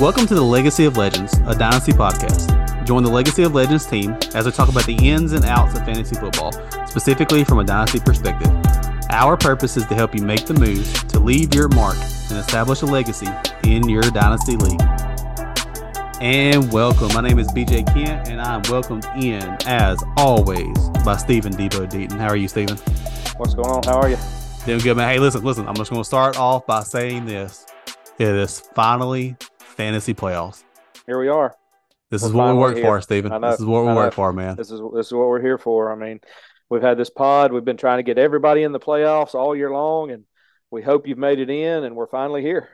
Welcome 0.00 0.26
to 0.28 0.34
the 0.34 0.40
Legacy 0.40 0.86
of 0.86 0.96
Legends, 0.96 1.34
a 1.46 1.54
Dynasty 1.54 1.92
podcast. 1.92 2.86
Join 2.86 3.02
the 3.02 3.10
Legacy 3.10 3.42
of 3.42 3.54
Legends 3.54 3.84
team 3.84 4.16
as 4.34 4.46
we 4.46 4.50
talk 4.50 4.70
about 4.70 4.86
the 4.86 4.94
ins 4.94 5.34
and 5.34 5.44
outs 5.44 5.78
of 5.78 5.84
fantasy 5.84 6.16
football, 6.16 6.52
specifically 6.86 7.44
from 7.44 7.58
a 7.58 7.64
Dynasty 7.64 8.00
perspective. 8.00 8.50
Our 9.10 9.36
purpose 9.36 9.76
is 9.76 9.84
to 9.88 9.94
help 9.94 10.14
you 10.14 10.22
make 10.22 10.46
the 10.46 10.54
moves 10.54 11.04
to 11.04 11.20
leave 11.20 11.54
your 11.54 11.68
mark 11.68 11.96
and 12.30 12.38
establish 12.38 12.80
a 12.80 12.86
legacy 12.86 13.26
in 13.64 13.90
your 13.90 14.00
Dynasty 14.00 14.56
League. 14.56 14.80
And 16.22 16.72
welcome. 16.72 17.08
My 17.12 17.20
name 17.20 17.38
is 17.38 17.48
BJ 17.48 17.84
Kent, 17.92 18.26
and 18.26 18.40
I'm 18.40 18.62
welcomed 18.70 19.04
in, 19.22 19.42
as 19.66 20.02
always, 20.16 20.78
by 21.04 21.18
Stephen 21.18 21.52
Debo 21.52 21.86
Deaton. 21.90 22.16
How 22.16 22.28
are 22.28 22.36
you, 22.36 22.48
Stephen? 22.48 22.78
What's 23.36 23.52
going 23.52 23.68
on? 23.68 23.82
How 23.82 24.00
are 24.00 24.08
you? 24.08 24.16
Doing 24.64 24.78
good, 24.78 24.96
man. 24.96 25.12
Hey, 25.12 25.18
listen, 25.18 25.44
listen. 25.44 25.68
I'm 25.68 25.76
just 25.76 25.90
going 25.90 26.00
to 26.00 26.06
start 26.08 26.38
off 26.38 26.64
by 26.64 26.84
saying 26.84 27.26
this. 27.26 27.66
It 28.18 28.28
is 28.28 28.60
finally 28.74 29.36
fantasy 29.80 30.12
playoffs. 30.12 30.62
Here 31.06 31.18
we 31.18 31.28
are. 31.28 31.56
This 32.10 32.20
we're 32.20 32.28
is 32.28 32.34
what 32.34 32.52
we 32.52 32.58
work 32.58 32.78
for, 32.78 33.00
Stephen. 33.00 33.40
This 33.40 33.60
is 33.60 33.64
what 33.64 33.86
we 33.86 33.94
work 33.94 34.12
for, 34.12 34.30
man. 34.30 34.56
This 34.56 34.70
is 34.70 34.78
this 34.94 35.06
is 35.06 35.12
what 35.12 35.28
we're 35.28 35.40
here 35.40 35.56
for. 35.56 35.90
I 35.90 35.94
mean, 35.94 36.20
we've 36.68 36.82
had 36.82 36.98
this 36.98 37.08
pod. 37.08 37.50
We've 37.50 37.64
been 37.64 37.78
trying 37.78 37.98
to 37.98 38.02
get 38.02 38.18
everybody 38.18 38.62
in 38.62 38.72
the 38.72 38.78
playoffs 38.78 39.34
all 39.34 39.56
year 39.56 39.70
long, 39.70 40.10
and 40.10 40.24
we 40.70 40.82
hope 40.82 41.06
you've 41.06 41.16
made 41.16 41.38
it 41.38 41.48
in, 41.48 41.84
and 41.84 41.96
we're 41.96 42.08
finally 42.08 42.42
here. 42.42 42.68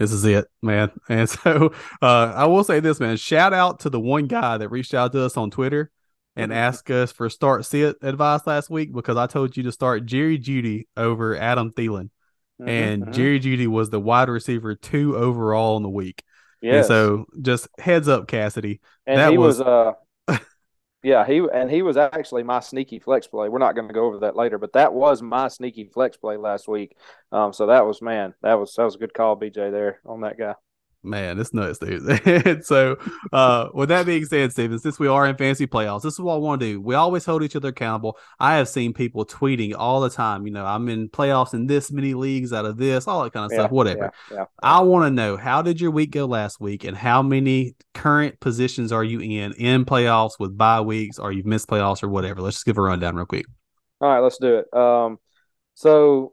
This 0.00 0.10
is 0.10 0.24
it, 0.24 0.46
man. 0.62 0.90
And 1.08 1.30
so 1.30 1.72
uh, 2.02 2.32
I 2.34 2.46
will 2.46 2.64
say 2.64 2.80
this, 2.80 2.98
man. 2.98 3.16
Shout 3.18 3.52
out 3.52 3.78
to 3.80 3.90
the 3.90 4.00
one 4.00 4.26
guy 4.26 4.58
that 4.58 4.68
reached 4.68 4.94
out 4.94 5.12
to 5.12 5.24
us 5.24 5.36
on 5.36 5.52
Twitter 5.52 5.92
and 6.34 6.50
mm-hmm. 6.50 6.58
asked 6.58 6.90
us 6.90 7.12
for 7.12 7.30
start 7.30 7.64
sit 7.64 7.98
advice 8.02 8.44
last 8.48 8.68
week 8.68 8.92
because 8.92 9.16
I 9.16 9.28
told 9.28 9.56
you 9.56 9.62
to 9.62 9.72
start 9.72 10.06
Jerry 10.06 10.40
Jeudy 10.40 10.88
over 10.96 11.36
Adam 11.36 11.70
Thielen. 11.70 12.10
Mm-hmm, 12.60 12.68
and 12.68 13.02
mm-hmm. 13.02 13.12
Jerry 13.12 13.40
Jeudy 13.40 13.66
was 13.66 13.90
the 13.90 14.00
wide 14.00 14.28
receiver 14.28 14.74
two 14.74 15.16
overall 15.16 15.76
in 15.76 15.82
the 15.82 15.90
week. 15.90 16.22
Yeah. 16.62 16.82
So 16.82 17.26
just 17.40 17.68
heads 17.78 18.08
up, 18.08 18.28
Cassidy. 18.28 18.80
And 19.06 19.18
that 19.18 19.30
he 19.30 19.38
was, 19.38 19.58
was 19.58 19.96
uh 20.28 20.38
yeah, 21.02 21.26
he 21.26 21.46
and 21.52 21.70
he 21.70 21.82
was 21.82 21.96
actually 21.96 22.42
my 22.42 22.60
sneaky 22.60 22.98
flex 22.98 23.26
play. 23.26 23.48
We're 23.48 23.58
not 23.58 23.74
going 23.74 23.88
to 23.88 23.94
go 23.94 24.06
over 24.06 24.20
that 24.20 24.36
later, 24.36 24.58
but 24.58 24.72
that 24.72 24.92
was 24.92 25.22
my 25.22 25.48
sneaky 25.48 25.90
flex 25.92 26.16
play 26.16 26.36
last 26.36 26.66
week. 26.66 26.96
Um, 27.30 27.52
so 27.52 27.66
that 27.66 27.86
was 27.86 28.00
man, 28.00 28.34
that 28.42 28.54
was 28.54 28.74
that 28.74 28.84
was 28.84 28.94
a 28.94 28.98
good 28.98 29.14
call, 29.14 29.38
BJ, 29.38 29.70
there 29.70 30.00
on 30.04 30.22
that 30.22 30.38
guy. 30.38 30.54
Man, 31.06 31.38
it's 31.38 31.54
nuts, 31.54 31.78
dude. 31.78 32.64
so, 32.64 32.96
uh, 33.32 33.68
with 33.72 33.88
that 33.90 34.06
being 34.06 34.24
said, 34.24 34.52
Steven, 34.52 34.78
since 34.78 34.98
we 34.98 35.06
are 35.06 35.26
in 35.26 35.36
fantasy 35.36 35.66
playoffs, 35.66 36.02
this 36.02 36.14
is 36.14 36.20
what 36.20 36.34
I 36.34 36.38
want 36.38 36.60
to 36.60 36.72
do. 36.72 36.80
We 36.80 36.94
always 36.94 37.24
hold 37.24 37.42
each 37.42 37.54
other 37.54 37.68
accountable. 37.68 38.18
I 38.40 38.56
have 38.56 38.68
seen 38.68 38.92
people 38.92 39.24
tweeting 39.24 39.74
all 39.76 40.00
the 40.00 40.10
time, 40.10 40.46
you 40.46 40.52
know, 40.52 40.66
I'm 40.66 40.88
in 40.88 41.08
playoffs 41.08 41.54
in 41.54 41.66
this 41.66 41.92
many 41.92 42.14
leagues 42.14 42.52
out 42.52 42.64
of 42.64 42.76
this, 42.76 43.06
all 43.06 43.22
that 43.22 43.32
kind 43.32 43.46
of 43.46 43.52
yeah, 43.52 43.58
stuff, 43.60 43.70
whatever. 43.70 44.12
Yeah, 44.30 44.36
yeah, 44.36 44.44
I 44.62 44.80
want 44.80 45.06
to 45.06 45.10
know 45.10 45.36
how 45.36 45.62
did 45.62 45.80
your 45.80 45.92
week 45.92 46.10
go 46.10 46.26
last 46.26 46.60
week 46.60 46.84
and 46.84 46.96
how 46.96 47.22
many 47.22 47.76
current 47.94 48.40
positions 48.40 48.90
are 48.92 49.04
you 49.04 49.20
in 49.20 49.52
in 49.52 49.84
playoffs 49.84 50.38
with 50.38 50.58
bye 50.58 50.80
weeks 50.80 51.18
or 51.18 51.30
you've 51.30 51.46
missed 51.46 51.68
playoffs 51.68 52.02
or 52.02 52.08
whatever? 52.08 52.40
Let's 52.40 52.56
just 52.56 52.66
give 52.66 52.78
a 52.78 52.82
rundown 52.82 53.14
real 53.14 53.26
quick. 53.26 53.46
All 54.00 54.08
right, 54.08 54.20
let's 54.20 54.38
do 54.38 54.56
it. 54.56 54.76
Um, 54.76 55.18
so 55.74 56.32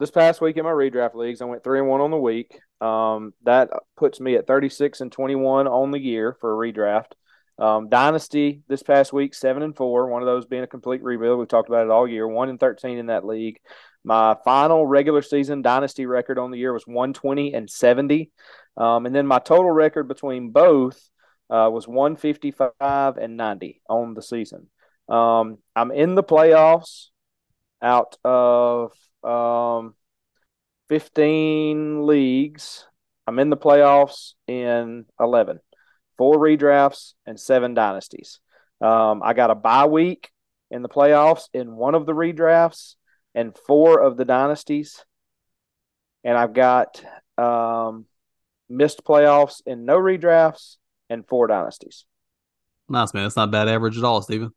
this 0.00 0.10
past 0.10 0.40
week 0.40 0.56
in 0.56 0.64
my 0.64 0.70
redraft 0.70 1.14
leagues, 1.14 1.42
I 1.42 1.44
went 1.44 1.62
three 1.62 1.78
and 1.78 1.88
one 1.88 2.00
on 2.00 2.10
the 2.10 2.16
week. 2.16 2.58
Um, 2.80 3.34
that 3.44 3.70
puts 3.96 4.20
me 4.20 4.36
at 4.36 4.46
36 4.46 5.00
and 5.00 5.12
21 5.12 5.66
on 5.66 5.90
the 5.90 5.98
year 5.98 6.36
for 6.40 6.52
a 6.52 6.72
redraft. 6.72 7.12
Um, 7.58 7.90
Dynasty 7.90 8.62
this 8.68 8.82
past 8.82 9.12
week, 9.12 9.34
seven 9.34 9.62
and 9.62 9.76
four. 9.76 10.06
One 10.06 10.22
of 10.22 10.26
those 10.26 10.46
being 10.46 10.62
a 10.62 10.66
complete 10.66 11.02
rebuild. 11.02 11.38
We've 11.38 11.46
talked 11.46 11.68
about 11.68 11.84
it 11.84 11.90
all 11.90 12.08
year. 12.08 12.26
One 12.26 12.48
and 12.48 12.58
13 12.58 12.96
in 12.96 13.06
that 13.06 13.26
league. 13.26 13.58
My 14.02 14.34
final 14.44 14.86
regular 14.86 15.20
season 15.20 15.60
Dynasty 15.60 16.06
record 16.06 16.38
on 16.38 16.50
the 16.50 16.58
year 16.58 16.72
was 16.72 16.86
120 16.86 17.52
and 17.52 17.68
70. 17.68 18.30
Um, 18.78 19.04
and 19.04 19.14
then 19.14 19.26
my 19.26 19.40
total 19.40 19.70
record 19.70 20.08
between 20.08 20.50
both 20.52 20.98
uh, 21.50 21.68
was 21.70 21.86
155 21.86 23.18
and 23.18 23.36
90 23.36 23.82
on 23.90 24.14
the 24.14 24.22
season. 24.22 24.68
Um, 25.08 25.58
I'm 25.76 25.90
in 25.90 26.14
the 26.14 26.22
playoffs 26.22 27.08
out 27.82 28.16
of 28.24 28.92
um, 29.22 29.94
15 30.90 32.04
leagues. 32.04 32.84
I'm 33.24 33.38
in 33.38 33.48
the 33.48 33.56
playoffs 33.56 34.32
in 34.48 35.06
11, 35.20 35.60
four 36.18 36.36
redrafts 36.36 37.14
and 37.24 37.38
seven 37.38 37.74
dynasties. 37.74 38.40
Um, 38.80 39.22
I 39.24 39.32
got 39.32 39.52
a 39.52 39.54
bye 39.54 39.86
week 39.86 40.30
in 40.68 40.82
the 40.82 40.88
playoffs 40.88 41.44
in 41.54 41.76
one 41.76 41.94
of 41.94 42.06
the 42.06 42.12
redrafts 42.12 42.96
and 43.36 43.56
four 43.56 44.00
of 44.00 44.16
the 44.16 44.24
dynasties. 44.24 45.04
And 46.24 46.36
I've 46.36 46.54
got 46.54 47.00
um, 47.38 48.06
missed 48.68 49.04
playoffs 49.04 49.62
in 49.64 49.84
no 49.84 49.96
redrafts 49.96 50.78
and 51.08 51.24
four 51.24 51.46
dynasties. 51.46 52.04
Nice, 52.88 53.14
man. 53.14 53.26
It's 53.26 53.36
not 53.36 53.52
bad 53.52 53.68
average 53.68 53.96
at 53.96 54.02
all, 54.02 54.22
Stephen. 54.22 54.52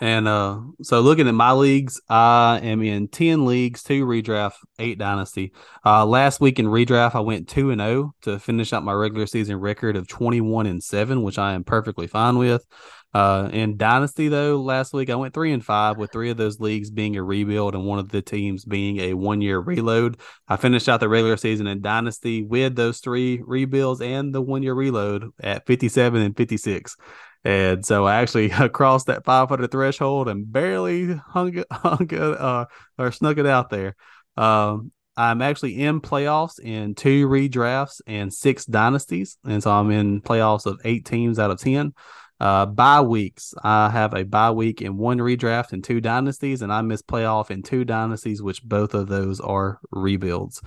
And 0.00 0.26
uh, 0.26 0.60
so 0.82 1.00
looking 1.00 1.28
at 1.28 1.34
my 1.34 1.52
leagues, 1.52 2.00
I 2.08 2.60
am 2.62 2.82
in 2.82 3.06
10 3.06 3.46
leagues, 3.46 3.82
two 3.84 4.04
redraft, 4.04 4.54
eight 4.78 4.98
dynasty. 4.98 5.52
Uh, 5.86 6.04
last 6.04 6.40
week 6.40 6.58
in 6.58 6.66
redraft, 6.66 7.14
I 7.14 7.20
went 7.20 7.48
2 7.48 7.70
and 7.70 7.80
0 7.80 8.14
to 8.22 8.40
finish 8.40 8.72
out 8.72 8.82
my 8.82 8.92
regular 8.92 9.26
season 9.26 9.56
record 9.60 9.96
of 9.96 10.08
21 10.08 10.66
and 10.66 10.82
7, 10.82 11.22
which 11.22 11.38
I 11.38 11.52
am 11.52 11.62
perfectly 11.62 12.08
fine 12.08 12.38
with. 12.38 12.64
Uh, 13.14 13.48
in 13.52 13.76
dynasty 13.76 14.26
though, 14.26 14.60
last 14.60 14.92
week 14.92 15.08
I 15.08 15.14
went 15.14 15.34
3 15.34 15.52
and 15.52 15.64
5 15.64 15.96
with 15.96 16.10
three 16.10 16.30
of 16.30 16.36
those 16.36 16.58
leagues 16.58 16.90
being 16.90 17.16
a 17.16 17.22
rebuild 17.22 17.76
and 17.76 17.86
one 17.86 18.00
of 18.00 18.08
the 18.08 18.20
teams 18.20 18.64
being 18.64 18.98
a 18.98 19.14
one 19.14 19.40
year 19.40 19.60
reload. 19.60 20.18
I 20.48 20.56
finished 20.56 20.88
out 20.88 20.98
the 20.98 21.08
regular 21.08 21.36
season 21.36 21.68
in 21.68 21.80
dynasty 21.80 22.42
with 22.42 22.74
those 22.74 22.98
three 22.98 23.40
rebuilds 23.46 24.00
and 24.00 24.34
the 24.34 24.42
one 24.42 24.64
year 24.64 24.74
reload 24.74 25.30
at 25.38 25.64
57 25.64 26.20
and 26.20 26.36
56. 26.36 26.96
And 27.44 27.84
so 27.84 28.06
I 28.06 28.16
actually 28.16 28.48
crossed 28.70 29.06
that 29.06 29.24
500 29.24 29.70
threshold 29.70 30.28
and 30.28 30.50
barely 30.50 31.14
hung 31.14 31.58
it, 31.58 31.66
hung 31.72 32.12
uh, 32.14 32.66
or 32.98 33.12
snuck 33.12 33.38
it 33.38 33.46
out 33.46 33.70
there. 33.70 33.96
Um, 34.36 34.92
I'm 35.16 35.42
actually 35.42 35.80
in 35.80 36.00
playoffs 36.00 36.58
in 36.58 36.94
two 36.94 37.28
redrafts 37.28 38.00
and 38.06 38.32
six 38.32 38.64
dynasties. 38.64 39.38
And 39.44 39.62
so 39.62 39.70
I'm 39.70 39.90
in 39.90 40.22
playoffs 40.22 40.66
of 40.66 40.80
eight 40.84 41.04
teams 41.04 41.38
out 41.38 41.50
of 41.50 41.60
10. 41.60 41.92
Uh, 42.40 42.66
bye 42.66 43.00
weeks. 43.00 43.54
I 43.62 43.88
have 43.90 44.14
a 44.14 44.24
bye 44.24 44.50
week 44.50 44.82
in 44.82 44.96
one 44.96 45.18
redraft 45.18 45.72
and 45.72 45.84
two 45.84 46.00
dynasties, 46.00 46.62
and 46.62 46.72
I 46.72 46.82
miss 46.82 47.00
playoff 47.00 47.50
in 47.50 47.62
two 47.62 47.84
dynasties, 47.84 48.42
which 48.42 48.62
both 48.64 48.92
of 48.94 49.06
those 49.06 49.40
are 49.40 49.78
rebuilds. 49.92 50.60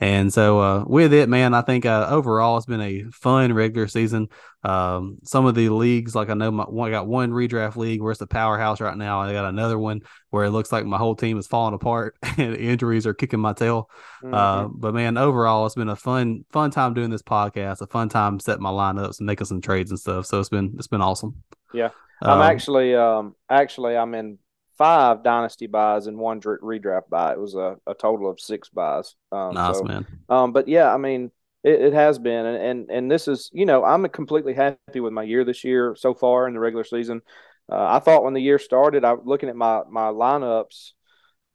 And 0.00 0.32
so, 0.32 0.60
uh, 0.60 0.84
with 0.86 1.12
it, 1.12 1.28
man, 1.28 1.52
I 1.52 1.60
think 1.60 1.84
uh, 1.84 2.08
overall 2.10 2.56
it's 2.56 2.64
been 2.64 2.80
a 2.80 3.04
fun 3.12 3.52
regular 3.52 3.86
season. 3.86 4.28
Um, 4.62 5.18
some 5.24 5.44
of 5.44 5.54
the 5.54 5.68
leagues, 5.68 6.14
like 6.14 6.30
I 6.30 6.34
know, 6.34 6.50
my, 6.50 6.64
I 6.64 6.90
got 6.90 7.06
one 7.06 7.30
redraft 7.32 7.76
league 7.76 8.00
where 8.00 8.10
it's 8.10 8.18
the 8.18 8.26
powerhouse 8.26 8.80
right 8.80 8.96
now. 8.96 9.20
I 9.20 9.32
got 9.32 9.44
another 9.44 9.78
one 9.78 10.00
where 10.30 10.44
it 10.44 10.50
looks 10.50 10.72
like 10.72 10.86
my 10.86 10.96
whole 10.96 11.14
team 11.14 11.38
is 11.38 11.46
falling 11.46 11.74
apart 11.74 12.16
and 12.38 12.56
injuries 12.56 13.06
are 13.06 13.12
kicking 13.12 13.40
my 13.40 13.52
tail. 13.52 13.90
Uh, 14.22 14.26
mm-hmm. 14.26 14.34
Uh, 14.34 14.68
but 14.68 14.94
man, 14.94 15.18
overall, 15.18 15.66
it's 15.66 15.74
been 15.74 15.90
a 15.90 15.96
fun, 15.96 16.46
fun 16.50 16.70
time 16.70 16.94
doing 16.94 17.10
this 17.10 17.22
podcast. 17.22 17.82
A 17.82 17.86
fun 17.86 18.08
time 18.08 18.40
setting 18.40 18.62
my 18.62 18.70
lineups 18.70 19.18
and 19.18 19.26
making 19.26 19.46
some 19.46 19.60
trades 19.60 19.90
and 19.90 20.00
stuff. 20.00 20.24
So 20.24 20.40
it's 20.40 20.48
been, 20.48 20.74
it's 20.78 20.88
been 20.88 21.02
awesome. 21.02 21.42
Yeah, 21.74 21.90
I'm 22.22 22.40
um, 22.40 22.42
actually, 22.42 22.94
um, 22.94 23.34
actually, 23.50 23.96
I'm 23.96 24.14
in 24.14 24.38
five 24.80 25.22
dynasty 25.22 25.66
buys 25.66 26.06
and 26.06 26.16
one 26.16 26.40
redraft 26.40 27.10
buy. 27.10 27.32
It 27.32 27.38
was 27.38 27.54
a, 27.54 27.76
a 27.86 27.92
total 27.92 28.30
of 28.30 28.40
six 28.40 28.70
buys. 28.70 29.14
Um, 29.30 29.52
nice 29.52 29.76
so, 29.76 29.84
man. 29.84 30.06
Um, 30.30 30.52
but 30.52 30.68
yeah, 30.68 30.90
I 30.90 30.96
mean, 30.96 31.30
it, 31.62 31.82
it, 31.82 31.92
has 31.92 32.18
been, 32.18 32.46
and, 32.46 32.56
and 32.56 32.90
and 32.90 33.10
this 33.10 33.28
is, 33.28 33.50
you 33.52 33.66
know, 33.66 33.84
I'm 33.84 34.08
completely 34.08 34.54
happy 34.54 35.00
with 35.00 35.12
my 35.12 35.22
year 35.22 35.44
this 35.44 35.64
year 35.64 35.94
so 35.98 36.14
far 36.14 36.48
in 36.48 36.54
the 36.54 36.60
regular 36.60 36.84
season. 36.84 37.20
Uh, 37.70 37.88
I 37.90 37.98
thought 37.98 38.24
when 38.24 38.32
the 38.32 38.40
year 38.40 38.58
started, 38.58 39.04
I 39.04 39.16
looking 39.22 39.50
at 39.50 39.56
my 39.56 39.82
my 39.86 40.08
lineups. 40.08 40.92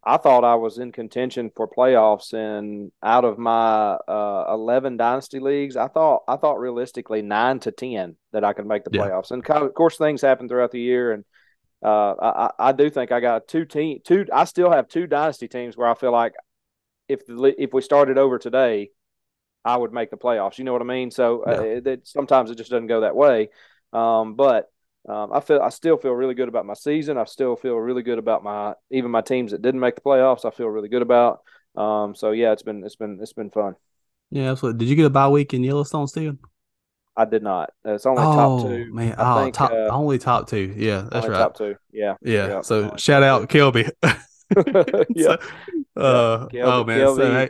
I 0.08 0.18
thought 0.18 0.44
I 0.44 0.54
was 0.54 0.78
in 0.78 0.92
contention 0.92 1.50
for 1.56 1.68
playoffs, 1.68 2.32
and 2.32 2.92
out 3.02 3.26
of 3.26 3.40
my 3.40 3.94
uh, 4.08 4.46
eleven 4.50 4.98
dynasty 4.98 5.40
leagues, 5.40 5.76
I 5.76 5.88
thought 5.88 6.22
I 6.28 6.36
thought 6.36 6.60
realistically 6.60 7.24
nine 7.24 7.60
to 7.62 7.72
ten 7.72 8.18
that 8.34 8.44
I 8.44 8.54
could 8.54 8.68
make 8.68 8.84
the 8.84 8.92
playoffs. 8.92 9.32
Yeah. 9.32 9.38
And 9.38 9.50
of 9.50 9.74
course, 9.74 9.98
things 9.98 10.22
happen 10.22 10.48
throughout 10.48 10.70
the 10.70 10.80
year, 10.80 11.12
and 11.12 11.26
uh, 11.86 12.50
I, 12.60 12.70
I 12.70 12.72
do 12.72 12.90
think 12.90 13.12
I 13.12 13.20
got 13.20 13.48
two 13.48 13.66
team 13.66 14.00
two. 14.04 14.26
I 14.34 14.46
still 14.46 14.72
have 14.72 14.88
two 14.88 15.06
dynasty 15.06 15.48
teams 15.48 15.78
where 15.78 15.88
I 15.88 15.94
feel 15.94 16.12
like 16.12 16.34
if 17.08 17.26
the, 17.28 17.54
if 17.62 17.74
we 17.74 17.82
started 17.82 18.18
over 18.18 18.40
today, 18.40 18.90
I 19.64 19.78
would 19.78 19.94
make 19.94 20.10
the 20.10 20.18
playoffs. 20.18 20.58
You 20.58 20.64
know 20.64 20.74
what 20.74 20.82
I 20.82 20.86
mean? 20.86 21.12
So 21.12 21.44
uh, 21.44 21.52
yeah. 21.52 21.58
uh, 21.58 21.64
it, 21.64 21.88
it, 21.88 22.08
sometimes 22.08 22.50
it 22.50 22.58
just 22.58 22.72
doesn't 22.72 22.88
go 22.88 23.02
that 23.02 23.16
way. 23.16 23.50
Um, 23.94 24.34
but 24.34 24.72
um, 25.08 25.32
I 25.32 25.42
feel 25.42 25.62
I 25.62 25.70
still 25.70 25.98
feel 25.98 26.14
really 26.14 26.34
good 26.34 26.48
about 26.48 26.66
my 26.66 26.74
season. 26.74 27.18
I 27.18 27.26
still 27.26 27.56
feel 27.56 27.76
really 27.76 28.02
good 28.02 28.18
about 28.18 28.44
my 28.44 28.74
even 28.90 29.12
my 29.12 29.22
teams 29.22 29.52
that 29.52 29.62
didn't 29.62 29.80
make 29.80 29.96
the 29.96 30.02
playoffs. 30.02 30.46
I 30.46 30.50
feel 30.50 30.68
really 30.68 30.90
good 30.90 31.04
about. 31.04 31.42
Um, 31.76 32.16
so 32.16 32.32
yeah, 32.32 32.52
it's 32.52 32.64
been 32.64 32.84
it's 32.84 32.96
been 32.96 33.20
it's 33.22 33.34
been 33.34 33.52
fun. 33.52 33.76
Yeah, 34.32 34.52
absolutely. 34.52 34.80
Did 34.80 34.90
you 34.90 34.96
get 34.96 35.06
a 35.06 35.12
bye 35.12 35.30
week 35.30 35.54
in 35.54 35.64
Yellowstone, 35.64 36.08
Steven? 36.08 36.40
I 37.18 37.26
did 37.26 37.44
not. 37.44 37.72
It's 37.86 38.06
only 38.06 38.24
oh, 38.24 38.36
top 38.36 38.68
two. 38.68 38.94
Man, 38.94 39.16
I 39.18 39.34
oh, 39.34 39.44
think, 39.44 39.56
top, 39.56 39.72
uh, 39.72 39.88
only 39.88 40.20
top 40.20 40.50
two. 40.50 40.74
Yeah, 40.76 41.08
that's 41.10 41.28
right. 41.28 41.38
Top 41.38 41.58
two. 41.58 41.76
Yeah. 41.92 42.16
Yeah. 42.22 42.48
yeah 42.48 42.62
so 42.62 42.96
shout 42.98 43.24
out 43.24 43.50
Kelby. 43.50 43.90
yeah. 45.16 45.38
Uh, 45.96 46.48
Kelby, 46.48 46.64
oh 46.64 46.84
man. 46.84 47.00
Kelby, 47.00 47.16
so, 47.16 47.32
hey, 47.32 47.50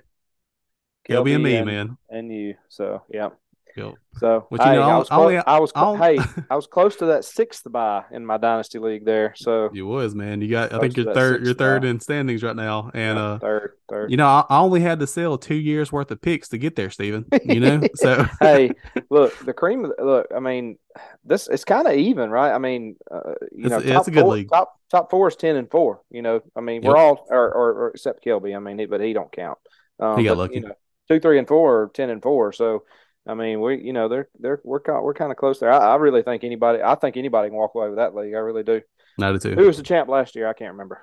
Kelby, 1.09 1.35
and 1.35 1.43
me, 1.43 1.55
and, 1.55 1.65
man. 1.65 1.97
And 2.09 2.31
you. 2.31 2.55
So 2.69 3.03
yeah. 3.11 3.29
Yep. 3.77 3.93
So, 4.17 4.47
But, 4.49 4.61
you 4.61 4.65
hey, 4.67 4.75
know, 4.75 4.81
I 4.83 4.97
was, 4.97 5.07
I'll- 5.11 5.23
clo- 5.29 5.43
I 5.45 5.59
was, 5.59 5.71
I'll- 5.75 5.95
hey, 5.97 6.17
I 6.49 6.55
was 6.55 6.65
close 6.65 6.95
to 6.97 7.07
that 7.07 7.25
sixth 7.25 7.69
buy 7.69 8.05
in 8.11 8.25
my 8.25 8.37
dynasty 8.37 8.79
league 8.79 9.03
there. 9.03 9.33
So, 9.35 9.69
You 9.73 9.85
was 9.85 10.15
man. 10.15 10.39
You 10.41 10.47
got. 10.49 10.71
I 10.73 10.79
think 10.79 10.95
you're 10.95 11.13
third. 11.13 11.43
You're 11.45 11.53
third 11.53 11.81
spot. 11.81 11.89
in 11.89 11.99
standings 11.99 12.41
right 12.41 12.55
now, 12.55 12.89
and 12.93 13.17
uh, 13.19 13.39
third, 13.39 13.73
third. 13.89 14.11
you 14.11 14.17
know, 14.17 14.27
I, 14.27 14.45
I 14.49 14.59
only 14.59 14.79
had 14.79 14.99
to 15.01 15.07
sell 15.07 15.37
two 15.37 15.55
years 15.55 15.91
worth 15.91 16.09
of 16.11 16.21
picks 16.21 16.47
to 16.49 16.57
get 16.57 16.77
there, 16.77 16.89
Steven. 16.89 17.25
You 17.43 17.59
know, 17.59 17.81
so 17.95 18.25
hey, 18.39 18.71
look, 19.09 19.37
the 19.45 19.53
cream. 19.53 19.85
Look, 19.99 20.27
I 20.33 20.39
mean, 20.39 20.77
this 21.25 21.49
it's 21.49 21.65
kind 21.65 21.85
of 21.85 21.95
even, 21.95 22.29
right? 22.29 22.53
I 22.53 22.57
mean, 22.57 22.95
uh, 23.11 23.33
you 23.51 23.65
It's- 23.65 23.83
know, 23.83 23.93
top 23.93 24.07
a 24.07 24.11
good 24.11 24.21
four, 24.23 24.33
league. 24.35 24.49
Top 24.49 24.79
top 24.89 25.11
four 25.11 25.27
is 25.27 25.35
ten 25.35 25.57
and 25.57 25.69
four. 25.69 25.99
You 26.09 26.21
know, 26.21 26.39
I 26.55 26.61
mean, 26.61 26.81
we're 26.81 26.95
all, 26.95 27.25
or, 27.29 27.53
or, 27.53 27.73
or 27.73 27.87
except 27.89 28.23
Kelby. 28.23 28.55
I 28.55 28.59
mean, 28.59 28.79
he, 28.79 28.85
but 28.85 29.01
he 29.01 29.11
don't 29.11 29.31
count. 29.33 29.57
Um, 29.99 30.17
He 30.17 30.23
got 30.23 30.31
but, 30.35 30.37
lucky. 30.37 30.55
You 30.55 30.61
know, 30.61 30.75
two, 31.09 31.19
three, 31.19 31.37
and 31.39 31.47
four, 31.47 31.81
are 31.83 31.87
ten 31.93 32.09
and 32.09 32.21
four. 32.21 32.53
So, 32.53 32.83
I 33.27 33.33
mean, 33.33 33.59
we, 33.61 33.81
you 33.81 33.93
know, 33.93 34.07
they're 34.07 34.29
they're 34.39 34.61
we're 34.63 34.79
kind 34.79 35.03
we're 35.03 35.13
kind 35.13 35.31
of 35.31 35.37
close 35.37 35.59
there. 35.59 35.71
I, 35.71 35.93
I 35.93 35.95
really 35.95 36.21
think 36.21 36.43
anybody. 36.43 36.81
I 36.81 36.95
think 36.95 37.17
anybody 37.17 37.49
can 37.49 37.57
walk 37.57 37.73
away 37.75 37.87
with 37.89 37.97
that 37.97 38.15
league. 38.15 38.33
I 38.33 38.39
really 38.39 38.63
do. 38.63 38.81
not 39.17 39.43
a 39.45 39.49
Who 39.55 39.65
was 39.65 39.77
the 39.77 39.83
champ 39.83 40.09
last 40.09 40.35
year? 40.35 40.47
I 40.47 40.53
can't 40.53 40.73
remember. 40.73 41.01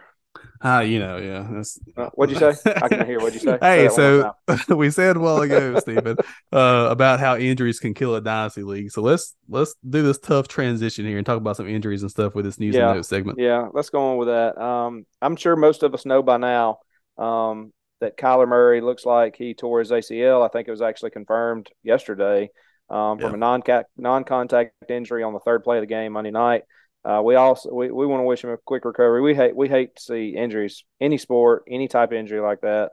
Ah, 0.63 0.81
you 0.81 0.99
know, 0.99 1.19
yeah. 1.19 1.47
That's, 1.51 1.79
Uh, 1.97 2.09
what'd 2.15 2.35
you 2.35 2.53
say? 2.53 2.73
I 2.83 2.89
can 2.89 3.05
hear. 3.05 3.19
What'd 3.19 3.35
you 3.35 3.41
say? 3.41 3.59
Hey, 3.61 3.89
so 3.89 4.33
we 4.69 4.91
said 4.91 5.17
a 5.17 5.21
while 5.21 5.43
ago, 5.43 5.79
Stephen, 5.81 6.17
uh, 6.53 6.89
about 6.91 7.21
how 7.21 7.37
injuries 7.37 7.79
can 7.81 7.93
kill 7.95 8.15
a 8.15 8.21
dynasty 8.21 8.63
league. 8.63 8.91
So 8.93 9.03
let's 9.03 9.35
let's 9.49 9.75
do 9.89 10.03
this 10.03 10.19
tough 10.19 10.49
transition 10.49 11.05
here 11.05 11.19
and 11.19 11.27
talk 11.27 11.37
about 11.37 11.57
some 11.57 11.69
injuries 11.69 12.03
and 12.03 12.11
stuff 12.11 12.35
with 12.35 12.45
this 12.45 12.59
news 12.59 12.75
Yeah. 12.75 12.89
and 12.89 12.97
notes 12.97 13.09
segment. 13.09 13.39
Yeah, 13.39 13.69
let's 13.75 13.91
go 13.91 14.13
on 14.13 14.17
with 14.17 14.29
that. 14.29 14.57
Um, 14.57 15.05
I'm 15.21 15.37
sure 15.37 15.55
most 15.57 15.83
of 15.83 15.93
us 15.95 16.07
know 16.07 16.23
by 16.23 16.39
now 16.39 16.79
um, 17.19 17.73
that 18.03 18.19
Kyler 18.19 18.49
Murray 18.49 18.81
looks 18.81 19.07
like 19.07 19.37
he 19.37 19.55
tore 19.55 19.79
his 19.79 19.93
ACL. 19.93 20.45
I 20.45 20.49
think 20.49 20.67
it 20.67 20.73
was 20.73 20.83
actually 20.83 21.11
confirmed 21.11 21.71
yesterday 21.85 22.51
um, 22.91 23.19
from 23.19 23.31
Yeah. 23.31 23.35
a 23.35 23.39
non 23.39 23.63
non 23.97 24.25
contact 24.25 24.75
injury 24.91 25.23
on 25.23 25.33
the 25.33 25.39
third 25.41 25.63
play 25.63 25.79
of 25.79 25.83
the 25.83 25.87
game 25.87 26.13
Monday 26.13 26.33
night. 26.33 26.65
Uh, 27.05 27.23
we 27.25 27.37
also 27.37 27.73
we, 27.73 27.91
we 27.91 28.07
want 28.07 28.21
to 28.21 28.25
wish 28.25 28.43
him 28.45 28.51
a 28.51 28.57
quick 28.59 28.85
recovery. 28.85 29.23
We 29.23 29.35
hate 29.35 29.55
we 29.57 29.69
hate 29.69 29.95
to 29.97 30.03
see 30.03 30.31
injuries, 30.37 30.85
any 31.01 31.17
sport, 31.17 31.63
any 31.71 31.87
type 31.89 32.11
of 32.11 32.19
injury 32.19 32.41
like 32.41 32.61
that. 32.63 32.91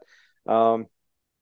Um, 0.47 0.85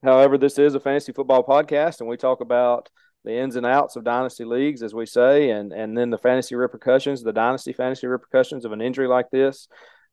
however, 0.01 0.37
this 0.37 0.57
is 0.57 0.75
a 0.75 0.79
fantasy 0.79 1.11
football 1.11 1.43
podcast, 1.43 1.99
and 1.99 2.07
we 2.09 2.15
talk 2.17 2.39
about 2.39 2.89
the 3.25 3.37
ins 3.37 3.57
and 3.57 3.65
outs 3.65 3.97
of 3.97 4.05
dynasty 4.05 4.45
leagues, 4.45 4.81
as 4.81 4.93
we 4.93 5.05
say, 5.05 5.49
and 5.49 5.73
and 5.73 5.97
then 5.97 6.09
the 6.09 6.17
fantasy 6.17 6.55
repercussions, 6.55 7.21
the 7.21 7.33
dynasty 7.33 7.73
fantasy 7.73 8.07
repercussions 8.07 8.63
of 8.63 8.71
an 8.71 8.81
injury 8.81 9.07
like 9.07 9.29
this. 9.29 9.67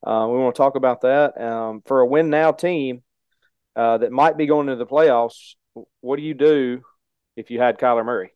Uh, 0.05 0.27
we 0.29 0.39
want 0.39 0.55
to 0.55 0.59
talk 0.59 0.75
about 0.75 1.03
that. 1.03 1.41
Um, 1.41 1.83
for 1.87 2.01
a 2.01 2.07
win 2.07 2.31
now 2.31 2.51
team 2.53 3.04
uh, 3.77 3.99
that 3.99 4.13
might 4.13 4.37
be 4.37 4.47
going 4.47 4.69
into 4.69 4.83
the 4.83 4.87
playoffs, 4.87 5.55
what 6.01 6.17
do 6.17 6.23
you 6.23 6.35
do 6.35 6.83
if 7.37 7.51
you 7.51 7.61
had 7.61 7.79
Kyler 7.79 8.05
Murray? 8.05 8.33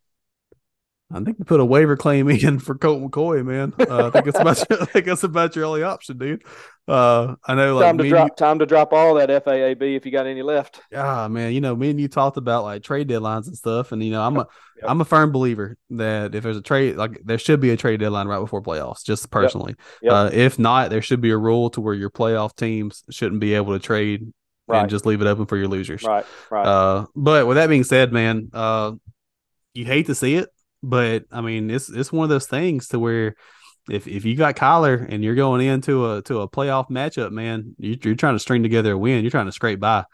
I 1.10 1.20
think 1.20 1.38
we 1.38 1.44
put 1.44 1.60
a 1.60 1.64
waiver 1.64 1.96
claim 1.96 2.28
in 2.28 2.58
for 2.58 2.74
Colt 2.74 3.02
McCoy, 3.02 3.44
man. 3.44 3.72
Uh, 3.78 4.08
I 4.08 4.10
think 4.10 4.26
it's 4.26 4.38
about 4.38 4.68
your, 4.68 4.82
I 4.82 4.84
think 4.84 5.06
that's 5.06 5.22
about 5.24 5.56
your 5.56 5.64
only 5.64 5.82
option, 5.82 6.18
dude. 6.18 6.44
Uh, 6.86 7.34
I 7.46 7.54
know, 7.54 7.76
like 7.76 7.86
time 7.86 7.98
to 7.98 8.08
drop 8.08 8.36
time 8.36 8.58
to 8.58 8.66
drop 8.66 8.92
all 8.92 9.14
that 9.14 9.30
FAAB 9.30 9.96
if 9.96 10.04
you 10.04 10.12
got 10.12 10.26
any 10.26 10.42
left. 10.42 10.80
you, 10.90 10.98
ah, 10.98 11.28
man, 11.28 11.52
you 11.52 11.60
know, 11.60 11.74
me 11.74 11.90
and 11.90 12.00
you 12.00 12.08
talked 12.08 12.36
about 12.36 12.64
like 12.64 12.82
trade 12.82 13.08
deadlines 13.08 13.46
and 13.46 13.56
stuff, 13.56 13.92
and 13.92 14.02
you 14.02 14.10
know, 14.10 14.22
I'm 14.22 14.36
a 14.36 14.46
Yep. 14.80 14.90
am 14.90 15.00
a 15.00 15.04
firm 15.04 15.32
believer 15.32 15.76
that 15.90 16.36
if 16.36 16.44
there's 16.44 16.56
a 16.56 16.62
trade, 16.62 16.94
like 16.96 17.20
there 17.24 17.36
should 17.38 17.58
be 17.58 17.70
a 17.70 17.76
trade 17.76 17.98
deadline 17.98 18.28
right 18.28 18.38
before 18.38 18.62
playoffs. 18.62 19.02
Just 19.04 19.28
personally, 19.28 19.74
Yep. 20.02 20.12
Uh, 20.12 20.30
if 20.32 20.58
not, 20.58 20.90
there 20.90 21.02
should 21.02 21.20
be 21.20 21.30
a 21.30 21.36
rule 21.36 21.68
to 21.70 21.80
where 21.80 21.94
your 21.94 22.10
playoff 22.10 22.54
teams 22.54 23.02
shouldn't 23.10 23.40
be 23.40 23.54
able 23.54 23.72
to 23.72 23.80
trade 23.84 24.32
Right. 24.68 24.82
and 24.82 24.90
just 24.90 25.06
leave 25.06 25.22
it 25.22 25.26
open 25.26 25.46
for 25.46 25.56
your 25.56 25.68
losers. 25.68 26.02
Right, 26.02 26.26
right. 26.50 26.66
Uh, 26.66 27.06
but 27.16 27.46
with 27.46 27.56
that 27.56 27.68
being 27.68 27.84
said, 27.84 28.12
man, 28.12 28.50
uh, 28.52 28.92
you 29.72 29.86
hate 29.86 30.06
to 30.06 30.14
see 30.14 30.34
it, 30.34 30.50
but 30.82 31.24
I 31.32 31.40
mean, 31.40 31.70
it's 31.70 31.88
it's 31.88 32.12
one 32.12 32.24
of 32.24 32.30
those 32.30 32.46
things 32.46 32.88
to 32.88 32.98
where 32.98 33.34
if 33.90 34.06
if 34.06 34.24
you 34.24 34.36
got 34.36 34.56
Kyler 34.56 35.06
and 35.08 35.24
you're 35.24 35.34
going 35.34 35.66
into 35.66 36.12
a 36.12 36.22
to 36.22 36.40
a 36.42 36.48
playoff 36.48 36.90
matchup, 36.90 37.30
man, 37.30 37.74
you, 37.78 37.96
you're 38.02 38.14
trying 38.14 38.34
to 38.34 38.38
string 38.38 38.62
together 38.62 38.92
a 38.92 38.98
win. 38.98 39.22
You're 39.22 39.30
trying 39.30 39.46
to 39.46 39.52
scrape 39.52 39.80
by, 39.80 40.04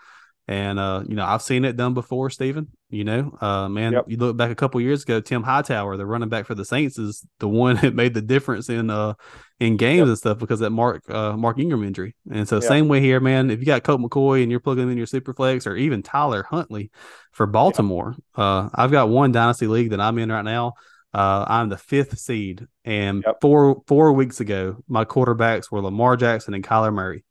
and 0.47 0.79
uh, 0.79 1.03
you 1.09 1.15
know, 1.17 1.25
I've 1.25 1.43
seen 1.43 1.65
it 1.65 1.77
done 1.77 1.95
before, 1.95 2.29
Stephen. 2.31 2.69
You 2.91 3.05
know, 3.05 3.37
uh, 3.41 3.69
man, 3.69 3.93
Yep. 3.95 4.05
you 4.09 4.17
look 4.19 4.37
back 4.37 4.51
a 4.51 4.55
couple 4.55 4.81
years 4.81 5.03
ago, 5.03 5.21
Tim 5.21 5.43
Hightower, 5.43 5.97
the 5.97 6.07
running 6.07 6.29
back 6.29 6.47
for 6.47 6.55
the 6.55 6.65
Saints, 6.65 6.99
is 6.99 7.27
the 7.41 7.49
one 7.49 7.77
that 7.83 7.95
made 7.95 8.15
the 8.15 8.23
difference 8.23 8.69
in 8.69 8.91
uh 8.91 9.15
in 9.61 9.77
games 9.77 9.99
Yep. 10.01 10.09
and 10.09 10.19
stuff 10.19 10.39
because 10.39 10.61
of 10.61 10.67
that 10.67 10.71
Mark 10.71 11.03
uh 11.09 11.37
Mark 11.37 11.59
Ingram 11.59 11.83
injury. 11.85 12.15
And 12.31 12.47
so 12.49 12.57
Yeah. 12.57 12.69
same 12.69 12.89
way 12.89 13.01
here, 13.01 13.21
man. 13.21 13.51
If 13.51 13.61
you 13.61 13.67
got 13.67 13.83
Colt 13.85 14.01
McCoy 14.01 14.43
and 14.43 14.51
you're 14.51 14.61
plugging 14.61 14.91
in 14.91 14.97
your 14.99 15.07
Superflex 15.07 15.67
or 15.67 15.77
even 15.77 16.03
Tyler 16.03 16.43
Huntley 16.45 16.91
for 17.33 17.47
Baltimore, 17.47 18.15
uh, 18.37 18.69
I've 18.75 18.91
got 18.93 19.09
one 19.09 19.33
dynasty 19.33 19.67
league 19.67 19.91
that 19.91 20.01
I'm 20.01 20.19
in 20.19 20.31
right 20.31 20.45
now. 20.45 20.75
Uh, 21.13 21.45
I'm 21.47 21.69
the 21.69 21.79
fifth 21.79 22.19
seed, 22.19 22.67
and 22.85 23.23
Yep. 23.25 23.37
four 23.41 23.83
four 23.87 24.13
weeks 24.13 24.41
ago, 24.41 24.79
my 24.89 25.05
quarterbacks 25.05 25.71
were 25.71 25.81
Lamar 25.81 26.17
Jackson 26.17 26.55
and 26.55 26.65
Kyler 26.65 26.93
Murray. 26.93 27.25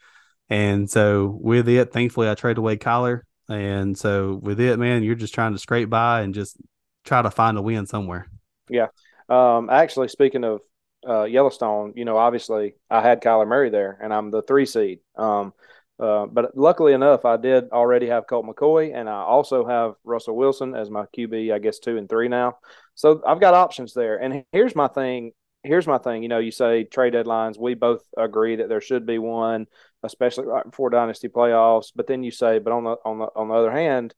And 0.49 0.89
so 0.89 1.37
with 1.41 1.67
it, 1.67 1.91
thankfully, 1.91 2.29
I 2.29 2.35
traded 2.35 2.59
away 2.59 2.77
Kyler. 2.77 3.21
And 3.49 3.97
so 3.97 4.39
with 4.41 4.59
it, 4.59 4.77
man, 4.77 5.03
you're 5.03 5.15
just 5.15 5.33
trying 5.33 5.53
to 5.53 5.59
scrape 5.59 5.89
by 5.89 6.21
and 6.21 6.33
just 6.33 6.57
try 7.03 7.21
to 7.21 7.31
find 7.31 7.57
a 7.57 7.61
win 7.61 7.85
somewhere. 7.85 8.27
Yeah. 8.69 8.87
Um, 9.29 9.69
actually, 9.69 10.07
speaking 10.07 10.43
of 10.43 10.61
uh, 11.07 11.23
Yellowstone, 11.23 11.93
you 11.95 12.05
know, 12.05 12.17
obviously 12.17 12.75
I 12.89 13.01
had 13.01 13.21
Kyler 13.21 13.47
Murray 13.47 13.69
there, 13.69 13.97
and 14.01 14.13
I'm 14.13 14.31
the 14.31 14.41
three 14.41 14.65
seed. 14.65 14.99
Um, 15.17 15.53
uh, 15.99 16.25
but 16.25 16.57
luckily 16.57 16.93
enough, 16.93 17.23
I 17.23 17.37
did 17.37 17.69
already 17.71 18.07
have 18.07 18.27
Colt 18.27 18.45
McCoy, 18.45 18.93
and 18.95 19.07
I 19.09 19.21
also 19.21 19.65
have 19.65 19.93
Russell 20.03 20.35
Wilson 20.35 20.75
as 20.75 20.89
my 20.89 21.05
QB. 21.17 21.53
I 21.53 21.59
guess 21.59 21.79
two 21.79 21.97
and 21.97 22.09
three 22.09 22.27
now. 22.27 22.57
So 22.95 23.21
I've 23.25 23.39
got 23.39 23.53
options 23.53 23.93
there. 23.93 24.17
And 24.17 24.43
here's 24.51 24.75
my 24.75 24.87
thing. 24.87 25.31
Here's 25.63 25.87
my 25.87 25.97
thing. 25.97 26.23
You 26.23 26.29
know, 26.29 26.39
you 26.39 26.51
say 26.51 26.83
trade 26.83 27.13
deadlines. 27.13 27.57
We 27.57 27.73
both 27.73 28.03
agree 28.17 28.57
that 28.57 28.67
there 28.69 28.81
should 28.81 29.05
be 29.05 29.17
one, 29.17 29.67
especially 30.03 30.45
right 30.45 30.65
before 30.65 30.89
dynasty 30.89 31.29
playoffs. 31.29 31.91
But 31.95 32.07
then 32.07 32.23
you 32.23 32.31
say, 32.31 32.59
but 32.59 32.73
on 32.73 32.83
the 32.83 32.97
on 33.05 33.19
the 33.19 33.27
on 33.35 33.47
the 33.47 33.53
other 33.53 33.71
hand, 33.71 34.13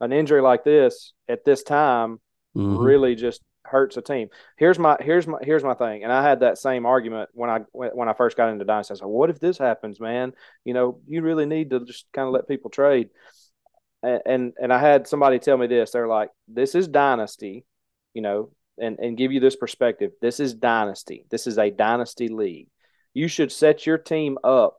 an 0.00 0.12
injury 0.12 0.42
like 0.42 0.62
this 0.64 1.12
at 1.28 1.44
this 1.44 1.62
time 1.62 2.20
Mhm. 2.54 2.84
really 2.84 3.14
just 3.14 3.40
hurts 3.64 3.96
a 3.96 4.02
team. 4.02 4.28
Here's 4.58 4.78
my 4.78 4.96
here's 5.00 5.26
my 5.26 5.38
here's 5.42 5.64
my 5.64 5.74
thing, 5.74 6.04
and 6.04 6.12
I 6.12 6.22
had 6.22 6.40
that 6.40 6.58
same 6.58 6.84
argument 6.84 7.30
when 7.32 7.48
I 7.48 7.60
when 7.72 8.08
I 8.08 8.12
first 8.12 8.36
got 8.36 8.50
into 8.50 8.64
dynasty. 8.66 8.92
I 8.94 8.96
said, 8.98 9.06
"What 9.06 9.30
if 9.30 9.40
this 9.40 9.56
happens, 9.58 10.00
man? 10.00 10.34
You 10.64 10.74
know, 10.74 11.00
you 11.06 11.22
really 11.22 11.46
need 11.46 11.70
to 11.70 11.80
just 11.84 12.06
kind 12.12 12.26
of 12.26 12.34
let 12.34 12.48
people 12.48 12.70
trade." 12.70 13.10
And, 14.02 14.22
and 14.26 14.52
and 14.60 14.72
I 14.72 14.78
had 14.78 15.06
somebody 15.06 15.38
tell 15.38 15.56
me 15.56 15.66
this. 15.66 15.90
They're 15.92 16.08
like, 16.08 16.30
"This 16.48 16.74
is 16.74 16.88
dynasty," 16.88 17.64
you 18.14 18.22
know, 18.22 18.50
and 18.80 18.98
and 18.98 19.16
give 19.16 19.32
you 19.32 19.40
this 19.40 19.56
perspective. 19.56 20.12
This 20.20 20.40
is 20.40 20.54
dynasty. 20.54 21.26
This 21.30 21.46
is 21.46 21.58
a 21.58 21.70
dynasty 21.70 22.28
league. 22.28 22.68
You 23.14 23.28
should 23.28 23.52
set 23.52 23.86
your 23.86 23.98
team 23.98 24.38
up 24.44 24.78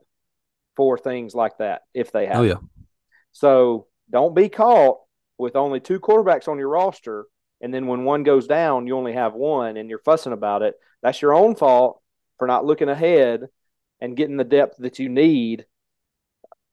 for 0.76 0.96
things 0.98 1.34
like 1.34 1.58
that 1.58 1.82
if 1.94 2.12
they 2.12 2.26
happen. 2.26 2.40
Oh 2.40 2.44
yeah, 2.44 2.84
So 3.32 3.86
don't 4.10 4.34
be 4.34 4.48
caught 4.48 4.98
with 5.38 5.56
only 5.56 5.80
two 5.80 6.00
quarterbacks 6.00 6.48
on 6.48 6.58
your 6.58 6.68
roster, 6.68 7.26
and 7.60 7.72
then 7.72 7.86
when 7.86 8.04
one 8.04 8.22
goes 8.22 8.46
down, 8.46 8.86
you 8.86 8.96
only 8.96 9.12
have 9.12 9.34
one, 9.34 9.76
and 9.76 9.88
you're 9.88 9.98
fussing 9.98 10.32
about 10.32 10.62
it. 10.62 10.74
That's 11.02 11.20
your 11.20 11.34
own 11.34 11.54
fault 11.56 12.00
for 12.38 12.46
not 12.46 12.64
looking 12.64 12.88
ahead 12.88 13.48
and 14.00 14.16
getting 14.16 14.36
the 14.36 14.44
depth 14.44 14.76
that 14.78 14.98
you 14.98 15.08
need 15.08 15.66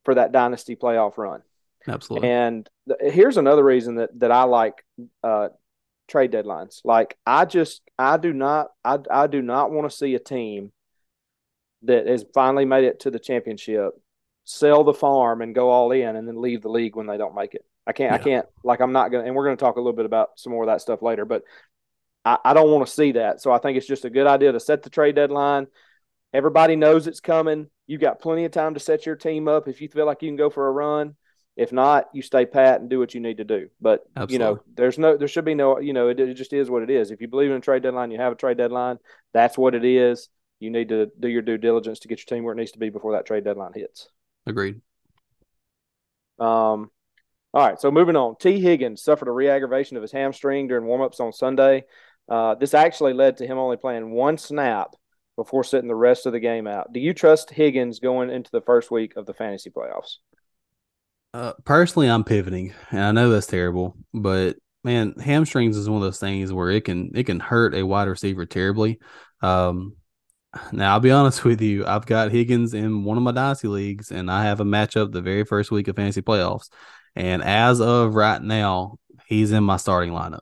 for 0.06 0.16
that 0.16 0.32
dynasty 0.32 0.76
playoff 0.76 1.18
run. 1.18 1.42
absolutely. 1.88 2.30
And 2.30 2.70
th- 2.88 3.14
here's 3.14 3.38
another 3.38 3.64
reason 3.64 3.96
that 3.96 4.18
that 4.20 4.32
I 4.32 4.44
like 4.44 4.84
uh, 5.24 5.50
trade 6.10 6.32
deadlines. 6.32 6.82
Like 6.84 7.18
I 7.26 7.46
just 7.46 7.82
I 7.98 8.18
do 8.18 8.34
not 8.34 8.68
I 8.84 9.00
I 9.10 9.28
do 9.28 9.42
not 9.42 9.72
want 9.72 9.90
to 9.90 9.96
see 9.96 10.16
a 10.16 10.20
team 10.20 10.72
that 11.84 12.08
has 12.08 12.26
finally 12.34 12.66
made 12.66 12.84
it 12.84 13.02
to 13.02 13.12
the 13.12 13.20
championship 13.20 13.94
sell 14.50 14.84
the 14.84 14.94
farm 14.94 15.44
and 15.44 15.54
go 15.54 15.70
all 15.70 15.92
in 15.92 16.16
and 16.16 16.28
then 16.28 16.42
leave 16.42 16.64
the 16.64 16.70
league 16.70 16.96
when 16.96 17.06
they 17.06 17.18
don't 17.18 17.36
make 17.36 17.54
it. 17.54 17.64
I 17.86 17.94
can't 17.94 18.14
I 18.14 18.18
can't 18.18 18.48
like 18.64 18.82
I'm 18.82 18.92
not 18.92 19.12
gonna 19.12 19.26
and 19.26 19.36
we're 19.36 19.46
gonna 19.46 19.58
talk 19.58 19.76
a 19.76 19.80
little 19.80 19.96
bit 19.96 20.08
about 20.08 20.30
some 20.38 20.52
more 20.52 20.64
of 20.64 20.68
that 20.68 20.82
stuff 20.82 21.04
later, 21.04 21.24
but 21.24 21.44
I, 22.26 22.38
I 22.44 22.54
don't 22.54 22.72
want 22.72 22.88
to 22.88 22.92
see 22.92 23.12
that. 23.14 23.42
So 23.42 23.52
I 23.52 23.60
think 23.60 23.78
it's 23.78 23.88
just 23.88 24.06
a 24.06 24.10
good 24.10 24.26
idea 24.26 24.52
to 24.52 24.60
set 24.60 24.82
the 24.82 24.90
trade 24.90 25.16
deadline. 25.16 25.68
Everybody 26.34 26.76
knows 26.76 27.06
it's 27.06 27.20
coming. 27.20 27.68
You've 27.86 28.02
got 28.02 28.22
plenty 28.22 28.46
of 28.46 28.52
time 28.52 28.74
to 28.74 28.80
set 28.80 29.06
your 29.06 29.16
team 29.16 29.48
up 29.48 29.68
if 29.68 29.82
you 29.82 29.88
feel 29.88 30.08
like 30.08 30.24
you 30.24 30.30
can 30.30 30.36
go 30.36 30.50
for 30.50 30.68
a 30.68 30.72
run. 30.72 31.16
If 31.60 31.74
not, 31.74 32.08
you 32.14 32.22
stay 32.22 32.46
pat 32.46 32.80
and 32.80 32.90
do 32.90 33.00
what 33.00 33.14
you 33.14 33.20
need 33.20 33.38
to 33.38 33.44
do. 33.44 33.68
But 33.82 34.06
you 34.32 34.40
know, 34.40 34.62
there's 34.76 34.98
no, 34.98 35.18
there 35.18 35.28
should 35.28 35.44
be 35.44 35.56
no, 35.56 35.78
you 35.80 35.92
know, 35.92 36.08
it, 36.08 36.18
it 36.18 36.34
just 36.36 36.54
is 36.54 36.70
what 36.70 36.84
it 36.84 36.90
is. 36.90 37.12
If 37.12 37.20
you 37.20 37.28
believe 37.28 37.52
in 37.52 37.58
a 37.58 37.60
trade 37.60 37.84
deadline, 37.84 38.12
you 38.12 38.18
have 38.18 38.32
a 38.32 38.36
trade 38.36 38.56
deadline. 38.56 38.98
That's 39.34 39.58
what 39.58 39.76
it 39.76 39.84
is. 39.84 40.30
You 40.62 40.70
need 40.70 40.88
to 40.88 41.12
do 41.20 41.28
your 41.28 41.42
due 41.42 41.58
diligence 41.58 42.00
to 42.00 42.08
get 42.08 42.20
your 42.20 42.34
team 42.34 42.46
where 42.46 42.54
it 42.54 42.58
needs 42.58 42.72
to 42.72 42.80
be 42.80 42.90
before 42.90 43.12
that 43.12 43.26
trade 43.26 43.44
deadline 43.44 43.74
hits. 43.76 44.08
Agreed. 44.48 44.80
Um, 46.40 46.92
all 47.54 47.68
right, 47.68 47.78
so 47.78 47.92
moving 47.92 48.16
on. 48.16 48.38
Tee 48.40 48.62
Higgins 48.62 49.04
suffered 49.04 49.28
a 49.28 49.32
re-aggravation 49.32 49.98
of 49.98 50.02
his 50.02 50.14
hamstring 50.14 50.70
during 50.70 50.86
warmups 50.86 51.20
on 51.20 51.34
Sunday. 51.34 51.84
Uh, 52.30 52.56
this 52.56 52.74
actually 52.74 53.12
led 53.12 53.36
to 53.38 53.46
him 53.46 53.58
only 53.58 53.76
playing 53.76 54.12
one 54.12 54.38
snap 54.38 54.96
before 55.36 55.66
sitting 55.66 55.90
the 55.90 55.96
rest 55.96 56.26
of 56.26 56.32
the 56.32 56.40
game 56.40 56.68
out. 56.68 56.94
Do 56.94 57.02
you 57.02 57.14
trust 57.14 57.50
Higgins 57.50 58.00
going 58.00 58.30
into 58.30 58.52
the 58.52 58.62
first 58.62 58.92
week 58.92 59.18
of 59.18 59.26
the 59.26 59.34
fantasy 59.34 59.70
playoffs? 59.70 60.20
Uh, 61.34 61.54
personally, 61.64 62.10
I'm 62.10 62.24
pivoting, 62.24 62.74
and 62.90 63.02
I 63.02 63.12
know 63.12 63.30
that's 63.30 63.46
terrible, 63.46 63.96
but 64.14 64.58
man, 64.84 65.14
hamstrings 65.20 65.78
is 65.78 65.88
one 65.90 65.98
of 65.98 66.04
those 66.04 66.20
things 66.20 66.52
where 66.52 66.72
it 66.72 66.86
can 66.86 67.12
it 67.14 67.26
can 67.26 67.40
hurt 67.40 67.76
a 67.76 67.86
wide 67.86 68.08
receiver 68.08 68.46
terribly. 68.46 69.00
Um, 69.42 69.96
now 70.72 70.94
I'll 70.94 71.00
be 71.00 71.12
honest 71.12 71.44
with 71.46 71.62
you, 71.62 71.86
I've 71.86 72.06
got 72.08 72.32
Higgins 72.32 72.74
in 72.74 73.04
one 73.04 73.18
of 73.18 73.24
my 73.24 73.32
dynasty 73.32 73.68
leagues, 73.68 74.12
and 74.12 74.32
I 74.32 74.44
have 74.46 74.60
a 74.60 74.66
matchup 74.66 75.12
the 75.12 75.22
very 75.22 75.44
first 75.46 75.70
week 75.72 75.88
of 75.88 75.96
fantasy 75.96 76.22
playoffs. 76.22 76.70
And 77.16 77.44
as 77.44 77.82
of 77.82 78.16
right 78.16 78.42
now, 78.42 78.98
he's 79.28 79.52
in 79.52 79.64
my 79.64 79.78
starting 79.78 80.12
lineup. 80.14 80.42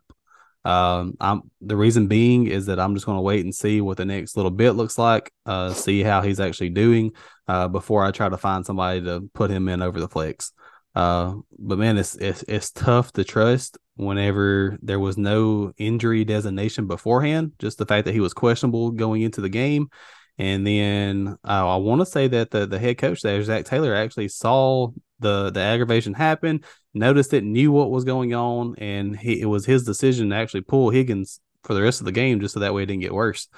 Um, 0.63 1.15
I'm 1.19 1.49
the 1.61 1.77
reason 1.77 2.07
being 2.07 2.47
is 2.47 2.65
that 2.67 2.79
I'm 2.79 2.93
just 2.93 3.05
going 3.05 3.17
to 3.17 3.21
wait 3.21 3.43
and 3.43 3.55
see 3.55 3.81
what 3.81 3.97
the 3.97 4.05
next 4.05 4.37
little 4.37 4.51
bit 4.51 4.71
looks 4.71 4.97
like, 4.97 5.31
uh, 5.45 5.73
see 5.73 6.03
how 6.03 6.21
he's 6.21 6.39
actually 6.39 6.69
doing, 6.69 7.11
uh, 7.47 7.67
before 7.67 8.03
I 8.05 8.11
try 8.11 8.29
to 8.29 8.37
find 8.37 8.65
somebody 8.65 9.01
to 9.01 9.29
put 9.33 9.49
him 9.49 9.67
in 9.67 9.81
over 9.81 9.99
the 9.99 10.09
flex. 10.09 10.53
Uh, 10.97 11.35
but 11.59 11.77
man, 11.77 11.95
it's, 11.95 12.15
it's 12.15 12.43
it's 12.47 12.71
tough 12.71 13.11
to 13.11 13.23
trust 13.23 13.77
whenever 13.97 14.79
there 14.81 14.99
was 14.99 15.15
no 15.15 15.71
injury 15.77 16.25
designation 16.25 16.87
beforehand. 16.87 17.51
Just 17.59 17.77
the 17.77 17.85
fact 17.85 18.05
that 18.05 18.15
he 18.15 18.19
was 18.19 18.33
questionable 18.33 18.89
going 18.89 19.21
into 19.21 19.39
the 19.39 19.47
game, 19.47 19.91
and 20.39 20.65
then 20.65 21.37
uh, 21.47 21.69
I 21.69 21.75
want 21.75 22.01
to 22.01 22.05
say 22.07 22.27
that 22.29 22.49
the 22.49 22.65
the 22.65 22.79
head 22.79 22.97
coach 22.97 23.21
there, 23.21 23.43
Zac 23.43 23.65
Taylor, 23.65 23.93
actually 23.93 24.27
saw 24.29 24.87
the 25.19 25.51
the 25.51 25.59
aggravation 25.59 26.15
happen, 26.15 26.61
noticed 26.95 27.31
it, 27.31 27.43
knew 27.43 27.71
what 27.71 27.91
was 27.91 28.03
going 28.03 28.33
on, 28.33 28.73
and 28.79 29.15
he, 29.15 29.39
it 29.39 29.45
was 29.45 29.67
his 29.67 29.83
decision 29.83 30.31
to 30.31 30.35
actually 30.35 30.61
pull 30.61 30.89
Higgins 30.89 31.39
for 31.61 31.75
the 31.75 31.83
rest 31.83 32.01
of 32.01 32.05
the 32.05 32.11
game, 32.11 32.39
just 32.39 32.55
so 32.55 32.61
that 32.61 32.73
way 32.73 32.81
it 32.81 32.87
didn't 32.87 33.03
get 33.03 33.13
worse. 33.13 33.49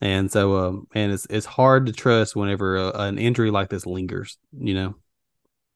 And 0.00 0.32
so, 0.32 0.56
um, 0.56 0.88
and 0.96 1.12
it's 1.12 1.28
it's 1.30 1.46
hard 1.46 1.86
to 1.86 1.92
trust 1.92 2.34
whenever 2.34 2.76
a, 2.76 2.88
an 3.02 3.18
injury 3.18 3.52
like 3.52 3.68
this 3.68 3.86
lingers. 3.86 4.36
You 4.58 4.74
know. 4.74 4.94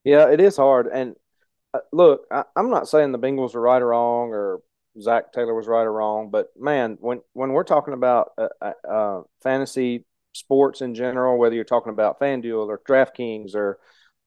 Yeah, 0.07 0.31
it 0.31 0.41
is 0.41 0.57
hard. 0.57 0.87
And 0.87 1.17
uh, 1.75 1.81
look, 1.93 2.27
I, 2.31 2.45
am 2.57 2.71
not 2.71 2.89
saying 2.89 3.11
the 3.11 3.19
Bengals 3.19 3.57
are 3.57 3.61
right 3.61 3.83
or 3.83 3.89
wrong, 3.89 4.29
or 4.31 4.61
Zac 5.01 5.33
Taylor 5.33 5.53
was 5.53 5.67
right 5.67 5.83
or 5.83 5.93
wrong, 5.93 6.31
but 6.31 6.47
man, 6.57 6.97
when 7.01 7.23
when 7.33 7.51
we're 7.51 7.65
talking 7.65 7.93
about 7.93 8.31
uh, 8.39 8.49
uh, 8.63 8.73
uh 8.89 9.23
fantasy 9.43 10.05
sports 10.33 10.81
in 10.81 10.95
general, 10.95 11.37
whether 11.37 11.57
you're 11.57 11.65
talking 11.65 11.93
about 11.93 12.21
FanDuel 12.21 12.69
or 12.69 12.81
DraftKings 12.89 13.57
or 13.57 13.81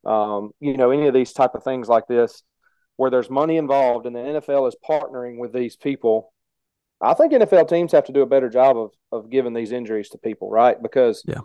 um, 0.05 0.51
you 0.59 0.75
know 0.75 0.91
any 0.91 1.07
of 1.07 1.13
these 1.13 1.31
type 1.31 1.55
of 1.55 1.63
things 1.63 1.87
like 1.87 2.07
this, 2.07 2.43
where 2.97 3.09
there's 3.09 3.29
money 3.29 3.55
involved 3.55 4.05
and 4.05 4.13
the 4.13 4.19
NFL 4.19 4.67
is 4.67 4.75
partnering 4.87 5.39
with 5.39 5.53
these 5.53 5.77
people. 5.77 6.33
I 6.99 7.13
think 7.13 7.31
NFL 7.31 7.69
teams 7.69 7.93
have 7.93 8.03
to 8.07 8.11
do 8.11 8.21
a 8.21 8.25
better 8.25 8.49
job 8.49 8.77
of 8.77 8.91
of 9.13 9.29
giving 9.29 9.53
these 9.53 9.71
injuries 9.71 10.09
to 10.09 10.17
people, 10.17 10.49
right? 10.49 10.75
Because 10.83 11.23
yeah 11.25 11.39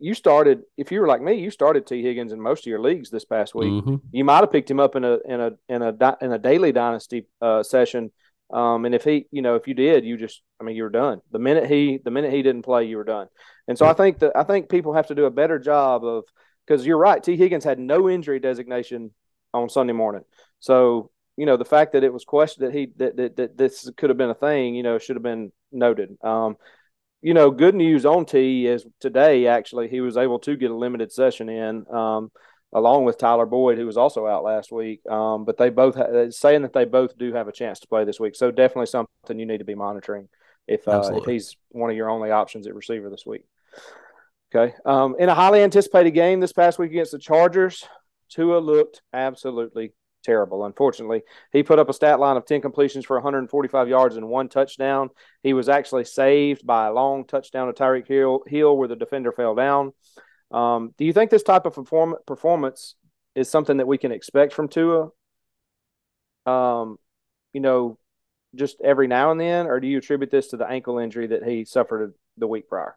you 0.00 0.14
started 0.14 0.62
if 0.76 0.92
you 0.92 1.00
were 1.00 1.08
like 1.08 1.20
me 1.20 1.34
you 1.34 1.50
started 1.50 1.86
Tee 1.86 2.02
Higgins 2.02 2.32
in 2.32 2.40
most 2.40 2.60
of 2.60 2.70
your 2.70 2.80
leagues 2.80 3.10
this 3.10 3.24
past 3.24 3.54
week. 3.54 3.72
Mm-hmm. 3.72 3.96
you 4.12 4.24
might 4.24 4.40
have 4.40 4.52
picked 4.52 4.70
him 4.70 4.80
up 4.80 4.96
in 4.96 5.04
a 5.04 5.18
in 5.24 5.40
a 5.40 5.50
in 5.68 5.82
a 5.82 6.16
in 6.20 6.32
a 6.32 6.38
daily 6.38 6.72
dynasty 6.72 7.26
uh, 7.40 7.62
session. 7.62 8.12
Um, 8.52 8.84
and 8.84 8.94
if 8.94 9.04
he 9.04 9.26
you 9.30 9.42
know 9.42 9.56
if 9.56 9.66
you 9.66 9.74
did 9.74 10.04
you 10.04 10.16
just 10.16 10.42
i 10.60 10.64
mean 10.64 10.76
you 10.76 10.84
were 10.84 10.90
done. 10.90 11.20
The 11.32 11.38
minute 11.38 11.68
he 11.68 11.98
the 12.04 12.10
minute 12.10 12.32
he 12.32 12.42
didn't 12.42 12.62
play 12.62 12.84
you 12.84 12.96
were 12.96 13.04
done. 13.04 13.28
And 13.66 13.76
so 13.76 13.86
i 13.86 13.92
think 13.92 14.20
that 14.20 14.32
i 14.36 14.44
think 14.44 14.68
people 14.68 14.94
have 14.94 15.08
to 15.08 15.14
do 15.14 15.24
a 15.24 15.30
better 15.30 15.58
job 15.58 16.04
of 16.04 16.24
because 16.66 16.86
you're 16.86 16.98
right 16.98 17.22
Tee 17.22 17.36
Higgins 17.36 17.64
had 17.64 17.78
no 17.78 18.08
injury 18.08 18.38
designation 18.38 19.10
on 19.52 19.68
sunday 19.68 19.94
morning. 19.94 20.22
So 20.60 21.10
you 21.36 21.46
know 21.46 21.56
the 21.56 21.64
fact 21.64 21.94
that 21.94 22.04
it 22.04 22.12
was 22.12 22.24
questioned 22.24 22.68
that 22.68 22.74
he 22.74 22.92
that, 22.96 23.16
that, 23.16 23.36
that 23.36 23.58
this 23.58 23.90
could 23.96 24.10
have 24.10 24.18
been 24.18 24.30
a 24.30 24.34
thing 24.34 24.74
you 24.74 24.82
know 24.82 24.98
should 24.98 25.16
have 25.16 25.22
been 25.24 25.50
noted. 25.72 26.16
Um, 26.22 26.56
you 27.22 27.34
know, 27.34 27.50
good 27.50 27.74
news 27.74 28.04
on 28.04 28.26
T 28.26 28.66
is 28.66 28.84
today 29.00 29.46
actually 29.46 29.88
he 29.88 30.00
was 30.00 30.16
able 30.16 30.40
to 30.40 30.56
get 30.56 30.72
a 30.72 30.76
limited 30.76 31.12
session 31.12 31.48
in, 31.48 31.86
um, 31.88 32.32
along 32.72 33.04
with 33.04 33.16
Tyler 33.16 33.46
Boyd, 33.46 33.78
who 33.78 33.86
was 33.86 33.96
also 33.96 34.26
out 34.26 34.42
last 34.42 34.72
week. 34.72 35.00
Um, 35.08 35.44
but 35.44 35.56
they 35.56 35.70
both 35.70 35.94
ha- 35.94 36.30
saying 36.30 36.62
that 36.62 36.72
they 36.72 36.84
both 36.84 37.16
do 37.16 37.32
have 37.32 37.46
a 37.46 37.52
chance 37.52 37.78
to 37.80 37.88
play 37.88 38.04
this 38.04 38.18
week, 38.18 38.34
so 38.34 38.50
definitely 38.50 38.86
something 38.86 39.38
you 39.38 39.46
need 39.46 39.58
to 39.58 39.64
be 39.64 39.76
monitoring 39.76 40.28
if 40.66 40.86
uh, 40.88 41.12
if 41.14 41.24
he's 41.24 41.56
one 41.70 41.90
of 41.90 41.96
your 41.96 42.10
only 42.10 42.30
options 42.30 42.66
at 42.66 42.74
receiver 42.74 43.08
this 43.08 43.24
week. 43.24 43.44
Okay, 44.54 44.74
um, 44.84 45.14
in 45.18 45.28
a 45.28 45.34
highly 45.34 45.62
anticipated 45.62 46.10
game 46.10 46.40
this 46.40 46.52
past 46.52 46.78
week 46.78 46.90
against 46.90 47.12
the 47.12 47.18
Chargers, 47.18 47.86
Tua 48.30 48.58
looked 48.58 49.00
absolutely 49.12 49.92
terrible. 50.22 50.64
Unfortunately, 50.64 51.22
he 51.52 51.62
put 51.62 51.78
up 51.78 51.88
a 51.88 51.92
stat 51.92 52.20
line 52.20 52.36
of 52.36 52.46
10 52.46 52.60
completions 52.60 53.04
for 53.04 53.16
145 53.16 53.88
yards 53.88 54.16
and 54.16 54.28
one 54.28 54.48
touchdown. 54.48 55.10
He 55.42 55.52
was 55.52 55.68
actually 55.68 56.04
saved 56.04 56.66
by 56.66 56.86
a 56.86 56.92
long 56.92 57.24
touchdown 57.24 57.66
to 57.66 57.72
Tyreek 57.72 58.08
Hill, 58.08 58.42
Hill 58.46 58.76
where 58.76 58.88
the 58.88 58.96
defender 58.96 59.32
fell 59.32 59.54
down. 59.54 59.92
Um, 60.50 60.94
do 60.98 61.04
you 61.04 61.12
think 61.12 61.30
this 61.30 61.42
type 61.42 61.66
of 61.66 61.74
perform- 61.74 62.16
performance 62.26 62.94
is 63.34 63.48
something 63.48 63.78
that 63.78 63.86
we 63.86 63.98
can 63.98 64.12
expect 64.12 64.52
from 64.52 64.68
Tua? 64.68 65.08
Um, 66.46 66.98
you 67.52 67.60
know, 67.60 67.98
just 68.54 68.80
every 68.82 69.08
now 69.08 69.30
and 69.30 69.40
then, 69.40 69.66
or 69.66 69.80
do 69.80 69.86
you 69.86 69.98
attribute 69.98 70.30
this 70.30 70.48
to 70.48 70.56
the 70.56 70.68
ankle 70.68 70.98
injury 70.98 71.28
that 71.28 71.44
he 71.44 71.64
suffered 71.64 72.14
the 72.36 72.46
week 72.46 72.68
prior? 72.68 72.96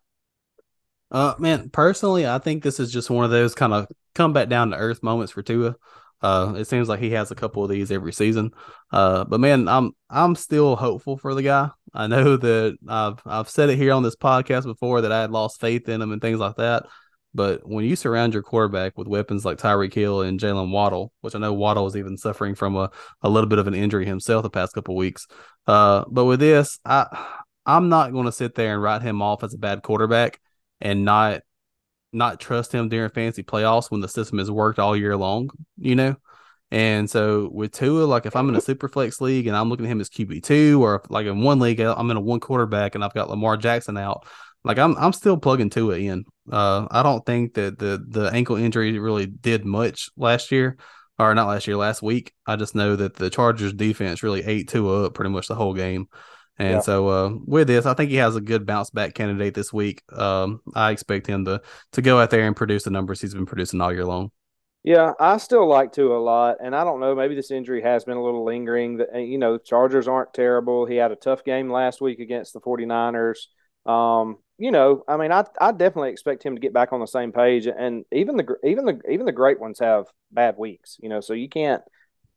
Uh, 1.12 1.36
man, 1.38 1.70
personally, 1.70 2.28
I 2.28 2.40
think 2.40 2.64
this 2.64 2.80
is 2.80 2.92
just 2.92 3.10
one 3.10 3.26
of 3.26 3.32
those 3.32 3.56
kind 3.56 3.74
of 3.74 3.88
come 4.16 4.34
back 4.34 4.50
down 4.50 4.72
to 4.72 4.78
earth 4.78 5.04
moments 5.04 5.32
for 5.32 5.44
Tua. 5.44 5.76
Uh, 6.22 6.54
it 6.58 6.66
seems 6.66 6.90
like 6.90 7.00
he 7.00 7.12
has 7.12 7.32
a 7.32 7.36
couple 7.36 7.64
of 7.64 7.70
these 7.70 7.92
every 7.92 8.14
season. 8.14 8.52
Uh, 8.92 9.24
but 9.26 9.40
man, 9.40 9.68
I'm 9.68 9.92
I'm 10.10 10.36
still 10.36 10.76
hopeful 10.76 11.18
for 11.18 11.34
the 11.36 11.44
guy. 11.44 11.70
I 11.94 12.08
know 12.08 12.38
that 12.38 12.78
I've 12.88 13.22
I've 13.26 13.50
said 13.50 13.70
it 13.70 13.78
here 13.78 13.94
on 13.94 14.04
this 14.04 14.16
podcast 14.16 14.64
before 14.64 15.02
that 15.02 15.12
I 15.12 15.22
had 15.22 15.32
lost 15.32 15.62
faith 15.62 15.88
in 15.90 16.02
him 16.02 16.12
and 16.12 16.22
things 16.22 16.40
like 16.40 16.56
that. 16.58 16.86
But 17.34 17.68
when 17.68 17.84
you 17.84 17.98
surround 17.98 18.34
your 18.34 18.44
quarterback 18.44 18.98
with 18.98 19.10
weapons 19.10 19.44
like 19.44 19.58
Tyreek 19.58 19.94
Hill 19.94 20.22
and 20.22 20.40
Jaylen 20.40 20.72
Waddle, 20.72 21.12
which 21.20 21.36
I 21.36 21.40
know 21.40 21.52
Waddle 21.52 21.84
was 21.84 21.98
even 21.98 22.16
suffering 22.16 22.56
from 22.56 22.78
a, 22.78 22.90
a 23.22 23.30
little 23.30 23.50
bit 23.50 23.60
of 23.60 23.68
an 23.68 23.74
injury 23.74 24.06
himself 24.06 24.44
the 24.44 24.50
past 24.50 24.74
couple 24.74 24.96
weeks. 24.96 25.28
Uh, 25.68 26.06
but 26.10 26.24
with 26.24 26.40
this, 26.40 26.80
I 26.86 27.08
I'm 27.66 27.90
not 27.90 28.14
going 28.14 28.26
to 28.26 28.32
sit 28.32 28.56
there 28.56 28.74
and 28.74 28.82
write 28.82 29.02
him 29.02 29.22
off 29.22 29.44
as 29.44 29.54
a 29.54 29.58
bad 29.58 29.84
quarterback 29.84 30.40
and 30.80 31.04
not 31.04 31.42
not 32.16 32.40
trust 32.40 32.72
him 32.72 32.90
during 32.90 33.10
fantasy 33.10 33.44
playoffs 33.44 33.92
when 33.92 34.02
the 34.02 34.08
system 34.08 34.40
has 34.40 34.50
worked 34.50 34.80
all 34.80 34.96
year 34.96 35.16
long, 35.16 35.50
you 35.78 35.96
know? 35.96 36.16
And 36.72 37.10
so 37.10 37.50
with 37.54 37.72
Tua, 37.72 38.06
like 38.06 38.26
if 38.26 38.36
I'm 38.36 38.50
in 38.50 38.56
a 38.56 38.62
super 38.62 38.90
flex 38.90 39.22
league 39.22 39.48
and 39.48 39.56
I'm 39.56 39.70
looking 39.70 39.86
at 39.86 39.92
him 39.92 40.02
as 40.02 40.10
QB 40.10 40.44
two, 40.44 40.84
or 40.84 41.04
like 41.10 41.28
in 41.28 41.42
one 41.42 41.60
league 41.60 41.80
I'm 41.80 42.10
in 42.10 42.18
a 42.18 42.22
one 42.22 42.40
quarterback 42.40 42.96
and 42.96 43.04
I've 43.04 43.14
got 43.14 43.30
Lamar 43.30 43.56
Jackson 43.56 43.98
out, 43.98 44.26
like 44.64 44.80
I'm 44.80 44.98
I'm 44.98 45.14
still 45.14 45.38
plugging 45.38 45.70
Tua 45.70 45.98
in. 45.98 46.26
Uh, 46.52 46.88
I 46.90 47.04
don't 47.04 47.26
think 47.26 47.54
that 47.54 47.78
the 47.78 48.04
the 48.08 48.32
ankle 48.32 48.56
injury 48.56 48.98
really 48.98 49.28
did 49.28 49.64
much 49.64 50.10
last 50.18 50.52
year, 50.52 50.78
or 51.20 51.36
not 51.36 51.48
last 51.48 51.68
year, 51.68 51.78
last 51.78 52.02
week. 52.02 52.34
I 52.48 52.56
just 52.56 52.74
know 52.76 52.96
that 52.96 53.16
the 53.16 53.30
Chargers 53.30 53.74
defense 53.74 54.24
really 54.24 54.44
ate 54.44 54.68
Tua 54.68 55.06
up 55.06 55.14
pretty 55.14 55.30
much 55.30 55.48
the 55.48 55.56
whole 55.56 55.76
game. 55.76 56.08
And 56.58 56.76
yeah. 56.76 56.80
so 56.80 57.08
uh, 57.10 57.32
with 57.46 57.68
this, 57.68 57.86
I 57.86 57.94
think 57.94 58.12
he 58.12 58.18
has 58.18 58.36
a 58.36 58.42
good 58.42 58.66
bounce 58.66 58.90
back 58.90 59.14
candidate 59.14 59.54
this 59.54 59.74
week. 59.74 60.04
Um, 60.12 60.62
I 60.74 60.92
expect 60.92 61.28
him 61.28 61.46
to 61.46 61.62
to 61.94 62.02
go 62.02 62.20
out 62.20 62.30
there 62.30 62.48
and 62.48 62.56
produce 62.56 62.84
the 62.84 62.92
numbers 62.92 63.22
he's 63.22 63.34
been 63.34 63.46
producing 63.46 63.82
all 63.82 63.94
year 63.94 64.06
long. 64.06 64.32
Yeah, 64.84 65.14
I 65.20 65.38
still 65.38 65.68
like 65.68 65.94
Tua 65.94 66.18
lot, 66.20 66.58
and 66.64 66.76
I 66.76 66.84
don't 66.84 67.00
know. 67.00 67.16
Maybe 67.16 67.34
this 67.34 67.50
injury 67.50 67.82
has 67.82 68.06
been 68.06 68.18
a 68.18 68.24
little 68.24 68.46
lingering. 68.46 68.98
That 68.98 69.16
you 69.16 69.38
know, 69.38 69.58
Chargers 69.58 70.08
aren't 70.08 70.34
terrible. 70.34 70.86
He 70.86 70.96
had 70.96 71.12
a 71.12 71.16
tough 71.16 71.44
game 71.44 71.72
last 71.72 72.02
week 72.02 72.20
against 72.20 72.54
the 72.54 72.62
49ers. 72.62 73.48
Um, 73.86 74.38
you 74.58 74.72
know, 74.72 75.04
I 75.08 75.18
mean, 75.18 75.32
I 75.32 75.44
I 75.60 75.72
definitely 75.72 76.12
expect 76.12 76.44
him 76.44 76.56
to 76.56 76.62
get 76.62 76.72
back 76.72 76.94
on 76.94 77.00
the 77.00 77.08
same 77.08 77.32
page. 77.32 77.68
And 77.68 78.06
even 78.12 78.38
the 78.38 78.46
even 78.64 78.86
the 78.86 79.02
even 79.10 79.26
the 79.26 79.32
great 79.32 79.60
ones 79.60 79.80
have 79.80 80.06
bad 80.32 80.56
weeks. 80.58 80.98
You 81.02 81.10
know, 81.10 81.20
so 81.20 81.34
you 81.34 81.50
can't 81.50 81.82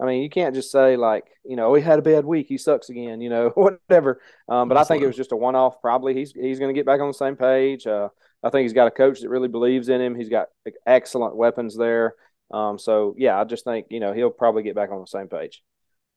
I 0.01 0.07
mean, 0.07 0.23
you 0.23 0.31
can't 0.31 0.55
just 0.55 0.71
say 0.71 0.97
like, 0.97 1.25
you 1.45 1.57
know, 1.57 1.75
he 1.75 1.83
had 1.83 1.99
a 1.99 2.03
bad 2.03 2.25
week, 2.25 2.47
he 2.49 2.59
sucks 2.59 2.89
again, 2.89 3.21
you 3.21 3.29
know, 3.29 3.49
whatever. 3.55 4.21
Um, 4.49 4.69
but 4.69 4.77
I 4.77 4.85
think 4.85 5.03
it 5.03 5.07
was 5.07 5.17
just 5.17 5.33
a 5.33 5.37
one-off. 5.37 5.81
Probably 5.81 6.15
he's 6.15 6.33
he's 6.33 6.59
going 6.59 6.73
to 6.73 6.79
get 6.79 6.87
back 6.87 7.01
on 7.01 7.09
the 7.09 7.15
same 7.15 7.37
page. 7.37 7.87
Uh, 7.87 8.09
I 8.43 8.51
think 8.51 8.63
he's 8.63 8.73
got 8.73 8.87
a 8.87 8.93
coach 8.93 9.21
that 9.21 9.29
really 9.29 9.49
believes 9.49 9.89
in 9.89 10.01
him. 10.01 10.15
He's 10.15 10.29
got 10.29 10.49
excellent 10.87 11.37
weapons 11.37 11.77
there. 11.77 12.15
Um, 12.51 12.79
so 12.79 13.15
yeah, 13.19 13.39
I 13.41 13.45
just 13.45 13.65
think 13.65 13.87
you 13.91 14.01
know 14.01 14.13
he'll 14.13 14.31
probably 14.31 14.63
get 14.63 14.75
back 14.75 14.91
on 14.91 15.01
the 15.01 15.07
same 15.07 15.29
page. 15.29 15.63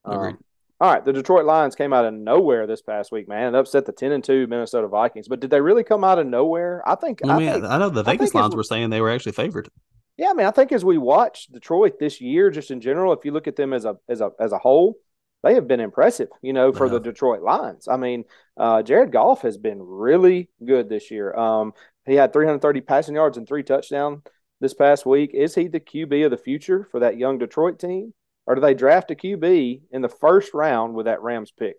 Um, 0.06 0.38
all 0.80 0.92
right, 0.92 1.04
the 1.06 1.14
Detroit 1.14 1.46
Lions 1.46 1.76
came 1.76 1.94
out 1.94 2.06
of 2.06 2.14
nowhere 2.14 2.66
this 2.66 2.82
past 2.82 3.12
week, 3.12 3.28
man, 3.28 3.48
and 3.48 3.56
upset 3.56 3.86
the 3.86 3.92
ten 3.92 4.12
and 4.12 4.24
two 4.24 4.48
Minnesota 4.48 4.88
Vikings. 4.88 5.28
But 5.28 5.40
did 5.40 5.50
they 5.50 5.62
really 5.62 5.84
come 5.84 6.04
out 6.04 6.20
of 6.20 6.26
nowhere? 6.26 6.82
I 6.88 6.96
think. 6.96 7.22
I, 7.24 7.38
mean, 7.38 7.50
I, 7.50 7.54
think, 7.54 7.66
I 7.66 7.78
know 7.78 7.90
the 7.90 8.04
Vegas 8.04 8.34
lines 8.34 8.56
were 8.56 8.64
saying 8.64 8.90
they 8.90 9.02
were 9.02 9.12
actually 9.12 9.34
favored. 9.34 9.70
Yeah, 10.22 10.30
I 10.30 10.34
mean, 10.34 10.46
I 10.46 10.52
think 10.52 10.72
as 10.72 10.86
we 10.86 11.00
watch 11.00 11.48
Detroit 11.48 11.98
this 11.98 12.22
year, 12.22 12.52
just 12.52 12.70
in 12.70 12.80
general, 12.80 13.12
if 13.12 13.26
you 13.26 13.32
look 13.32 13.48
at 13.48 13.56
them 13.56 13.74
as 13.74 13.86
a 13.86 13.98
as 14.08 14.22
a 14.22 14.30
as 14.40 14.52
a 14.52 14.60
whole, 14.60 15.00
they 15.42 15.56
have 15.56 15.68
been 15.68 15.80
impressive. 15.80 16.28
You 16.44 16.54
know, 16.54 16.72
for 16.72 16.90
the 16.90 17.00
Detroit 17.00 17.42
Lions. 17.42 17.88
I 17.88 17.98
mean, 17.98 18.26
uh, 18.56 18.84
Jared 18.84 19.12
Goff 19.12 19.42
has 19.42 19.58
been 19.58 19.82
really 19.82 20.52
good 20.64 20.90
this 20.90 21.10
year. 21.10 21.34
Um, 21.34 21.74
he 22.06 22.14
had 22.14 22.34
330 22.34 22.82
passing 22.82 23.16
yards 23.16 23.40
and 23.40 23.48
three 23.48 23.64
touchdowns 23.64 24.22
this 24.60 24.76
past 24.76 25.08
week. 25.08 25.32
Is 25.34 25.56
he 25.56 25.68
the 25.68 25.80
QB 25.80 26.26
of 26.26 26.30
the 26.30 26.38
future 26.38 26.88
for 26.92 27.00
that 27.00 27.18
young 27.18 27.40
Detroit 27.40 27.80
team, 27.80 28.14
or 28.46 28.54
do 28.54 28.62
they 28.62 28.76
draft 28.76 29.10
a 29.10 29.16
QB 29.16 29.82
in 29.90 30.04
the 30.04 30.08
first 30.08 30.54
round 30.54 30.94
with 30.94 31.08
that 31.08 31.24
Rams 31.24 31.52
pick? 31.52 31.78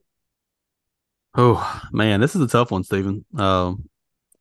Oh 1.36 1.80
man, 1.92 2.20
this 2.20 2.34
is 2.34 2.42
a 2.42 2.48
tough 2.48 2.72
one, 2.72 2.82
Stephen. 2.82 3.24
Um, 3.36 3.88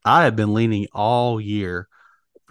I 0.03 0.23
have 0.23 0.35
been 0.35 0.55
leaning 0.55 0.87
all 0.91 1.39
year 1.39 1.87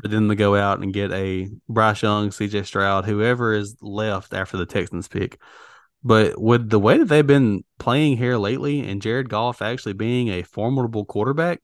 for 0.01 0.09
them 0.09 0.29
to 0.29 0.35
go 0.35 0.57
out 0.57 0.81
and 0.81 0.93
get 0.93 1.13
a 1.13 1.49
Bryce 1.69 2.03
Young, 2.03 2.31
CJ 2.31 2.67
Stroud, 2.67 3.05
whoever 3.05 3.53
is 3.53 3.77
left 3.81 4.33
after 4.33 4.57
the 4.57 4.67
Texans 4.67 5.09
pick. 5.09 5.39
But 6.03 6.41
with 6.41 6.71
the 6.71 6.79
way 6.79 6.99
that 6.99 7.07
they've 7.07 7.27
been 7.27 7.65
playing 7.79 8.17
here 8.17 8.39
lately, 8.39 8.81
and 8.81 9.03
Jared 9.03 9.29
Goff 9.29 9.61
actually 9.61 9.93
being 9.93 10.29
a 10.29 10.43
formidable 10.43 11.05
quarterback, 11.05 11.61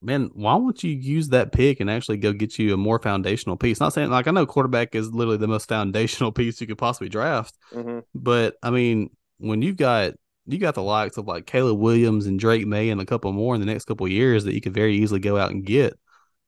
man, 0.00 0.30
why 0.32 0.54
won't 0.54 0.82
you 0.82 0.90
use 0.90 1.28
that 1.28 1.52
pick 1.52 1.80
and 1.80 1.90
actually 1.90 2.16
go 2.16 2.32
get 2.32 2.58
you 2.58 2.72
a 2.72 2.78
more 2.78 2.98
foundational 2.98 3.56
piece? 3.56 3.78
Not 3.78 3.92
saying 3.92 4.10
like 4.10 4.26
I 4.26 4.30
know 4.30 4.46
quarterback 4.46 4.94
is 4.94 5.12
literally 5.12 5.36
the 5.36 5.48
most 5.48 5.68
foundational 5.68 6.32
piece 6.32 6.60
you 6.60 6.66
could 6.66 6.78
possibly 6.78 7.10
draft, 7.10 7.56
mm-hmm. 7.72 8.00
but 8.14 8.56
I 8.62 8.70
mean, 8.70 9.10
when 9.38 9.60
you've 9.60 9.76
got 9.76 10.14
you 10.46 10.58
got 10.58 10.74
the 10.74 10.82
likes 10.82 11.18
of 11.18 11.26
like 11.26 11.46
Caleb 11.46 11.78
Williams 11.78 12.26
and 12.26 12.38
Drake 12.40 12.66
Maye 12.66 12.90
and 12.90 13.00
a 13.00 13.06
couple 13.06 13.32
more 13.32 13.54
in 13.54 13.60
the 13.60 13.66
next 13.66 13.84
couple 13.84 14.08
years 14.08 14.44
that 14.44 14.54
you 14.54 14.60
could 14.60 14.74
very 14.74 14.96
easily 14.96 15.20
go 15.20 15.36
out 15.36 15.50
and 15.50 15.64
get. 15.64 15.96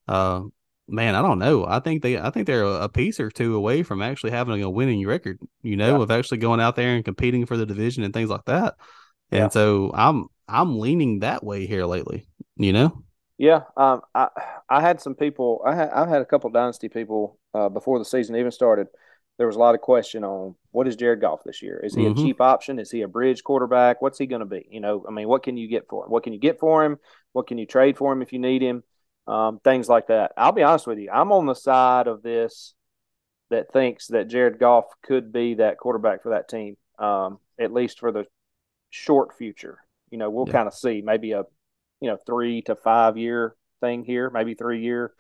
Uh, 0.08 0.42
man, 0.88 1.14
I 1.14 1.22
don't 1.22 1.38
know. 1.38 1.66
I 1.66 1.80
think 1.80 2.02
they, 2.02 2.18
I 2.18 2.30
think 2.30 2.46
they're 2.46 2.64
a, 2.64 2.88
piece 2.88 3.20
or 3.20 3.30
two 3.30 3.56
away 3.56 3.82
from 3.82 4.02
actually 4.02 4.30
having 4.30 4.62
a 4.62 4.70
winning 4.70 5.06
record. 5.06 5.38
You 5.62 5.76
know, 5.76 5.96
yeah. 5.96 6.02
of 6.02 6.10
actually 6.10 6.38
going 6.38 6.60
out 6.60 6.76
there 6.76 6.94
and 6.94 7.04
competing 7.04 7.46
for 7.46 7.56
the 7.56 7.66
division 7.66 8.04
and 8.04 8.12
things 8.12 8.30
like 8.30 8.44
that. 8.46 8.74
And 9.30 9.44
yeah. 9.44 9.48
so 9.48 9.90
I'm, 9.94 10.26
I'm 10.48 10.78
leaning 10.78 11.20
that 11.20 11.42
way 11.42 11.66
here 11.66 11.86
lately. 11.86 12.26
You 12.56 12.72
know. 12.72 13.04
Yeah, 13.36 13.62
um, 13.76 14.02
I 14.14 14.28
I 14.68 14.80
had 14.80 15.00
some 15.00 15.14
people. 15.14 15.62
I 15.66 15.74
had 15.74 15.90
I've 15.90 16.08
had 16.08 16.22
a 16.22 16.24
couple 16.24 16.50
dynasty 16.50 16.88
people 16.88 17.38
uh, 17.52 17.68
before 17.68 17.98
the 17.98 18.04
season 18.04 18.36
even 18.36 18.52
started. 18.52 18.86
There 19.38 19.48
was 19.48 19.56
a 19.56 19.58
lot 19.58 19.74
of 19.74 19.80
question 19.80 20.22
on 20.22 20.54
what 20.70 20.86
is 20.86 20.94
Jared 20.94 21.20
Goff 21.20 21.42
this 21.44 21.60
year? 21.60 21.80
Is 21.82 21.94
he 21.96 22.02
mm-hmm. 22.02 22.20
a 22.20 22.22
cheap 22.22 22.40
option? 22.40 22.78
Is 22.78 22.92
he 22.92 23.02
a 23.02 23.08
bridge 23.08 23.42
quarterback? 23.42 24.00
What's 24.00 24.18
he 24.18 24.26
going 24.26 24.40
to 24.40 24.46
be? 24.46 24.64
You 24.70 24.78
know, 24.78 25.04
I 25.08 25.10
mean, 25.10 25.26
what 25.26 25.42
can 25.42 25.56
you 25.56 25.66
get 25.66 25.88
for 25.88 26.04
him? 26.04 26.12
What 26.12 26.22
can 26.22 26.32
you 26.32 26.38
get 26.38 26.60
for 26.60 26.84
him? 26.84 26.98
What 27.32 27.48
can 27.48 27.58
you 27.58 27.66
trade 27.66 27.96
for 27.96 28.12
him 28.12 28.22
if 28.22 28.32
you 28.32 28.38
need 28.38 28.62
him? 28.62 28.84
Um, 29.26 29.58
things 29.64 29.88
like 29.88 30.08
that. 30.08 30.32
I'll 30.36 30.52
be 30.52 30.62
honest 30.62 30.86
with 30.86 30.98
you. 30.98 31.10
I'm 31.10 31.32
on 31.32 31.46
the 31.46 31.54
side 31.54 32.06
of 32.06 32.22
this 32.22 32.74
that 33.50 33.72
thinks 33.72 34.08
that 34.08 34.28
Jared 34.28 34.58
Goff 34.58 34.84
could 35.02 35.32
be 35.32 35.54
that 35.54 35.78
quarterback 35.78 36.22
for 36.22 36.30
that 36.30 36.48
team, 36.48 36.76
um, 36.98 37.38
at 37.58 37.72
least 37.72 38.00
for 38.00 38.12
the 38.12 38.24
short 38.90 39.36
future. 39.36 39.78
You 40.10 40.18
know, 40.18 40.30
we'll 40.30 40.46
yeah. 40.46 40.52
kind 40.52 40.68
of 40.68 40.74
see 40.74 41.02
maybe 41.04 41.32
a 41.32 41.44
you 42.00 42.10
know 42.10 42.18
three 42.26 42.62
to 42.62 42.76
five 42.76 43.16
year 43.16 43.56
thing 43.80 44.04
here, 44.04 44.30
maybe 44.30 44.54
three 44.54 44.82
year. 44.82 45.12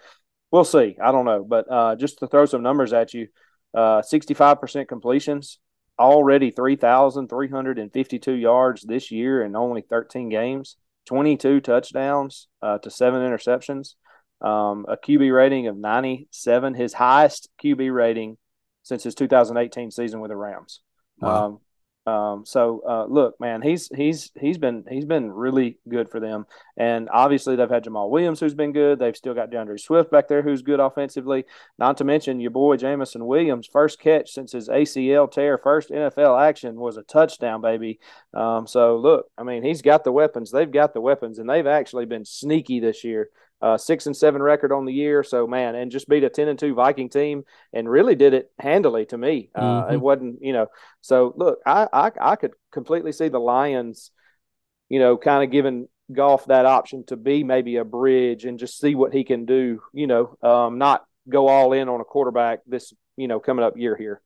We'll 0.50 0.64
see. 0.64 0.96
I 1.02 1.10
don't 1.10 1.24
know, 1.24 1.42
but 1.42 1.70
uh, 1.70 1.96
just 1.96 2.18
to 2.18 2.26
throw 2.26 2.46
some 2.46 2.62
numbers 2.62 2.92
at 2.92 3.12
you, 3.14 3.28
uh, 3.74 4.02
sixty-five 4.02 4.60
percent 4.60 4.88
completions, 4.88 5.58
already 5.98 6.50
three 6.50 6.76
thousand 6.76 7.28
three 7.28 7.48
hundred 7.48 7.78
and 7.78 7.92
fifty-two 7.92 8.34
yards 8.34 8.82
this 8.82 9.10
year 9.10 9.44
in 9.44 9.56
only 9.56 9.82
thirteen 9.82 10.28
games, 10.28 10.76
twenty-two 11.06 11.60
touchdowns 11.60 12.48
uh, 12.62 12.78
to 12.78 12.90
seven 12.90 13.22
interceptions, 13.22 13.94
um, 14.40 14.86
a 14.88 14.96
QB 14.96 15.34
rating 15.34 15.66
of 15.66 15.76
ninety-seven, 15.76 16.74
his 16.74 16.92
highest 16.92 17.48
QB 17.62 17.94
rating 17.94 18.36
since 18.82 19.02
his 19.02 19.14
2018 19.14 19.90
season 19.90 20.20
with 20.20 20.30
the 20.30 20.36
Rams. 20.36 20.80
Wow. 21.18 21.46
Um, 21.46 21.58
um, 22.06 22.44
so 22.44 22.82
uh, 22.86 23.06
look, 23.06 23.40
man, 23.40 23.62
he's 23.62 23.88
he's 23.94 24.30
he's 24.38 24.58
been 24.58 24.84
he's 24.90 25.06
been 25.06 25.32
really 25.32 25.78
good 25.88 26.10
for 26.10 26.20
them, 26.20 26.46
and 26.76 27.08
obviously 27.10 27.56
they've 27.56 27.70
had 27.70 27.84
Jamaal 27.84 28.10
Williams 28.10 28.40
who's 28.40 28.54
been 28.54 28.72
good. 28.72 28.98
They've 28.98 29.16
still 29.16 29.32
got 29.32 29.50
D'Andre 29.50 29.78
Swift 29.78 30.10
back 30.10 30.28
there 30.28 30.42
who's 30.42 30.60
good 30.60 30.80
offensively. 30.80 31.44
Not 31.78 31.96
to 31.98 32.04
mention 32.04 32.40
your 32.40 32.50
boy 32.50 32.76
Jameson 32.76 33.26
Williams, 33.26 33.66
first 33.66 33.98
catch 34.00 34.32
since 34.32 34.52
his 34.52 34.68
ACL 34.68 35.30
tear, 35.30 35.56
first 35.56 35.88
NFL 35.88 36.42
action 36.42 36.76
was 36.76 36.98
a 36.98 37.02
touchdown, 37.02 37.62
baby. 37.62 38.00
Um, 38.34 38.66
so 38.66 38.96
look, 38.96 39.30
I 39.38 39.42
mean, 39.42 39.62
he's 39.62 39.80
got 39.80 40.04
the 40.04 40.12
weapons. 40.12 40.50
They've 40.50 40.70
got 40.70 40.92
the 40.92 41.00
weapons, 41.00 41.38
and 41.38 41.48
they've 41.48 41.66
actually 41.66 42.04
been 42.04 42.26
sneaky 42.26 42.80
this 42.80 43.02
year 43.02 43.30
uh, 43.64 43.78
six 43.78 44.04
and 44.04 44.14
seven 44.14 44.42
record 44.42 44.72
on 44.72 44.84
the 44.84 44.92
year. 44.92 45.22
So 45.22 45.46
man, 45.46 45.74
and 45.74 45.90
just 45.90 46.06
beat 46.06 46.22
a 46.22 46.28
ten 46.28 46.48
and 46.48 46.58
two 46.58 46.74
Viking 46.74 47.08
team, 47.08 47.44
and 47.72 47.88
really 47.88 48.14
did 48.14 48.34
it 48.34 48.50
handily 48.58 49.06
to 49.06 49.16
me. 49.16 49.48
Uh, 49.54 49.84
mm-hmm. 49.84 49.94
It 49.94 50.00
wasn't, 50.00 50.42
you 50.42 50.52
know. 50.52 50.66
So 51.00 51.32
look, 51.34 51.60
I, 51.64 51.88
I 51.90 52.10
I 52.20 52.36
could 52.36 52.52
completely 52.70 53.12
see 53.12 53.28
the 53.28 53.40
Lions, 53.40 54.10
you 54.90 54.98
know, 54.98 55.16
kind 55.16 55.42
of 55.42 55.50
giving 55.50 55.88
Goff 56.12 56.44
that 56.46 56.66
option 56.66 57.06
to 57.06 57.16
be 57.16 57.42
maybe 57.42 57.76
a 57.76 57.84
bridge 57.84 58.44
and 58.44 58.58
just 58.58 58.78
see 58.78 58.94
what 58.94 59.14
he 59.14 59.24
can 59.24 59.46
do. 59.46 59.80
You 59.94 60.08
know, 60.08 60.36
um, 60.42 60.76
not 60.76 61.06
go 61.26 61.48
all 61.48 61.72
in 61.72 61.88
on 61.88 62.02
a 62.02 62.04
quarterback 62.04 62.60
this 62.66 62.92
you 63.16 63.28
know 63.28 63.40
coming 63.40 63.64
up 63.64 63.78
year 63.78 63.96
here. 63.96 64.20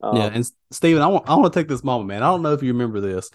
Um, 0.00 0.16
yeah, 0.16 0.30
and 0.32 0.48
Steven, 0.70 1.02
I 1.02 1.08
want 1.08 1.28
I 1.28 1.34
want 1.34 1.52
to 1.52 1.58
take 1.58 1.66
this 1.66 1.82
moment, 1.82 2.06
man. 2.06 2.22
I 2.22 2.26
don't 2.26 2.42
know 2.42 2.52
if 2.52 2.62
you 2.62 2.72
remember 2.72 3.00
this, 3.00 3.28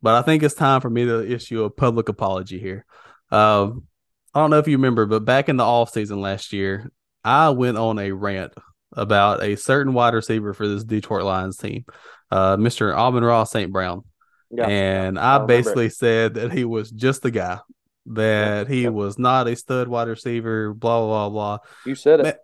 but 0.00 0.14
I 0.14 0.22
think 0.22 0.42
it's 0.42 0.54
time 0.54 0.80
for 0.80 0.88
me 0.88 1.04
to 1.04 1.30
issue 1.30 1.64
a 1.64 1.70
public 1.70 2.08
apology 2.08 2.58
here. 2.58 2.86
Um, 3.30 3.88
I 4.34 4.40
don't 4.40 4.50
know 4.50 4.58
if 4.58 4.68
you 4.68 4.76
remember, 4.76 5.06
but 5.06 5.24
back 5.24 5.48
in 5.48 5.56
the 5.56 5.64
off 5.64 5.90
season 5.90 6.20
last 6.20 6.52
year, 6.52 6.90
I 7.24 7.50
went 7.50 7.76
on 7.76 7.98
a 7.98 8.12
rant 8.12 8.54
about 8.92 9.42
a 9.42 9.56
certain 9.56 9.92
wide 9.92 10.14
receiver 10.14 10.54
for 10.54 10.66
this 10.66 10.84
Detroit 10.84 11.24
Lions 11.24 11.56
team, 11.56 11.84
uh, 12.30 12.56
Mr. 12.56 12.94
Amon-Ra 12.94 13.44
St. 13.44 13.72
Brown. 13.72 14.02
Yeah, 14.50 14.66
and 14.66 15.18
I, 15.18 15.36
I 15.36 15.46
basically 15.46 15.88
said 15.88 16.34
that 16.34 16.52
he 16.52 16.64
was 16.64 16.90
just 16.90 17.22
the 17.22 17.30
guy, 17.30 17.58
that 18.06 18.68
he 18.68 18.88
was 18.88 19.18
not 19.18 19.48
a 19.48 19.56
stud 19.56 19.88
wide 19.88 20.08
receiver, 20.08 20.74
blah, 20.74 21.00
blah, 21.00 21.28
blah, 21.28 21.56
blah. 21.56 21.58
You 21.86 21.94
said 21.94 22.20
it. 22.20 22.24
Man, 22.24 22.36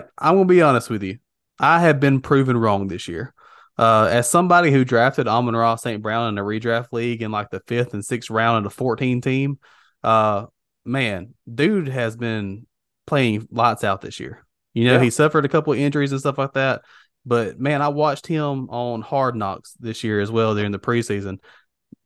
man 0.00 0.02
I'm 0.16 0.36
going 0.36 0.48
to 0.48 0.54
be 0.54 0.62
honest 0.62 0.88
with 0.88 1.02
you. 1.02 1.18
I 1.58 1.80
have 1.80 2.00
been 2.00 2.20
proven 2.20 2.56
wrong 2.56 2.88
this 2.88 3.08
year. 3.08 3.34
Uh, 3.76 4.08
as 4.10 4.28
somebody 4.28 4.70
who 4.70 4.84
drafted 4.84 5.26
Amon-Ra 5.26 5.76
St. 5.76 6.02
Brown 6.02 6.28
in 6.28 6.38
a 6.38 6.42
redraft 6.42 6.92
league 6.92 7.22
in 7.22 7.30
like 7.30 7.50
the 7.50 7.60
fifth 7.66 7.94
and 7.94 8.04
sixth 8.04 8.30
round 8.30 8.58
of 8.58 8.64
the 8.64 8.76
14 8.76 9.20
team, 9.20 9.58
uh, 10.02 10.46
man, 10.90 11.34
dude 11.52 11.88
has 11.88 12.16
been 12.16 12.66
playing 13.06 13.48
lots 13.50 13.84
out 13.84 14.00
this 14.00 14.20
year. 14.20 14.44
You 14.74 14.84
know, 14.84 14.94
yeah. 14.94 15.02
he 15.02 15.10
suffered 15.10 15.44
a 15.44 15.48
couple 15.48 15.72
of 15.72 15.78
injuries 15.78 16.12
and 16.12 16.20
stuff 16.20 16.38
like 16.38 16.52
that. 16.54 16.82
But 17.26 17.58
man, 17.58 17.82
I 17.82 17.88
watched 17.88 18.26
him 18.26 18.68
on 18.70 19.02
Hard 19.02 19.36
Knocks 19.36 19.74
this 19.78 20.04
year 20.04 20.20
as 20.20 20.30
well 20.30 20.54
during 20.54 20.72
the 20.72 20.78
preseason. 20.78 21.38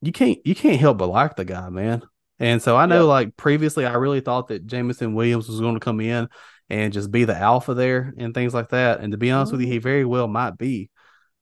You 0.01 0.13
can't 0.13 0.39
you 0.45 0.55
can't 0.55 0.81
help 0.81 0.99
but 0.99 1.09
like 1.09 1.37
the 1.37 1.45
guy, 1.45 1.69
man. 1.69 2.03
And 2.39 2.61
so 2.61 2.77
I 2.77 2.87
know 2.87 3.03
yeah. 3.03 3.09
like 3.09 3.37
previously 3.37 3.87
I 3.87 3.95
really 3.95 4.21
thought 4.21 4.49
that 4.49 4.67
Jameson 4.67 5.15
Williams 5.15 5.49
was 5.49 5.61
going 5.61 5.75
to 5.75 5.81
come 5.81 6.01
in 6.01 6.29
and 6.69 6.93
just 6.93 7.11
be 7.11 7.25
the 7.25 7.37
alpha 7.37 7.75
there 7.75 8.13
and 8.19 8.35
things 8.35 8.55
like 8.55 8.71
that. 8.71 9.01
And 9.01 9.13
to 9.13 9.19
be 9.19 9.31
honest 9.31 9.53
mm-hmm. 9.53 9.59
with 9.59 9.67
you, 9.67 9.73
he 9.73 9.79
mm-hmm. 9.79 9.85
very 9.85 10.05
well 10.05 10.27
might 10.27 10.59
be. 10.59 10.91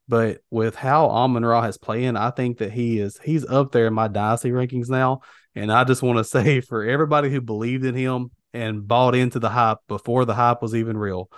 But 0.07 0.41
with 0.51 0.75
how 0.75 1.09
Amon 1.09 1.45
Ra 1.45 1.61
has 1.61 1.77
playing, 1.77 2.17
I 2.17 2.29
think 2.31 2.57
that 2.57 2.71
he 2.71 2.99
is 2.99 3.17
he's 3.23 3.45
up 3.45 3.71
there 3.71 3.87
in 3.87 3.93
my 3.93 4.07
dynasty 4.07 4.51
rankings 4.51 4.89
now. 4.89 5.21
And 5.55 5.71
I 5.71 5.83
just 5.83 6.01
want 6.01 6.17
to 6.17 6.23
say 6.23 6.61
for 6.61 6.83
everybody 6.83 7.29
who 7.29 7.41
believed 7.41 7.85
in 7.85 7.95
him 7.95 8.31
and 8.53 8.87
bought 8.87 9.15
into 9.15 9.39
the 9.39 9.49
hype 9.49 9.79
before 9.87 10.25
the 10.25 10.35
hype 10.35 10.61
was 10.61 10.75
even 10.75 10.97
real, 10.97 11.29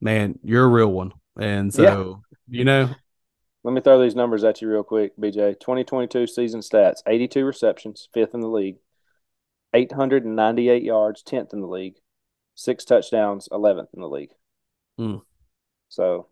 man, 0.00 0.38
you're 0.42 0.64
a 0.64 0.68
real 0.68 0.88
one. 0.88 1.12
And 1.38 1.72
so, 1.72 2.22
yeah. 2.48 2.58
you 2.58 2.64
know, 2.64 2.90
let 3.64 3.72
me 3.72 3.80
throw 3.80 4.00
these 4.02 4.16
numbers 4.16 4.44
at 4.44 4.60
you 4.60 4.68
real 4.68 4.82
quick, 4.82 5.16
BJ. 5.16 5.58
2022 5.58 6.26
season 6.26 6.60
stats 6.60 7.02
82 7.06 7.44
receptions, 7.44 8.08
fifth 8.12 8.34
in 8.34 8.40
the 8.40 8.48
league, 8.48 8.78
898 9.72 10.82
yards, 10.82 11.22
10th 11.22 11.52
in 11.52 11.60
the 11.60 11.66
league, 11.66 11.96
six 12.54 12.84
touchdowns, 12.84 13.48
11th 13.50 13.88
in 13.94 14.00
the 14.00 14.08
league. 14.08 14.32
Mm. 15.00 15.22
So 15.88 16.26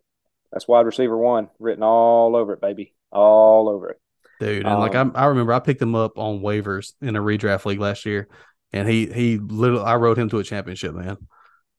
that's 0.53 0.69
wide 0.69 0.87
receiver 0.87 1.17
one 1.17 1.49
written 1.59 1.83
all 1.83 2.37
over 2.37 2.53
it, 2.53 2.61
baby. 2.61 2.95
All 3.13 3.69
over 3.69 3.91
it 3.91 4.01
dude. 4.41 4.67
And 4.67 4.75
um, 4.75 4.81
like 4.81 4.95
I, 4.97 5.09
I 5.15 5.27
remember, 5.27 5.53
I 5.53 5.61
picked 5.61 5.81
him 5.81 5.95
up 5.95 6.19
on 6.19 6.41
waivers 6.41 6.95
in 7.01 7.15
a 7.15 7.21
redraft 7.21 7.65
league 7.67 7.79
last 7.79 8.05
year, 8.05 8.29
and 8.73 8.89
he 8.89 9.07
he 9.07 9.39
literally 9.39 9.85
I 9.85 9.97
rode 9.97 10.19
him 10.19 10.29
to 10.31 10.39
a 10.39 10.45
championship, 10.45 10.95
man. 10.95 11.17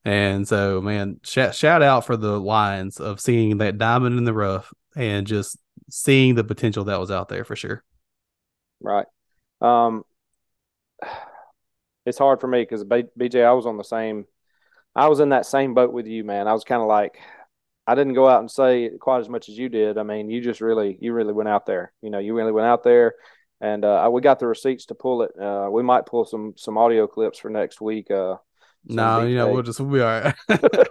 And 0.06 0.48
so, 0.48 0.82
man, 0.82 1.20
shout 1.24 1.56
shout 1.56 1.84
out 1.84 2.06
for 2.06 2.16
the 2.16 2.40
Lions 2.40 3.00
of 3.00 3.20
seeing 3.20 3.58
that 3.58 3.78
diamond 3.78 4.18
in 4.18 4.24
the 4.24 4.34
rough 4.34 4.74
and 4.96 5.28
just 5.28 5.58
seeing 5.90 6.36
the 6.36 6.44
potential 6.44 6.86
that 6.86 7.00
was 7.00 7.12
out 7.12 7.28
there 7.28 7.44
for 7.44 7.56
sure. 7.56 7.84
Right. 8.80 9.06
Um, 9.60 10.04
it's 12.06 12.18
hard 12.18 12.42
for 12.42 12.48
me 12.48 12.62
because 12.62 12.84
BJ, 12.84 13.46
I 13.46 13.54
was 13.54 13.66
on 13.66 13.78
the 13.78 13.84
same, 13.84 14.26
I 14.96 15.08
was 15.08 15.20
in 15.20 15.30
that 15.30 15.46
same 15.46 15.74
boat 15.74 15.94
with 15.94 16.08
you, 16.08 16.24
man. 16.24 16.48
I 16.48 16.54
was 16.54 16.64
kind 16.64 16.82
of 16.82 16.88
like, 16.88 17.20
I 17.88 17.96
didn't 17.96 18.14
go 18.14 18.28
out 18.28 18.40
and 18.40 18.52
say 18.52 18.92
quite 19.00 19.20
as 19.20 19.30
much 19.30 19.50
as 19.50 19.58
you 19.58 19.70
did. 19.70 19.98
I 19.98 20.04
mean, 20.04 20.30
you 20.30 20.42
just 20.42 20.62
really, 20.62 20.98
you 21.02 21.14
really 21.14 21.34
went 21.34 21.50
out 21.50 21.66
there. 21.66 21.92
You 22.02 22.10
know, 22.10 22.20
you 22.20 22.36
really 22.36 22.52
went 22.52 22.68
out 22.68 22.84
there, 22.84 23.16
and 23.60 23.84
uh, 23.84 24.10
we 24.12 24.22
got 24.22 24.40
the 24.40 24.48
receipts 24.48 24.86
to 24.88 24.96
pull 24.96 25.24
it. 25.24 25.32
Uh, 25.40 25.70
we 25.72 25.84
might 25.84 26.06
pull 26.06 26.26
some 26.26 26.54
some 26.58 26.78
audio 26.78 27.08
clips 27.08 27.40
for 27.40 27.50
next 27.50 27.82
week. 27.82 28.12
Uh, 28.12 28.36
no, 28.86 29.26
you 29.26 29.36
know, 29.36 29.52
we'll 29.52 29.64
just 29.64 29.80
we'll 29.80 29.92
be 29.92 30.02
all 30.02 30.22
right. 30.22 30.36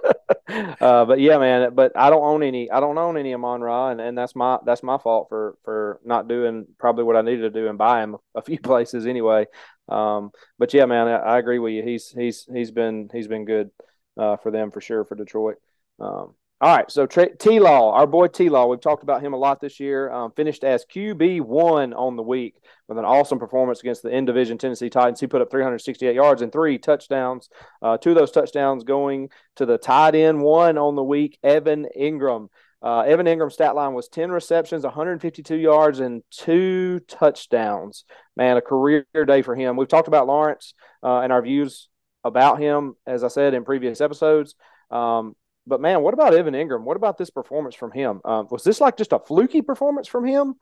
uh, 0.81 1.05
but 1.05 1.21
yeah, 1.21 1.39
man. 1.39 1.75
But 1.75 1.93
I 1.97 2.11
don't 2.11 2.23
own 2.23 2.43
any. 2.43 2.71
I 2.71 2.81
don't 2.81 2.99
own 2.99 3.17
any 3.17 3.35
Amon 3.35 3.61
Ra, 3.61 3.91
and, 3.91 4.01
and 4.01 4.17
that's 4.17 4.35
my 4.35 4.59
that's 4.65 4.83
my 4.83 4.99
fault 4.99 5.29
for 5.29 5.57
for 5.65 6.01
not 6.05 6.29
doing 6.29 6.67
probably 6.79 7.05
what 7.05 7.17
I 7.17 7.23
needed 7.23 7.43
to 7.43 7.51
do 7.51 7.69
and 7.69 7.79
buy 7.79 8.03
him 8.03 8.17
a 8.35 8.43
few 8.43 8.59
places 8.61 9.07
anyway. 9.07 9.47
Um, 9.89 10.31
but 10.59 10.73
yeah, 10.75 10.87
man, 10.87 11.09
I, 11.09 11.17
I, 11.17 11.39
agree 11.39 11.59
with 11.59 11.73
you. 11.73 11.83
He's 11.83 12.11
he's 12.11 12.47
he's 12.53 12.71
been 12.71 13.09
he's 13.13 13.29
been 13.29 13.45
good 13.45 13.71
uh, 14.17 14.37
for 14.37 14.51
them 14.51 14.71
for 14.71 14.81
sure 14.81 15.05
for 15.05 15.17
Detroit. 15.17 15.57
Um, 15.99 16.35
all 16.63 16.77
right, 16.77 16.91
so 16.91 17.07
T 17.07 17.59
Law, 17.59 17.95
our 17.95 18.07
boy 18.07 18.27
T 18.27 18.51
Law, 18.51 18.67
we've 18.67 18.83
talked 18.83 19.03
about 19.03 19.23
him 19.23 19.33
a 19.33 19.37
lot 19.39 19.63
this 19.63 19.81
year. 19.81 20.13
Um, 20.13 20.31
finished 20.33 20.63
as 20.63 20.85
QB 20.85 21.41
one 21.41 21.95
on 21.95 22.17
the 22.17 22.23
week 22.23 22.57
with 22.87 22.99
an 22.99 23.07
awesome 23.07 23.39
performance 23.39 23.81
against 23.81 24.03
the 24.03 24.11
in 24.11 24.27
division 24.27 24.59
Tennessee 24.59 24.91
Titans. 24.91 25.21
He 25.21 25.27
put 25.27 25.41
up 25.41 25.51
368 25.51 26.15
yards 26.15 26.43
and 26.43 26.53
three 26.53 26.77
touchdowns. 26.77 27.49
Uh, 27.81 27.97
two 27.97 28.11
of 28.11 28.17
those 28.17 28.31
touchdowns 28.31 28.85
going 28.85 29.31
to 29.57 29.65
the 29.65 29.79
tight 29.79 30.15
end 30.15 30.43
one 30.43 30.77
on 30.77 30.97
the 30.97 31.03
week, 31.03 31.39
Evan 31.43 31.87
Engram. 31.99 32.49
Uh, 32.83 33.01
Evan 33.01 33.27
Engram's 33.27 33.55
stat 33.55 33.75
line 33.75 33.95
was 33.95 34.09
10 34.09 34.31
receptions, 34.31 34.85
152 34.85 35.57
yards, 35.57 36.01
and 36.01 36.23
two 36.31 37.01
touchdowns. 37.09 38.05
Man, 38.37 38.59
a 38.59 38.63
career 38.63 39.07
day 39.27 39.41
for 39.41 39.55
him. 39.55 39.79
We've 39.79 39.89
talked 39.89 40.09
about 40.09 40.27
Lawrence 40.27 40.75
uh, 41.03 41.21
and 41.21 41.33
our 41.33 41.41
views 41.41 41.89
about 42.23 42.59
him, 42.59 42.97
as 43.07 43.25
I 43.25 43.29
said 43.29 43.55
in 43.55 43.65
previous 43.65 44.03
episodes. 44.03 44.57
Um, 44.91 45.37
but 45.71 45.81
man, 45.81 46.03
what 46.03 46.13
about 46.13 46.35
Evan 46.35 46.53
Engram? 46.55 46.83
What 46.83 46.97
about 46.97 47.17
this 47.17 47.31
performance 47.31 47.75
from 47.75 47.93
him? 47.93 48.21
Um, 48.25 48.49
was 48.51 48.65
this 48.65 48.81
like 48.81 48.99
just 48.99 49.13
a 49.13 49.19
fluky 49.19 49.63
performance 49.63 50.09
from 50.09 50.27
him, 50.27 50.57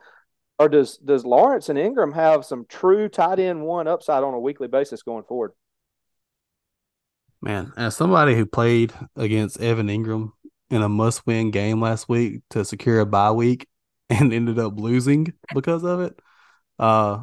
or 0.59 0.69
does 0.69 0.99
does 0.99 1.25
Lawrence 1.25 1.69
and 1.71 1.79
Engram 1.79 2.15
have 2.15 2.45
some 2.45 2.67
true 2.69 3.09
tight 3.09 3.41
end 3.41 3.65
one 3.65 3.89
upside 3.89 4.23
on 4.23 4.35
a 4.35 4.39
weekly 4.39 4.69
basis 4.69 5.03
going 5.03 5.25
forward? 5.25 5.53
Man, 7.41 7.73
as 7.77 7.97
somebody 7.97 8.35
who 8.35 8.47
played 8.47 8.93
against 9.17 9.61
Evan 9.61 9.89
Engram 9.89 10.33
in 10.71 10.83
a 10.83 10.89
must 10.89 11.27
win 11.27 11.51
game 11.51 11.81
last 11.81 12.09
week 12.09 12.43
to 12.51 12.65
secure 12.65 13.01
a 13.01 13.07
bye 13.07 13.33
week 13.33 13.67
and 14.11 14.33
ended 14.33 14.59
up 14.59 14.79
losing 14.79 15.33
because 15.55 15.85
of 15.85 16.01
it. 16.01 16.19
Uh, 16.79 17.23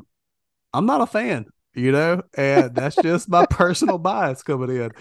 I'm 0.74 0.86
not 0.86 1.02
a 1.02 1.06
fan, 1.06 1.46
you 1.76 1.92
know, 1.92 2.24
and 2.36 2.74
that's 2.74 2.96
just 2.96 3.30
my 3.30 3.46
personal 3.50 4.00
bias 4.00 4.44
coming 4.44 4.76
in. 4.76 4.92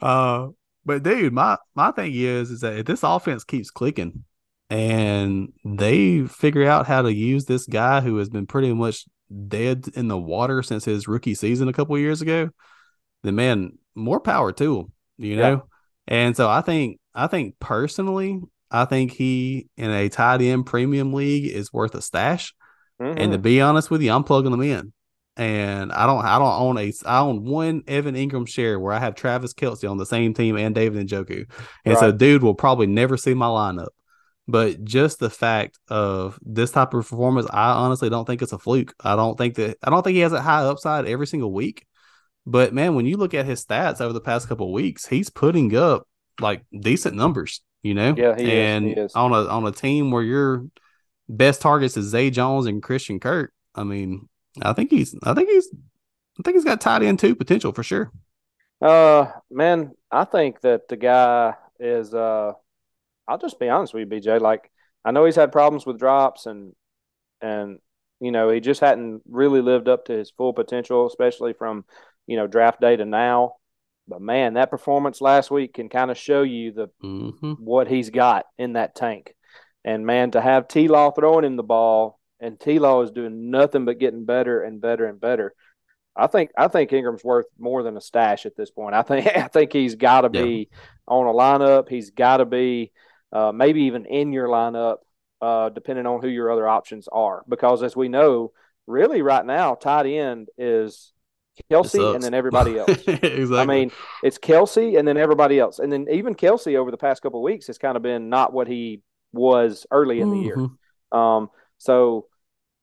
Uh, 0.00 0.48
but 0.84 1.02
dude, 1.02 1.32
my 1.32 1.56
my 1.74 1.90
thing 1.92 2.12
is 2.14 2.50
is 2.50 2.60
that 2.60 2.78
if 2.78 2.86
this 2.86 3.02
offense 3.02 3.44
keeps 3.44 3.70
clicking 3.70 4.24
and 4.70 5.52
they 5.64 6.22
figure 6.22 6.66
out 6.66 6.86
how 6.86 7.02
to 7.02 7.12
use 7.12 7.44
this 7.44 7.66
guy 7.66 8.00
who 8.00 8.16
has 8.18 8.28
been 8.28 8.46
pretty 8.46 8.72
much 8.72 9.04
dead 9.48 9.86
in 9.94 10.08
the 10.08 10.18
water 10.18 10.62
since 10.62 10.84
his 10.84 11.08
rookie 11.08 11.34
season 11.34 11.68
a 11.68 11.72
couple 11.72 11.98
years 11.98 12.22
ago, 12.22 12.50
then 13.22 13.34
man, 13.34 13.78
more 13.94 14.20
power 14.20 14.52
to 14.52 14.80
him, 14.80 14.92
you 15.18 15.36
know. 15.36 15.50
Yeah. 15.50 15.60
And 16.06 16.36
so 16.36 16.48
I 16.48 16.60
think 16.60 16.98
I 17.14 17.26
think 17.26 17.58
personally, 17.60 18.40
I 18.70 18.84
think 18.84 19.12
he 19.12 19.68
in 19.76 19.90
a 19.90 20.08
tight 20.08 20.42
end 20.42 20.66
premium 20.66 21.12
league 21.12 21.46
is 21.46 21.72
worth 21.72 21.94
a 21.94 22.02
stash. 22.02 22.54
Mm-hmm. 23.00 23.18
And 23.18 23.32
to 23.32 23.38
mm-hmm. 23.38 23.42
be 23.42 23.60
honest 23.60 23.90
with 23.90 24.02
you, 24.02 24.12
I'm 24.12 24.24
plugging 24.24 24.50
them 24.50 24.62
in. 24.62 24.92
And 25.36 25.90
I 25.92 26.06
don't 26.06 26.24
I 26.24 26.38
don't 26.38 26.60
own 26.60 26.78
a 26.78 26.92
I 27.04 27.18
own 27.20 27.44
one 27.44 27.82
Evan 27.88 28.14
Engram 28.14 28.46
share 28.46 28.78
where 28.78 28.92
I 28.92 29.00
have 29.00 29.16
Travis 29.16 29.52
Kelce 29.52 29.88
on 29.90 29.96
the 29.96 30.06
same 30.06 30.32
team 30.32 30.56
and 30.56 30.74
David 30.74 31.06
Njoku. 31.06 31.50
And 31.84 31.94
right. 31.94 31.98
so 31.98 32.12
dude 32.12 32.42
will 32.42 32.54
probably 32.54 32.86
never 32.86 33.16
see 33.16 33.34
my 33.34 33.46
lineup. 33.46 33.88
But 34.46 34.84
just 34.84 35.18
the 35.18 35.30
fact 35.30 35.78
of 35.88 36.38
this 36.42 36.70
type 36.70 36.88
of 36.88 37.08
performance, 37.08 37.46
I 37.50 37.70
honestly 37.70 38.10
don't 38.10 38.26
think 38.26 38.42
it's 38.42 38.52
a 38.52 38.58
fluke. 38.58 38.94
I 39.00 39.16
don't 39.16 39.36
think 39.36 39.54
that 39.56 39.78
I 39.82 39.90
don't 39.90 40.02
think 40.02 40.14
he 40.14 40.20
has 40.20 40.32
a 40.32 40.42
high 40.42 40.62
upside 40.62 41.06
every 41.06 41.26
single 41.26 41.52
week. 41.52 41.86
But 42.46 42.74
man, 42.74 42.94
when 42.94 43.06
you 43.06 43.16
look 43.16 43.32
at 43.34 43.46
his 43.46 43.64
stats 43.64 44.00
over 44.00 44.12
the 44.12 44.20
past 44.20 44.48
couple 44.48 44.72
weeks, 44.72 45.06
he's 45.06 45.30
putting 45.30 45.74
up 45.74 46.06
like 46.40 46.62
decent 46.78 47.16
numbers, 47.16 47.62
you 47.82 47.94
know. 47.94 48.14
Yeah, 48.16 48.36
he 48.36 48.52
and 48.52 48.86
is, 48.86 48.94
he 48.94 49.00
is. 49.00 49.14
on 49.14 49.32
a 49.32 49.46
on 49.46 49.66
a 49.66 49.72
team 49.72 50.10
where 50.10 50.22
your 50.22 50.66
best 51.28 51.62
targets 51.62 51.96
is 51.96 52.06
Zay 52.06 52.30
Jones 52.30 52.66
and 52.66 52.82
Christian 52.82 53.20
Kirk. 53.20 53.52
I 53.74 53.84
mean, 53.84 54.28
I 54.62 54.72
think 54.72 54.90
he's 54.90 55.14
I 55.22 55.34
think 55.34 55.48
he's 55.48 55.68
I 56.38 56.42
think 56.42 56.56
he's 56.56 56.64
got 56.64 56.80
tight 56.80 57.02
end 57.02 57.18
two 57.18 57.34
potential 57.34 57.72
for 57.72 57.82
sure. 57.82 58.10
Uh 58.80 59.26
man, 59.50 59.92
I 60.10 60.24
think 60.24 60.60
that 60.62 60.88
the 60.88 60.96
guy 60.96 61.54
is 61.78 62.14
uh 62.14 62.52
I'll 63.26 63.38
just 63.38 63.58
be 63.58 63.68
honest 63.68 63.94
with 63.94 64.12
you, 64.12 64.20
BJ. 64.20 64.40
Like 64.40 64.70
I 65.04 65.10
know 65.10 65.24
he's 65.24 65.36
had 65.36 65.52
problems 65.52 65.86
with 65.86 65.98
drops 65.98 66.46
and 66.46 66.74
and 67.40 67.78
you 68.20 68.30
know, 68.30 68.50
he 68.50 68.60
just 68.60 68.80
hadn't 68.80 69.22
really 69.28 69.60
lived 69.60 69.88
up 69.88 70.06
to 70.06 70.12
his 70.12 70.30
full 70.30 70.52
potential, 70.52 71.06
especially 71.06 71.52
from, 71.52 71.84
you 72.26 72.36
know, 72.36 72.46
draft 72.46 72.80
day 72.80 72.96
to 72.96 73.04
now. 73.04 73.56
But 74.08 74.20
man, 74.20 74.54
that 74.54 74.70
performance 74.70 75.20
last 75.20 75.50
week 75.50 75.74
can 75.74 75.88
kind 75.88 76.10
of 76.10 76.16
show 76.16 76.42
you 76.42 76.72
the 76.72 76.88
mm-hmm. 77.02 77.52
what 77.52 77.88
he's 77.88 78.10
got 78.10 78.46
in 78.58 78.74
that 78.74 78.94
tank. 78.94 79.34
And 79.84 80.06
man, 80.06 80.30
to 80.32 80.40
have 80.40 80.68
T 80.68 80.88
Law 80.88 81.10
throwing 81.10 81.44
him 81.44 81.56
the 81.56 81.62
ball 81.62 82.18
and 82.40 82.58
T 82.58 82.78
Law 82.78 83.02
is 83.02 83.10
doing 83.10 83.50
nothing 83.50 83.84
but 83.84 83.98
getting 83.98 84.24
better 84.24 84.62
and 84.62 84.80
better 84.80 85.06
and 85.06 85.20
better. 85.20 85.54
I 86.16 86.26
think 86.26 86.50
I 86.56 86.68
think 86.68 86.90
Engram's 86.90 87.24
worth 87.24 87.46
more 87.58 87.82
than 87.82 87.96
a 87.96 88.00
stash 88.00 88.46
at 88.46 88.56
this 88.56 88.70
point. 88.70 88.94
I 88.94 89.02
think 89.02 89.26
I 89.36 89.48
think 89.48 89.72
he's 89.72 89.94
got 89.94 90.22
to 90.22 90.28
be 90.28 90.68
yeah. 90.70 90.78
on 91.08 91.26
a 91.26 91.32
lineup. 91.32 91.88
He's 91.88 92.10
got 92.10 92.38
to 92.38 92.44
be 92.44 92.92
uh, 93.32 93.52
maybe 93.52 93.82
even 93.82 94.06
in 94.06 94.32
your 94.32 94.48
lineup, 94.48 94.98
uh, 95.42 95.70
depending 95.70 96.06
on 96.06 96.22
who 96.22 96.28
your 96.28 96.50
other 96.52 96.68
options 96.68 97.08
are. 97.08 97.42
Because 97.48 97.82
as 97.82 97.96
we 97.96 98.08
know, 98.08 98.52
really 98.86 99.22
right 99.22 99.44
now, 99.44 99.74
tight 99.74 100.06
end 100.06 100.48
is 100.56 101.12
Kelce 101.70 102.14
and 102.14 102.22
then 102.22 102.34
everybody 102.34 102.78
else. 102.78 102.88
exactly. 103.06 103.58
I 103.58 103.66
mean, 103.66 103.92
it's 104.22 104.38
Kelce 104.38 104.98
and 104.98 105.06
then 105.06 105.16
everybody 105.16 105.58
else. 105.58 105.78
And 105.78 105.92
then 105.92 106.06
even 106.10 106.34
Kelce 106.34 106.76
over 106.76 106.90
the 106.90 106.96
past 106.96 107.22
couple 107.22 107.40
of 107.40 107.44
weeks 107.44 107.66
has 107.68 107.78
kind 107.78 107.96
of 107.96 108.02
been 108.02 108.28
not 108.28 108.52
what 108.52 108.68
he 108.68 109.02
was 109.32 109.86
early 109.90 110.20
in 110.20 110.28
mm-hmm. 110.28 110.38
the 110.38 110.44
year. 110.44 110.56
Mm-hmm. 110.56 111.18
Um, 111.18 111.50
so 111.78 112.26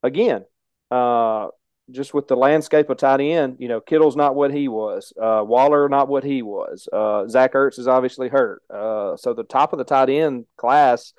again, 0.04 0.45
uh, 0.89 1.47
just 1.89 2.13
with 2.13 2.27
the 2.27 2.36
landscape 2.36 2.89
of 2.89 2.97
tight 2.97 3.21
end, 3.21 3.58
you 3.60 3.67
know, 3.67 3.82
Kittle's 3.82 4.15
not 4.15 4.36
what 4.36 4.54
he 4.54 4.67
was. 4.67 5.13
Uh, 5.21 5.43
Waller 5.45 5.89
not 5.89 6.08
what 6.08 6.23
he 6.23 6.41
was. 6.41 6.88
Uh, 6.91 7.27
Zach 7.27 7.54
Ertz 7.54 7.80
is 7.80 7.88
obviously 7.88 8.30
hurt. 8.30 8.62
Uh, 8.69 9.17
so 9.17 9.34
the 9.34 9.43
top 9.43 9.73
of 9.73 9.80
the 9.80 9.86
tight 9.86 10.10
end 10.10 10.45
class 10.58 11.13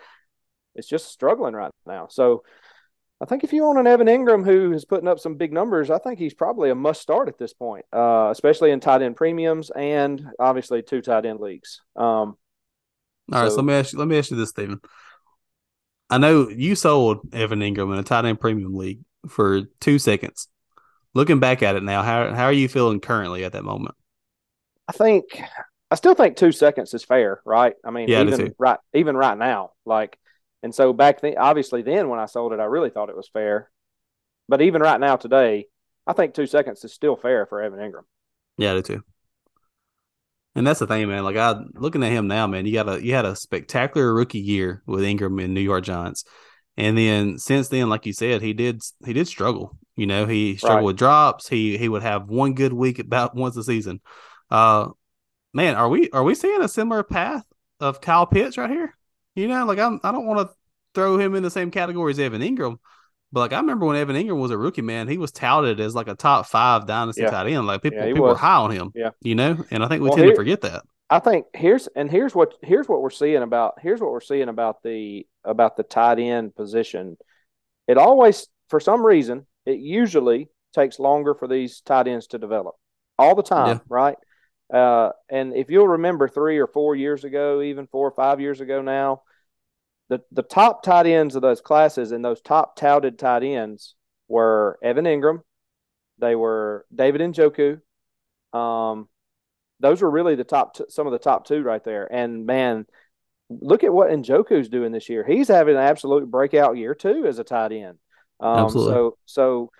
is 0.75 0.87
just 0.87 1.11
struggling 1.11 1.55
right 1.55 1.71
now. 1.87 2.09
So 2.11 2.43
I 3.21 3.25
think 3.25 3.45
if 3.45 3.53
you 3.53 3.65
own 3.65 3.79
an 3.79 3.87
Evan 3.87 4.09
Engram 4.09 4.45
who 4.45 4.73
is 4.73 4.85
putting 4.85 5.09
up 5.09 5.21
some 5.21 5.37
big 5.37 5.53
numbers, 5.53 5.91
I 5.91 5.99
think 5.99 6.19
he's 6.19 6.35
probably 6.35 6.71
a 6.71 6.75
must 6.75 7.01
start 7.01 7.29
at 7.29 7.39
this 7.39 7.53
point, 7.53 7.85
uh, 7.93 8.29
especially 8.33 8.71
in 8.71 8.81
tight 8.81 9.03
end 9.03 9.17
premiums 9.17 9.71
and 9.71 10.25
obviously 10.41 10.83
two 10.83 11.03
tight 11.03 11.27
end 11.27 11.41
leagues. 11.41 11.83
Um, 11.95 12.05
All 12.05 12.37
so, 13.33 13.41
right, 13.43 13.51
so 13.51 13.57
let 13.57 13.65
me 13.65 13.75
ask 13.75 13.93
you. 13.93 13.99
Let 13.99 14.09
me 14.09 14.19
ask 14.19 14.31
you 14.31 14.37
this, 14.37 14.51
Stephen. 14.51 14.81
I 16.13 16.19
know 16.19 16.51
you 16.51 16.75
sold 16.75 17.33
Evan 17.33 17.61
Engram 17.61 17.91
in 17.91 17.99
a 17.99 18.03
tight 18.03 18.27
end 18.27 18.39
premium 18.39 18.75
league 18.75 19.01
for 19.29 19.63
two 19.81 19.99
seconds. 19.99 20.47
Looking 21.15 21.41
back 21.41 21.63
at 21.63 21.75
it 21.75 21.83
now, 21.83 22.03
how 22.03 22.35
how 22.35 22.45
are 22.45 22.53
you 22.53 22.69
feeling 22.69 23.01
currently 23.01 23.45
at 23.45 23.53
that 23.53 23.65
moment? 23.65 23.95
I 24.87 24.93
think 24.93 25.25
I 25.91 25.95
still 25.95 26.15
think 26.15 26.37
two 26.37 26.53
seconds 26.53 26.93
is 26.93 27.03
fair, 27.03 27.41
right? 27.47 27.75
I 27.83 27.91
mean, 27.91 28.09
yeah, 28.09 28.23
even 28.23 28.55
right 28.59 28.79
even 28.93 29.17
right 29.17 29.39
now, 29.39 29.73
like 29.87 30.19
and 30.63 30.75
so 30.75 30.93
back 30.93 31.23
then, 31.23 31.39
obviously, 31.39 31.81
then 31.81 32.11
when 32.11 32.21
I 32.21 32.27
sold 32.27 32.53
it, 32.53 32.61
I 32.61 32.65
really 32.65 32.91
thought 32.91 33.09
it 33.09 33.17
was 33.17 33.29
fair. 33.29 33.71
But 34.51 34.61
even 34.61 34.83
right 34.83 35.01
now, 35.01 35.17
today, 35.17 35.67
I 36.07 36.13
think 36.13 36.35
two 36.35 36.47
seconds 36.47 36.85
is 36.85 36.93
still 36.93 37.17
fair 37.17 37.47
for 37.47 37.63
Evan 37.63 37.79
Engram. 37.79 38.05
Yeah, 38.59 38.73
I 38.73 38.75
do 38.75 38.83
too. 38.83 39.05
And 40.55 40.67
that's 40.67 40.81
the 40.81 40.87
thing, 40.87 41.09
man. 41.09 41.25
Like 41.25 41.37
I 41.37 41.55
looking 41.75 42.03
at 42.03 42.13
him 42.13 42.27
now, 42.27 42.47
man. 42.47 42.67
You 42.67 42.73
got 42.73 42.89
a 42.89 43.05
you 43.05 43.15
had 43.15 43.25
a 43.25 43.35
spectacular 43.37 44.13
rookie 44.13 44.41
year 44.41 44.83
with 44.87 45.03
Engram 45.03 45.43
in 45.43 45.55
New 45.55 45.61
York 45.61 45.85
Giants, 45.85 46.25
and 46.77 46.97
then 46.97 47.39
since 47.39 47.69
then, 47.69 47.89
like 47.89 48.05
you 48.05 48.13
said, 48.13 48.43
he 48.43 48.53
did 48.53 48.83
he 49.05 49.13
did 49.13 49.29
struggle. 49.29 49.79
You 49.97 50.07
know, 50.07 50.27
he 50.27 50.57
struggled 50.57 50.77
right. 50.79 50.85
with 50.85 50.97
drops. 50.97 51.49
He 51.49 51.79
he 51.79 51.89
would 51.89 52.03
have 52.03 52.29
one 52.29 52.55
good 52.55 52.73
week 52.73 52.99
about 52.99 53.35
once 53.35 53.57
a 53.57 53.65
season. 53.65 54.01
Uh, 54.51 54.89
man, 55.55 55.75
are 55.75 55.89
we 55.89 56.11
are 56.11 56.23
we 56.23 56.35
seeing 56.35 56.63
a 56.63 56.69
similar 56.69 57.03
path 57.03 57.45
of 57.81 58.01
Kyle 58.01 58.27
Pitts 58.27 58.59
right 58.59 58.71
here? 58.71 58.97
You 59.35 59.49
know, 59.49 59.65
like 59.65 59.79
I'm, 59.79 60.01
I 60.03 60.13
don't 60.13 60.27
want 60.27 60.47
to 60.47 60.55
throw 60.95 61.19
him 61.19 61.35
in 61.35 61.43
the 61.43 61.51
same 61.51 61.71
category 61.71 62.11
as 62.13 62.19
Evan 62.19 62.43
Engram, 62.43 62.77
but 63.33 63.41
like 63.41 63.53
I 63.53 63.57
remember 63.57 63.87
when 63.87 63.97
Evan 63.97 64.17
Engram 64.17 64.41
was 64.41 64.51
a 64.51 64.59
rookie, 64.59 64.83
man, 64.83 65.09
he 65.09 65.19
was 65.19 65.33
touted 65.33 65.81
as 65.81 65.95
like 65.95 66.09
a 66.09 66.15
top 66.15 66.47
five 66.47 66.87
dynasty 66.87 67.23
yeah. 67.23 67.31
tight 67.31 67.51
end. 67.51 67.67
Like 67.67 67.83
people, 67.83 67.99
yeah, 67.99 68.07
people 68.07 68.25
was. 68.25 68.35
were 68.35 68.39
high 68.39 68.57
on 68.57 68.71
him. 68.71 68.93
Yeah, 68.95 69.11
you 69.23 69.35
know, 69.35 69.65
and 69.71 69.83
I 69.83 69.89
think 69.89 70.03
we 70.03 70.09
well, 70.09 70.17
tend 70.17 70.27
here, 70.27 70.35
to 70.35 70.37
forget 70.37 70.61
that. 70.61 70.83
I 71.09 71.19
think 71.19 71.47
here's 71.55 71.89
and 71.97 72.11
here's 72.11 72.35
what 72.35 72.55
here's 72.63 72.89
what 72.89 73.01
we're 73.01 73.11
seeing 73.11 73.43
about 73.43 73.75
here's 73.81 74.01
what 74.01 74.13
we're 74.13 74.21
seeing 74.21 74.49
about 74.49 74.83
the 74.83 75.27
about 75.45 75.77
the 75.77 75.83
tight 75.83 76.19
end 76.19 76.55
position. 76.55 77.17
It 77.89 77.99
always, 77.99 78.47
for 78.69 78.81
some 78.81 79.05
reason, 79.05 79.47
it 79.67 79.79
usually 79.79 80.49
takes 80.75 80.99
longer 80.99 81.35
for 81.35 81.49
these 81.49 81.81
tight 81.81 82.09
ends 82.09 82.29
to 82.29 82.39
develop 82.39 82.77
all 83.19 83.35
the 83.35 83.43
time, 83.43 83.77
yeah. 83.77 83.83
right? 83.89 84.17
Uh, 84.73 85.11
and 85.29 85.55
if 85.55 85.71
you'll 85.71 85.89
remember 85.89 86.29
three 86.29 86.59
or 86.59 86.67
four 86.67 86.95
years 86.95 87.25
ago, 87.25 87.61
even 87.61 87.87
four 87.87 88.09
or 88.09 88.13
five 88.13 88.41
years 88.41 88.61
ago 88.61 88.81
now, 88.81 89.23
the, 90.13 90.23
the 90.31 90.43
top 90.43 90.83
tight 90.83 91.07
ends 91.07 91.37
of 91.37 91.41
those 91.41 91.63
classes 91.63 92.13
and 92.13 92.23
those 92.23 92.43
top 92.43 92.77
touted 92.77 93.19
tight 93.19 93.43
ends 93.43 93.95
were 94.29 94.79
Evan 94.83 95.07
Engram, 95.07 95.41
they 96.19 96.37
were 96.37 96.85
David 96.95 97.23
Njoku. 97.23 97.81
Um, 98.53 99.09
those 99.81 100.03
were 100.03 100.11
really 100.11 100.35
the 100.35 100.45
top, 100.45 100.75
t- 100.75 100.85
some 100.91 101.07
of 101.07 101.13
the 101.13 101.19
top 101.19 101.47
two 101.47 101.63
right 101.63 101.83
there. 101.83 102.07
And 102.13 102.45
man, 102.45 102.85
look 103.49 103.85
at 103.85 103.93
what 103.95 104.11
Njoku's 104.11 104.69
doing 104.69 104.93
this 104.93 105.09
year. 105.09 105.25
He's 105.27 105.49
having 105.49 105.77
an 105.77 105.83
absolute 105.83 106.31
breakout 106.31 106.77
year 106.77 106.95
too 106.95 107.25
as 107.27 107.39
a 107.39 107.45
tight 107.45 107.73
end. 107.73 107.97
Um, 108.39 108.67
Absolutely. 108.67 108.93
So, 108.93 109.19
so 109.25 109.71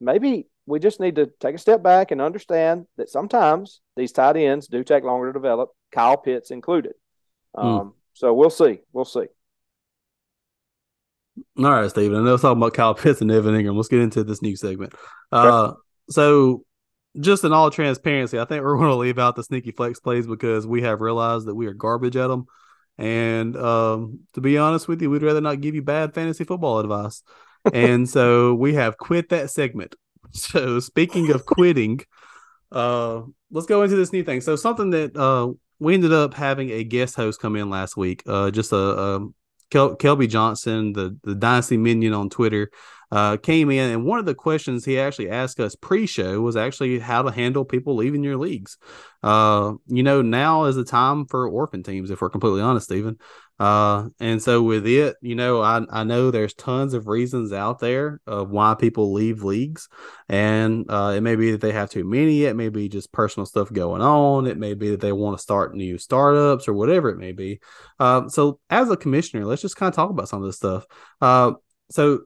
maybe 0.00 0.46
we 0.64 0.78
just 0.78 0.98
need 0.98 1.16
to 1.16 1.30
take 1.40 1.56
a 1.56 1.58
step 1.58 1.82
back 1.82 2.10
and 2.10 2.22
understand 2.22 2.86
that 2.96 3.10
sometimes 3.10 3.82
these 3.98 4.12
tight 4.12 4.38
ends 4.38 4.66
do 4.66 4.82
take 4.82 5.04
longer 5.04 5.26
to 5.26 5.32
develop, 5.34 5.72
Kyle 5.92 6.16
Pitts 6.16 6.50
included. 6.50 6.94
Hmm. 7.54 7.66
Um, 7.66 7.80
mm. 7.80 7.92
So 8.14 8.32
we'll 8.32 8.48
see. 8.48 8.78
We'll 8.94 9.04
see. 9.04 9.26
All 11.58 11.64
right, 11.64 11.90
Stephen. 11.90 12.16
I 12.18 12.24
know 12.24 12.34
it's 12.34 12.42
talking 12.42 12.58
about 12.58 12.74
Kyle 12.74 12.94
Pitts 12.94 13.20
and 13.20 13.30
Evan 13.30 13.54
Engram. 13.54 13.76
Let's 13.76 13.88
get 13.88 14.00
into 14.00 14.24
this 14.24 14.42
new 14.42 14.56
segment. 14.56 14.94
Uh, 15.32 15.72
so, 16.08 16.64
just 17.20 17.44
in 17.44 17.52
all 17.52 17.70
transparency, 17.70 18.38
I 18.38 18.44
think 18.44 18.62
we're 18.62 18.76
going 18.78 18.90
to 18.90 18.96
leave 18.96 19.18
out 19.18 19.36
the 19.36 19.42
sneaky 19.42 19.72
flex 19.72 20.00
plays 20.00 20.26
because 20.26 20.66
we 20.66 20.82
have 20.82 21.00
realized 21.00 21.46
that 21.46 21.54
we 21.54 21.66
are 21.66 21.74
garbage 21.74 22.16
at 22.16 22.28
them. 22.28 22.46
And 22.98 23.56
um, 23.56 24.20
to 24.34 24.40
be 24.40 24.58
honest 24.58 24.86
with 24.86 25.02
you, 25.02 25.10
we'd 25.10 25.22
rather 25.22 25.40
not 25.40 25.60
give 25.60 25.74
you 25.74 25.82
bad 25.82 26.14
fantasy 26.14 26.44
football 26.44 26.78
advice. 26.78 27.22
and 27.72 28.08
so 28.08 28.54
we 28.54 28.74
have 28.74 28.96
quit 28.96 29.30
that 29.30 29.50
segment. 29.50 29.94
So 30.36 30.80
speaking 30.80 31.30
of 31.30 31.46
quitting, 31.46 32.00
uh, 32.72 33.22
let's 33.52 33.68
go 33.68 33.84
into 33.84 33.94
this 33.94 34.12
new 34.12 34.24
thing. 34.24 34.40
So 34.40 34.56
something 34.56 34.90
that 34.90 35.16
uh, 35.16 35.52
we 35.78 35.94
ended 35.94 36.12
up 36.12 36.34
having 36.34 36.70
a 36.70 36.82
guest 36.82 37.14
host 37.14 37.40
come 37.40 37.54
in 37.54 37.70
last 37.70 37.96
week. 37.96 38.24
Uh, 38.26 38.50
just 38.50 38.72
a, 38.72 38.76
a 38.76 39.28
Kel- 39.74 39.96
Kelby 39.96 40.28
Johnson, 40.28 40.92
the 40.92 41.18
the 41.24 41.34
Dynasty 41.34 41.76
Minion 41.76 42.14
on 42.14 42.30
Twitter, 42.30 42.70
uh, 43.14 43.36
came 43.36 43.70
in, 43.70 43.92
and 43.92 44.04
one 44.04 44.18
of 44.18 44.24
the 44.26 44.34
questions 44.34 44.84
he 44.84 44.98
actually 44.98 45.30
asked 45.30 45.60
us 45.60 45.76
pre-show 45.76 46.40
was 46.40 46.56
actually 46.56 46.98
how 46.98 47.22
to 47.22 47.30
handle 47.30 47.64
people 47.64 47.94
leaving 47.94 48.24
your 48.24 48.36
leagues. 48.36 48.76
Uh, 49.22 49.74
you 49.86 50.02
know, 50.02 50.20
now 50.20 50.64
is 50.64 50.74
the 50.74 50.84
time 50.84 51.24
for 51.24 51.48
orphan 51.48 51.84
teams, 51.84 52.10
if 52.10 52.20
we're 52.20 52.28
completely 52.28 52.60
honest, 52.60 52.86
Stephen. 52.86 53.16
Uh, 53.60 54.08
and 54.18 54.42
so 54.42 54.64
with 54.64 54.84
it, 54.84 55.14
you 55.20 55.36
know, 55.36 55.62
I, 55.62 55.82
I 55.88 56.02
know 56.02 56.32
there's 56.32 56.54
tons 56.54 56.92
of 56.92 57.06
reasons 57.06 57.52
out 57.52 57.78
there 57.78 58.20
of 58.26 58.50
why 58.50 58.74
people 58.74 59.12
leave 59.12 59.44
leagues. 59.44 59.88
And 60.28 60.86
uh, 60.88 61.12
it 61.16 61.20
may 61.20 61.36
be 61.36 61.52
that 61.52 61.60
they 61.60 61.70
have 61.70 61.90
too 61.90 62.02
many, 62.02 62.42
it 62.42 62.56
may 62.56 62.68
be 62.68 62.88
just 62.88 63.12
personal 63.12 63.46
stuff 63.46 63.72
going 63.72 64.02
on, 64.02 64.48
it 64.48 64.58
may 64.58 64.74
be 64.74 64.90
that 64.90 65.00
they 65.00 65.12
want 65.12 65.38
to 65.38 65.42
start 65.42 65.76
new 65.76 65.98
startups 65.98 66.66
or 66.66 66.72
whatever 66.72 67.10
it 67.10 67.18
may 67.18 67.30
be. 67.30 67.60
Uh, 68.00 68.28
so 68.28 68.58
as 68.70 68.90
a 68.90 68.96
commissioner, 68.96 69.44
let's 69.44 69.62
just 69.62 69.76
kind 69.76 69.88
of 69.88 69.94
talk 69.94 70.10
about 70.10 70.28
some 70.28 70.42
of 70.42 70.48
this 70.48 70.56
stuff. 70.56 70.84
Uh, 71.20 71.52
so 71.92 72.22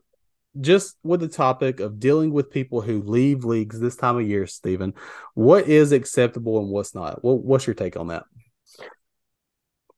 just 0.60 0.96
with 1.02 1.20
the 1.20 1.28
topic 1.28 1.80
of 1.80 2.00
dealing 2.00 2.32
with 2.32 2.50
people 2.50 2.80
who 2.80 3.02
leave 3.02 3.44
leagues 3.44 3.78
this 3.78 3.96
time 3.96 4.16
of 4.16 4.26
year, 4.26 4.46
Stephen, 4.46 4.94
what 5.34 5.68
is 5.68 5.92
acceptable 5.92 6.58
and 6.58 6.68
what's 6.68 6.94
not? 6.94 7.22
What, 7.22 7.42
what's 7.42 7.66
your 7.66 7.74
take 7.74 7.96
on 7.96 8.08
that? 8.08 8.24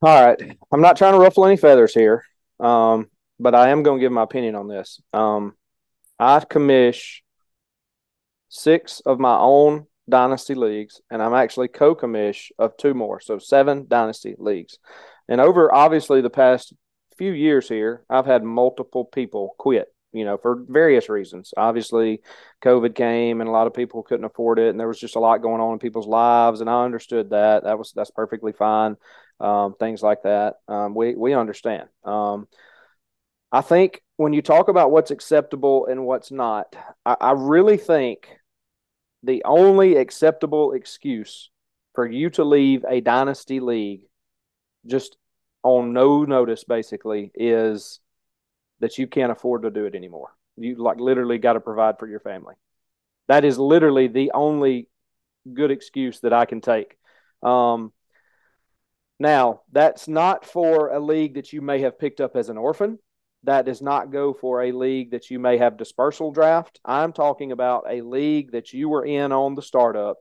All 0.03 0.25
right. 0.25 0.57
I'm 0.73 0.81
not 0.81 0.97
trying 0.97 1.13
to 1.13 1.19
ruffle 1.19 1.47
any 1.47 1.57
feathers 1.57 1.95
here, 1.95 2.25
um, 2.59 3.09
but 3.39 3.55
I 3.55 3.71
am 3.71 3.83
going 3.83 3.99
to 3.99 4.03
give 4.03 4.13
my 4.13 4.23
opinion 4.23 4.55
on 4.55 4.67
this. 4.67 5.01
Um, 5.13 5.55
I 6.19 6.41
commish 6.41 7.21
six 8.49 9.01
of 9.01 9.19
my 9.19 9.37
own 9.37 9.87
dynasty 10.09 10.55
leagues, 10.55 11.01
and 11.11 11.23
I'm 11.23 11.35
actually 11.35 11.69
co 11.69 11.95
commish 11.95 12.51
of 12.59 12.77
two 12.77 12.95
more, 12.95 13.21
so 13.21 13.39
seven 13.39 13.87
dynasty 13.89 14.35
leagues. 14.39 14.79
And 15.29 15.41
over 15.41 15.73
obviously 15.73 16.21
the 16.21 16.31
past 16.31 16.73
few 17.17 17.33
years 17.33 17.69
here, 17.69 18.05
I've 18.11 18.27
had 18.27 18.43
multiple 18.43 19.05
people 19.05 19.55
quit 19.59 19.89
you 20.13 20.25
know, 20.25 20.37
for 20.37 20.65
various 20.69 21.09
reasons. 21.09 21.55
Obviously, 21.57 22.21
COVID 22.63 22.95
came 22.95 23.41
and 23.41 23.49
a 23.49 23.53
lot 23.53 23.67
of 23.67 23.75
people 23.75 24.03
couldn't 24.03 24.25
afford 24.25 24.59
it, 24.59 24.71
and 24.71 24.79
there 24.79 24.89
was 24.89 25.01
just 25.01 25.17
a 25.17 25.21
lot 25.21 25.39
going 25.43 25.61
on 25.61 25.75
in 25.75 25.79
people's 25.79 26.07
lives, 26.07 26.61
and 26.61 26.69
I 26.71 26.85
understood 26.85 27.31
that. 27.31 27.65
That 27.65 27.79
was 27.79 27.93
that's 27.95 28.11
perfectly 28.11 28.53
fine. 28.53 28.97
Um, 29.39 29.75
things 29.79 30.03
like 30.03 30.23
that, 30.25 30.57
um, 30.69 30.95
we 30.95 31.15
we 31.15 31.33
understand. 31.35 31.89
Um, 32.05 32.49
I 33.53 33.63
think 33.63 34.03
when 34.17 34.33
you 34.33 34.43
talk 34.43 34.69
about 34.69 34.91
what's 34.91 35.11
acceptable 35.11 35.87
and 35.87 36.05
what's 36.05 36.31
not, 36.31 36.77
I, 37.05 37.17
I 37.21 37.33
really 37.33 37.79
think 37.79 38.29
the 39.23 39.43
only 39.45 39.97
acceptable 39.97 40.73
excuse 40.73 41.51
for 41.95 42.07
you 42.07 42.31
to 42.31 42.45
leave 42.45 42.85
a 42.89 43.01
dynasty 43.01 43.61
league 43.61 44.03
just 44.87 45.17
on 45.63 45.93
no 45.93 46.25
notice 46.25 46.65
basically 46.65 47.31
is 47.35 48.01
that 48.81 48.99
you 48.99 49.07
can't 49.07 49.33
afford 49.33 49.63
to 49.63 49.71
do 49.71 49.85
it 49.85 49.95
anymore. 49.95 50.31
You 50.57 50.77
like 50.77 50.99
literally 50.99 51.39
got 51.39 51.55
to 51.55 51.61
provide 51.61 51.99
for 51.99 52.09
your 52.09 52.21
family. 52.21 52.55
That 53.29 53.45
is 53.45 53.59
literally 53.59 54.09
the 54.09 54.33
only 54.35 54.89
good 55.53 55.71
excuse 55.71 56.21
that 56.21 56.33
I 56.33 56.45
can 56.45 56.61
take. 56.61 56.97
Um, 57.43 57.93
now, 59.19 59.61
that's 59.71 60.09
not 60.09 60.45
for 60.45 60.89
a 60.89 61.01
league 61.01 61.35
that 61.35 61.53
you 61.53 61.61
may 61.61 61.81
have 61.81 61.99
picked 61.99 62.21
up 62.21 62.37
as 62.37 62.49
an 62.49 62.59
orphan. 62.59 62.99
That 63.45 63.65
does 63.65 63.81
not 63.81 64.11
go 64.11 64.35
for 64.35 64.63
a 64.63 64.73
league 64.73 65.13
that 65.13 65.31
you 65.31 65.39
may 65.39 65.59
have 65.59 65.79
dispersal 65.79 66.33
draft. 66.33 66.81
I'm 66.85 67.13
talking 67.13 67.53
about 67.53 67.85
a 67.89 68.03
league 68.03 68.53
that 68.53 68.73
you 68.73 68.89
were 68.89 69.05
in 69.05 69.33
on 69.33 69.55
the 69.55 69.63
startup 69.63 70.19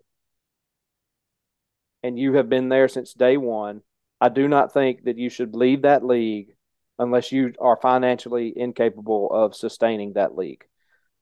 and 2.03 2.17
you 2.17 2.33
have 2.33 2.49
been 2.49 2.69
there 2.69 2.87
since 2.87 3.13
day 3.13 3.37
one. 3.37 3.81
I 4.21 4.29
do 4.29 4.47
not 4.47 4.73
think 4.73 5.03
that 5.03 5.17
you 5.17 5.29
should 5.29 5.55
leave 5.55 5.81
that 5.81 6.05
league 6.05 6.55
unless 6.99 7.31
you 7.31 7.53
are 7.59 7.77
financially 7.77 8.53
incapable 8.55 9.31
of 9.31 9.55
sustaining 9.55 10.13
that 10.13 10.35
league. 10.37 10.65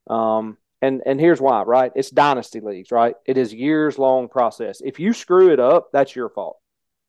Um, 0.09 0.57
and 0.81 1.01
and 1.05 1.19
here's 1.19 1.39
why, 1.39 1.63
right? 1.63 1.91
It's 1.95 2.09
dynasty 2.09 2.59
leagues, 2.59 2.91
right? 2.91 3.15
It 3.25 3.37
is 3.37 3.53
years 3.53 3.97
long 3.97 4.27
process. 4.27 4.81
If 4.83 4.99
you 4.99 5.13
screw 5.13 5.51
it 5.51 5.59
up, 5.59 5.89
that's 5.93 6.15
your 6.15 6.29
fault. 6.29 6.57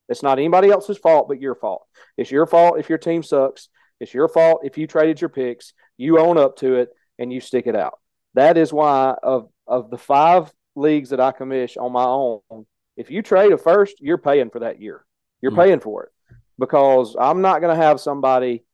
It's 0.09 0.23
not 0.23 0.39
anybody 0.39 0.71
else's 0.71 0.97
fault 0.99 1.29
but 1.29 1.41
your 1.41 1.55
fault. 1.55 1.87
It's 2.17 2.31
your 2.31 2.47
fault 2.47 2.79
if 2.79 2.89
your 2.89 2.99
team 2.99 3.23
sucks. 3.23 3.69
It's 4.01 4.15
your 4.15 4.29
fault 4.29 4.61
if 4.65 4.79
you 4.79 4.87
traded 4.87 5.21
your 5.21 5.29
picks. 5.29 5.73
You 5.97 6.19
own 6.19 6.39
up 6.39 6.57
to 6.59 6.77
it 6.77 6.91
and 7.19 7.33
you 7.33 7.41
stick 7.41 7.67
it 7.67 7.77
out. 7.77 7.99
That 8.35 8.57
is 8.57 8.73
why 8.73 9.17
of 9.23 9.51
of 9.67 9.91
the 9.91 9.99
five 9.99 10.53
leagues 10.75 11.11
that 11.11 11.21
I 11.21 11.33
commish 11.33 11.77
on 11.77 11.93
my 11.93 12.05
own, 12.05 12.67
if 12.97 13.11
you 13.11 13.21
trade 13.21 13.53
a 13.53 13.59
first, 13.59 13.97
you're 14.01 14.19
paying 14.19 14.51
for 14.51 14.61
that 14.61 14.81
year. 14.81 15.05
You're 15.43 15.53
mm-hmm. 15.53 15.61
paying 15.61 15.81
for 15.81 16.05
it 16.05 16.13
because 16.59 17.17
I'm 17.19 17.41
not 17.41 17.61
going 17.61 17.77
to 17.77 17.83
have 17.83 18.01
somebody 18.01 18.65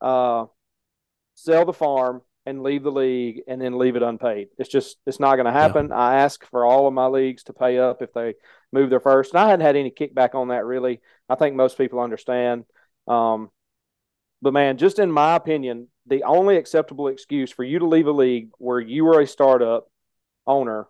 uh, 0.00 0.46
sell 1.34 1.64
the 1.64 1.72
farm 1.72 2.22
and 2.44 2.62
leave 2.62 2.82
the 2.82 2.90
league 2.90 3.42
and 3.46 3.60
then 3.60 3.78
leave 3.78 3.96
it 3.96 4.02
unpaid. 4.02 4.48
It's 4.58 4.68
just 4.68 4.96
it's 5.06 5.20
not 5.20 5.36
going 5.36 5.46
to 5.46 5.52
happen. 5.52 5.88
Yeah. 5.88 5.96
I 5.96 6.16
ask 6.16 6.44
for 6.50 6.64
all 6.64 6.86
of 6.86 6.94
my 6.94 7.06
leagues 7.06 7.44
to 7.44 7.52
pay 7.52 7.78
up 7.78 8.02
if 8.02 8.12
they 8.12 8.34
move 8.72 8.90
their 8.90 9.00
first, 9.00 9.32
and 9.32 9.40
I 9.40 9.48
hadn't 9.48 9.64
had 9.64 9.76
any 9.76 9.90
kickback 9.90 10.34
on 10.34 10.48
that 10.48 10.64
really. 10.64 11.00
I 11.28 11.36
think 11.36 11.54
most 11.54 11.78
people 11.78 12.00
understand. 12.00 12.64
Um, 13.06 13.50
but 14.40 14.52
man, 14.52 14.76
just 14.76 14.98
in 14.98 15.12
my 15.12 15.36
opinion, 15.36 15.88
the 16.06 16.24
only 16.24 16.56
acceptable 16.56 17.08
excuse 17.08 17.52
for 17.52 17.62
you 17.62 17.78
to 17.78 17.86
leave 17.86 18.08
a 18.08 18.12
league 18.12 18.50
where 18.58 18.80
you 18.80 19.06
are 19.08 19.20
a 19.20 19.26
startup 19.26 19.88
owner 20.46 20.88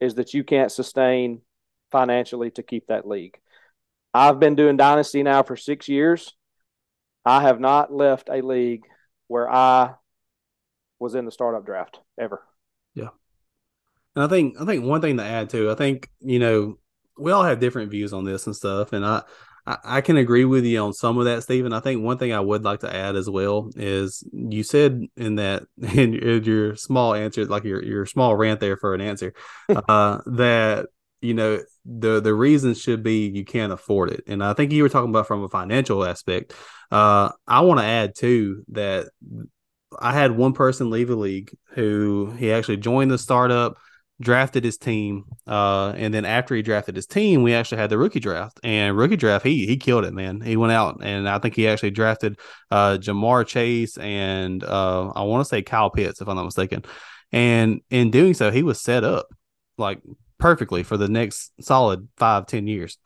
is 0.00 0.14
that 0.14 0.32
you 0.32 0.42
can't 0.42 0.72
sustain 0.72 1.42
financially 1.92 2.50
to 2.52 2.62
keep 2.62 2.86
that 2.86 3.06
league. 3.06 3.38
I've 4.14 4.38
been 4.38 4.54
doing 4.54 4.76
Dynasty 4.76 5.24
now 5.24 5.42
for 5.42 5.56
six 5.56 5.88
years. 5.88 6.32
I 7.24 7.42
have 7.42 7.58
not 7.58 7.92
left 7.92 8.28
a 8.30 8.42
league 8.42 8.84
where 9.26 9.50
I 9.50 9.94
was 11.00 11.16
in 11.16 11.24
the 11.24 11.32
startup 11.32 11.66
draft 11.66 11.98
ever. 12.18 12.40
Yeah. 12.94 13.08
And 14.14 14.24
I 14.24 14.28
think 14.28 14.60
I 14.60 14.64
think 14.64 14.84
one 14.84 15.00
thing 15.00 15.16
to 15.16 15.24
add 15.24 15.50
too, 15.50 15.70
I 15.70 15.74
think, 15.74 16.08
you 16.20 16.38
know, 16.38 16.78
we 17.18 17.32
all 17.32 17.42
have 17.42 17.58
different 17.58 17.90
views 17.90 18.12
on 18.12 18.24
this 18.24 18.46
and 18.46 18.54
stuff. 18.54 18.92
And 18.92 19.04
I 19.04 19.22
I, 19.66 20.02
can 20.02 20.18
agree 20.18 20.44
with 20.44 20.64
you 20.64 20.78
on 20.80 20.92
some 20.92 21.16
of 21.16 21.24
that, 21.24 21.42
Stephen. 21.42 21.72
I 21.72 21.80
think 21.80 22.02
one 22.02 22.18
thing 22.18 22.34
I 22.34 22.40
would 22.40 22.64
like 22.64 22.80
to 22.80 22.94
add 22.94 23.16
as 23.16 23.30
well 23.30 23.70
is 23.76 24.22
you 24.30 24.62
said 24.62 25.06
in 25.16 25.36
that 25.36 25.62
in, 25.94 26.14
in 26.14 26.44
your 26.44 26.76
small 26.76 27.14
answer, 27.14 27.46
like 27.46 27.64
your 27.64 27.82
your 27.82 28.04
small 28.06 28.36
rant 28.36 28.60
there 28.60 28.76
for 28.76 28.94
an 28.94 29.00
answer, 29.00 29.32
uh, 29.88 30.20
that 30.26 30.88
you 31.24 31.34
know 31.34 31.60
the 31.86 32.20
the 32.20 32.34
reason 32.34 32.74
should 32.74 33.02
be 33.02 33.28
you 33.28 33.44
can't 33.44 33.72
afford 33.72 34.10
it. 34.10 34.24
And 34.26 34.44
i 34.44 34.52
think 34.52 34.72
you 34.72 34.82
were 34.82 34.88
talking 34.88 35.10
about 35.10 35.26
from 35.26 35.42
a 35.42 35.48
financial 35.48 36.04
aspect. 36.04 36.52
Uh 36.90 37.30
i 37.46 37.60
want 37.60 37.80
to 37.80 37.86
add 37.86 38.14
too 38.14 38.62
that 38.68 39.08
i 39.98 40.12
had 40.12 40.32
one 40.32 40.52
person 40.52 40.90
leave 40.90 41.08
the 41.08 41.16
league 41.16 41.56
who 41.70 42.30
he 42.38 42.52
actually 42.52 42.76
joined 42.76 43.10
the 43.10 43.18
startup 43.18 43.76
drafted 44.20 44.64
his 44.64 44.76
team 44.76 45.24
uh 45.46 45.92
and 45.96 46.12
then 46.14 46.24
after 46.24 46.54
he 46.54 46.62
drafted 46.62 46.94
his 46.94 47.06
team 47.06 47.42
we 47.42 47.54
actually 47.54 47.78
had 47.78 47.90
the 47.90 47.98
rookie 47.98 48.20
draft. 48.20 48.60
And 48.62 48.96
rookie 48.96 49.16
draft 49.16 49.44
he 49.46 49.66
he 49.66 49.76
killed 49.76 50.04
it 50.04 50.12
man. 50.12 50.40
He 50.40 50.56
went 50.56 50.72
out 50.72 51.00
and 51.02 51.28
i 51.28 51.38
think 51.38 51.56
he 51.56 51.66
actually 51.66 51.90
drafted 51.90 52.38
uh 52.70 52.98
ja'marr 53.00 53.46
chase 53.46 53.96
and 53.98 54.62
uh 54.62 55.08
i 55.16 55.22
want 55.22 55.40
to 55.40 55.48
say 55.48 55.62
kyle 55.62 55.90
pitts 55.90 56.20
if 56.20 56.28
i'm 56.28 56.36
not 56.36 56.44
mistaken. 56.44 56.84
And 57.32 57.80
in 57.90 58.10
doing 58.10 58.34
so 58.34 58.50
he 58.50 58.62
was 58.62 58.80
set 58.80 59.04
up 59.04 59.26
like 59.78 60.00
perfectly 60.38 60.82
for 60.82 60.96
the 60.96 61.08
next 61.08 61.52
solid 61.60 62.08
five, 62.16 62.46
ten 62.46 62.66
years. 62.66 62.98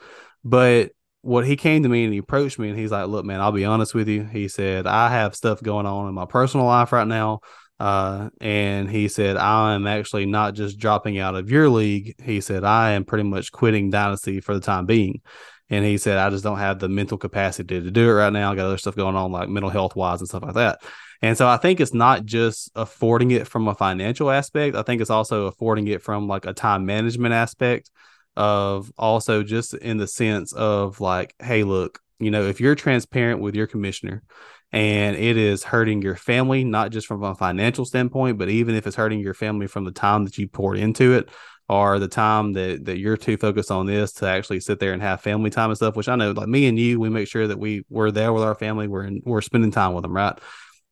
But 0.44 0.92
what 1.22 1.46
he 1.46 1.56
came 1.56 1.82
to 1.82 1.88
me 1.88 2.04
and 2.04 2.12
he 2.12 2.18
approached 2.18 2.58
me 2.58 2.68
and 2.68 2.78
he's 2.78 2.90
like, 2.90 3.08
Look, 3.08 3.24
man, 3.24 3.40
I'll 3.40 3.52
be 3.52 3.64
honest 3.64 3.94
with 3.94 4.08
you. 4.08 4.24
He 4.24 4.48
said, 4.48 4.86
I 4.86 5.10
have 5.10 5.34
stuff 5.34 5.62
going 5.62 5.86
on 5.86 6.08
in 6.08 6.14
my 6.14 6.26
personal 6.26 6.66
life 6.66 6.92
right 6.92 7.06
now. 7.06 7.40
Uh, 7.80 8.30
and 8.40 8.90
he 8.90 9.06
said, 9.06 9.36
I 9.36 9.74
am 9.74 9.86
actually 9.86 10.26
not 10.26 10.54
just 10.54 10.78
dropping 10.78 11.18
out 11.18 11.36
of 11.36 11.50
your 11.50 11.68
league. 11.68 12.20
He 12.20 12.40
said, 12.40 12.64
I 12.64 12.92
am 12.92 13.04
pretty 13.04 13.24
much 13.24 13.52
quitting 13.52 13.90
Dynasty 13.90 14.40
for 14.40 14.54
the 14.54 14.60
time 14.60 14.84
being. 14.86 15.22
And 15.70 15.84
he 15.84 15.98
said, 15.98 16.18
I 16.18 16.30
just 16.30 16.42
don't 16.42 16.58
have 16.58 16.78
the 16.78 16.88
mental 16.88 17.18
capacity 17.18 17.80
to 17.80 17.90
do 17.90 18.08
it 18.08 18.12
right 18.12 18.32
now. 18.32 18.50
I 18.50 18.56
got 18.56 18.66
other 18.66 18.78
stuff 18.78 18.96
going 18.96 19.16
on, 19.16 19.30
like 19.30 19.48
mental 19.48 19.70
health 19.70 19.94
wise 19.94 20.20
and 20.20 20.28
stuff 20.28 20.42
like 20.42 20.54
that. 20.54 20.80
And 21.20 21.36
so 21.36 21.48
I 21.48 21.56
think 21.56 21.80
it's 21.80 21.94
not 21.94 22.24
just 22.24 22.70
affording 22.74 23.32
it 23.32 23.48
from 23.48 23.66
a 23.66 23.74
financial 23.74 24.30
aspect. 24.30 24.76
I 24.76 24.82
think 24.82 25.00
it's 25.00 25.10
also 25.10 25.46
affording 25.46 25.88
it 25.88 26.02
from 26.02 26.28
like 26.28 26.46
a 26.46 26.52
time 26.52 26.86
management 26.86 27.34
aspect 27.34 27.90
of 28.36 28.92
also 28.96 29.42
just 29.42 29.74
in 29.74 29.96
the 29.96 30.06
sense 30.06 30.52
of 30.52 31.00
like, 31.00 31.34
hey, 31.40 31.64
look, 31.64 31.98
you 32.20 32.30
know, 32.30 32.44
if 32.46 32.60
you're 32.60 32.76
transparent 32.76 33.40
with 33.40 33.56
your 33.56 33.66
commissioner 33.66 34.22
and 34.70 35.16
it 35.16 35.36
is 35.36 35.64
hurting 35.64 36.02
your 36.02 36.14
family, 36.14 36.62
not 36.62 36.90
just 36.90 37.06
from 37.06 37.24
a 37.24 37.34
financial 37.34 37.84
standpoint, 37.84 38.38
but 38.38 38.48
even 38.48 38.76
if 38.76 38.86
it's 38.86 38.96
hurting 38.96 39.18
your 39.18 39.34
family 39.34 39.66
from 39.66 39.84
the 39.84 39.92
time 39.92 40.24
that 40.24 40.38
you 40.38 40.46
poured 40.46 40.78
into 40.78 41.14
it, 41.14 41.28
or 41.68 41.98
the 41.98 42.08
time 42.08 42.54
that 42.54 42.86
that 42.86 42.98
you're 42.98 43.16
too 43.16 43.36
focused 43.36 43.70
on 43.70 43.86
this 43.86 44.12
to 44.14 44.26
actually 44.26 44.60
sit 44.60 44.78
there 44.78 44.92
and 44.94 45.02
have 45.02 45.20
family 45.20 45.50
time 45.50 45.70
and 45.70 45.76
stuff. 45.76 45.96
Which 45.96 46.08
I 46.08 46.16
know, 46.16 46.30
like 46.30 46.48
me 46.48 46.66
and 46.66 46.78
you, 46.78 46.98
we 46.98 47.10
make 47.10 47.28
sure 47.28 47.46
that 47.46 47.58
we 47.58 47.84
we're 47.90 48.10
there 48.10 48.32
with 48.32 48.42
our 48.42 48.54
family. 48.54 48.88
We're 48.88 49.04
in, 49.04 49.20
we're 49.24 49.42
spending 49.42 49.70
time 49.70 49.92
with 49.92 50.02
them, 50.02 50.16
right? 50.16 50.38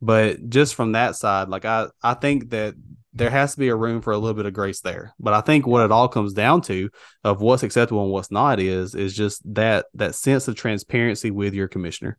But 0.02 0.48
just 0.48 0.74
from 0.74 0.92
that 0.92 1.16
side, 1.16 1.48
like 1.48 1.64
I 1.64 1.88
I 2.02 2.14
think 2.14 2.50
that 2.50 2.74
there 3.16 3.30
has 3.30 3.54
to 3.54 3.58
be 3.58 3.68
a 3.68 3.76
room 3.76 4.02
for 4.02 4.12
a 4.12 4.18
little 4.18 4.34
bit 4.34 4.44
of 4.44 4.52
grace 4.52 4.80
there. 4.80 5.14
But 5.18 5.32
I 5.32 5.40
think 5.40 5.66
what 5.66 5.84
it 5.84 5.90
all 5.90 6.08
comes 6.08 6.34
down 6.34 6.60
to 6.62 6.90
of 7.24 7.40
what's 7.40 7.62
acceptable 7.62 8.02
and 8.02 8.12
what's 8.12 8.30
not 8.30 8.60
is 8.60 8.94
is 8.94 9.16
just 9.16 9.42
that 9.54 9.86
that 9.94 10.14
sense 10.14 10.48
of 10.48 10.54
transparency 10.54 11.30
with 11.30 11.54
your 11.54 11.68
commissioner. 11.68 12.18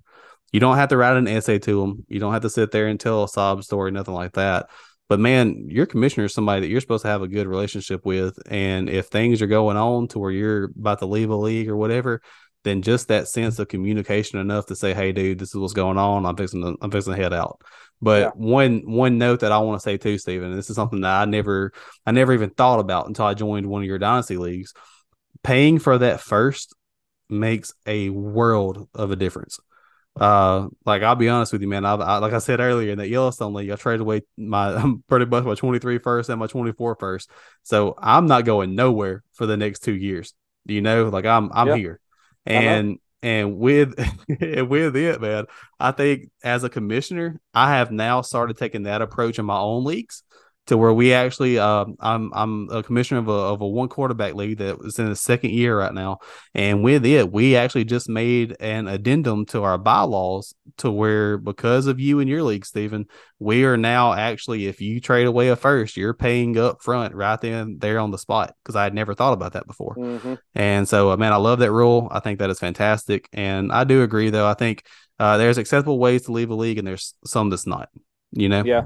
You 0.52 0.60
don't 0.60 0.78
have 0.78 0.90
to 0.90 0.98
write 0.98 1.18
an 1.18 1.28
essay 1.28 1.60
to 1.60 1.82
them. 1.82 2.06
You 2.08 2.20
don't 2.20 2.34
have 2.34 2.42
to 2.42 2.50
sit 2.50 2.72
there 2.72 2.88
and 2.88 3.00
tell 3.00 3.24
a 3.24 3.30
sob 3.30 3.64
story, 3.64 3.92
nothing 3.92 4.14
like 4.14 4.34
that. 4.34 4.70
But 5.10 5.20
man, 5.20 5.68
your 5.70 5.86
commissioner 5.86 6.26
is 6.26 6.34
somebody 6.34 6.62
that 6.62 6.68
you're 6.68 6.82
supposed 6.82 7.04
to 7.04 7.10
have 7.10 7.22
a 7.22 7.28
good 7.28 7.48
relationship 7.48 8.06
with. 8.06 8.40
And 8.50 8.90
if 8.90 9.08
things 9.08 9.42
are 9.42 9.48
going 9.48 9.78
on 9.78 10.08
to 10.10 10.20
where 10.20 10.32
you're 10.32 10.66
about 10.66 11.00
to 11.00 11.06
leave 11.06 11.30
a 11.30 11.36
league 11.36 11.70
or 11.70 11.78
whatever, 11.78 12.22
then 12.68 12.82
just 12.82 13.08
that 13.08 13.28
sense 13.28 13.60
of 13.60 13.68
communication 13.68 14.40
enough 14.40 14.68
to 14.68 14.76
say, 14.76 14.94
"Hey, 14.94 15.12
dude, 15.12 15.40
this 15.40 15.50
is 15.50 15.56
what's 15.56 15.74
going 15.74 15.98
on. 15.98 16.26
I'm 16.26 16.36
fixing 16.36 16.62
to, 16.62 16.76
I'm 16.82 16.92
fixing 16.92 17.14
to 17.14 17.22
head 17.22 17.34
out." 17.34 17.62
But 18.02 18.22
yeah. 18.22 18.30
one 18.36 18.84
one 18.86 19.18
note 19.18 19.40
that 19.42 19.52
I 19.52 19.58
want 19.60 19.80
to 19.80 19.84
say 19.84 19.98
too, 19.98 20.18
Stephen, 20.18 20.50
and 20.50 20.58
this 20.58 20.70
is 20.70 20.76
something 20.76 21.02
that 21.02 21.22
I 21.22 21.26
never 21.26 21.72
I 22.06 22.12
never 22.12 22.34
even 22.34 22.50
thought 22.52 22.80
about 22.80 23.08
until 23.08 23.26
I 23.26 23.34
joined 23.34 23.66
one 23.66 23.82
of 23.82 23.88
your 23.88 24.00
dynasty 24.00 24.38
leagues. 24.38 24.74
Paying 25.44 25.80
for 25.80 25.98
that 25.98 26.20
first 26.22 26.76
makes 27.30 27.74
a 27.86 28.10
world 28.10 28.88
of 28.94 29.12
a 29.12 29.16
difference. 29.16 29.60
Uh, 30.20 30.68
like 30.86 31.04
I'll 31.04 31.16
be 31.16 31.30
honest 31.30 31.54
with 31.54 31.62
you, 31.62 31.68
man. 31.68 31.86
I, 31.86 31.94
I 31.94 32.18
like 32.18 32.34
I 32.34 32.40
said 32.40 32.60
earlier 32.60 32.92
in 32.92 32.98
that 32.98 33.10
Yellowstone 33.10 33.54
league, 33.54 33.70
I 33.70 33.76
traded 33.76 34.02
away 34.02 34.22
my 34.36 34.74
I'm 34.76 35.04
pretty 35.08 35.26
much 35.26 35.44
my 35.44 35.56
23 35.56 36.00
first 36.00 36.30
and 36.30 36.40
my 36.40 36.48
24 36.48 36.96
first. 36.96 37.30
So 37.64 37.96
I'm 37.98 38.28
not 38.28 38.46
going 38.46 38.76
nowhere 38.76 39.24
for 39.34 39.46
the 39.46 39.58
next 39.58 39.84
two 39.84 39.96
years. 39.96 40.34
You 40.66 40.82
know, 40.82 41.10
like 41.10 41.26
I'm 41.26 41.52
I'm 41.54 41.78
here, 41.78 42.00
Uh-huh. 42.48 42.60
and 42.60 43.00
and 43.22 43.58
with 43.58 43.96
and 44.42 44.70
with 44.70 44.96
it, 44.96 45.22
man, 45.22 45.46
I 45.80 45.92
think 45.92 46.30
as 46.44 46.64
a 46.64 46.70
commissioner, 46.70 47.40
I 47.54 47.76
have 47.76 47.92
now 47.92 48.22
started 48.22 48.58
taking 48.58 48.84
that 48.84 49.02
approach 49.02 49.40
in 49.40 49.46
my 49.46 49.58
own 49.58 49.84
leagues 49.84 50.24
to 50.68 50.78
where 50.78 50.94
we 50.94 51.14
actually 51.14 51.58
uh, 51.58 51.86
I'm 52.00 52.32
I'm 52.34 52.70
a 52.70 52.84
commissioner 52.84 53.20
of 53.20 53.28
a 53.28 53.32
of 53.32 53.62
a 53.62 53.68
one 53.68 53.90
quarterback 53.90 54.36
league 54.36 54.60
that 54.60 54.78
was 54.80 55.00
in 55.00 55.10
the 55.10 55.16
second 55.16 55.52
year 55.52 55.78
right 55.78 55.94
now, 55.94 56.20
and 56.54 56.84
with 56.84 57.06
it, 57.06 57.32
we 57.32 57.56
actually 57.56 57.86
just 57.86 58.10
made 58.10 58.56
an 58.60 58.88
addendum 58.88 59.46
to 59.48 59.64
our 59.64 59.78
bylaws 59.78 60.54
to 60.78 60.92
where 60.92 61.38
because 61.38 61.88
of 61.88 62.00
you 62.00 62.20
and 62.20 62.30
your 62.30 62.44
league, 62.44 62.66
Stephen, 62.66 63.06
we 63.40 63.64
are 63.64 63.78
now 63.78 64.14
actually 64.14 64.68
if 64.68 64.82
you 64.82 65.00
trade 65.00 65.28
away 65.28 65.50
a 65.50 65.56
first, 65.56 65.98
you're 65.98 66.14
paying 66.14 66.58
up 66.58 66.82
front 66.82 67.16
right 67.16 67.40
then 67.40 67.78
there 67.80 68.00
on 68.00 68.12
the 68.12 68.18
spot 68.18 68.54
because 68.64 68.76
I 68.76 68.84
had 68.84 68.94
never 68.94 69.16
thought 69.16 69.34
about 69.34 69.54
that 69.54 69.68
before, 69.68 69.96
mm-hmm. 69.96 70.36
and 70.54 70.88
so 70.88 71.12
uh, 71.12 71.18
man, 71.18 71.34
I 71.34 71.38
love 71.38 71.60
that 71.60 71.72
rule. 71.72 72.10
I 72.12 72.20
think 72.20 72.40
that 72.40 72.50
is 72.50 72.60
fantastic, 72.60 73.30
and 73.32 73.72
I 73.72 73.86
do 73.86 74.04
agree 74.04 74.30
though. 74.30 74.48
I 74.48 74.54
think 74.54 74.84
uh, 75.18 75.38
there's 75.38 75.58
acceptable 75.58 76.00
ways 76.00 76.24
to 76.24 76.34
leave 76.34 76.50
a 76.50 76.56
league, 76.56 76.78
and 76.78 76.88
there's 76.88 77.14
some 77.26 77.50
that's 77.50 77.66
not. 77.66 77.90
You 78.32 78.50
know, 78.50 78.64
yeah. 78.66 78.82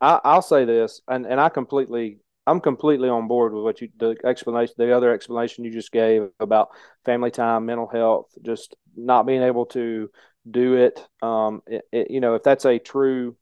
I, 0.00 0.34
will 0.34 0.42
say 0.42 0.64
this, 0.64 1.00
and, 1.08 1.26
and 1.26 1.40
I 1.40 1.48
completely, 1.48 2.18
I'm 2.46 2.60
completely 2.60 3.08
on 3.08 3.28
board 3.28 3.52
with 3.52 3.64
what 3.64 3.80
you, 3.80 3.88
the 3.98 4.16
explanation, 4.24 4.74
the 4.78 4.94
other 4.94 5.12
explanation 5.12 5.64
you 5.64 5.70
just 5.70 5.92
gave 5.92 6.28
about 6.40 6.68
family 7.04 7.30
time, 7.30 7.66
mental 7.66 7.88
health, 7.88 8.26
just 8.42 8.74
not 8.96 9.26
being 9.26 9.42
able 9.42 9.66
to 9.66 10.10
do 10.50 10.74
it. 10.74 11.06
Um, 11.22 11.62
it, 11.66 11.82
it, 11.92 12.10
you 12.10 12.20
know, 12.20 12.34
if 12.34 12.42
that's 12.42 12.64
a 12.64 12.78
true 12.78 13.36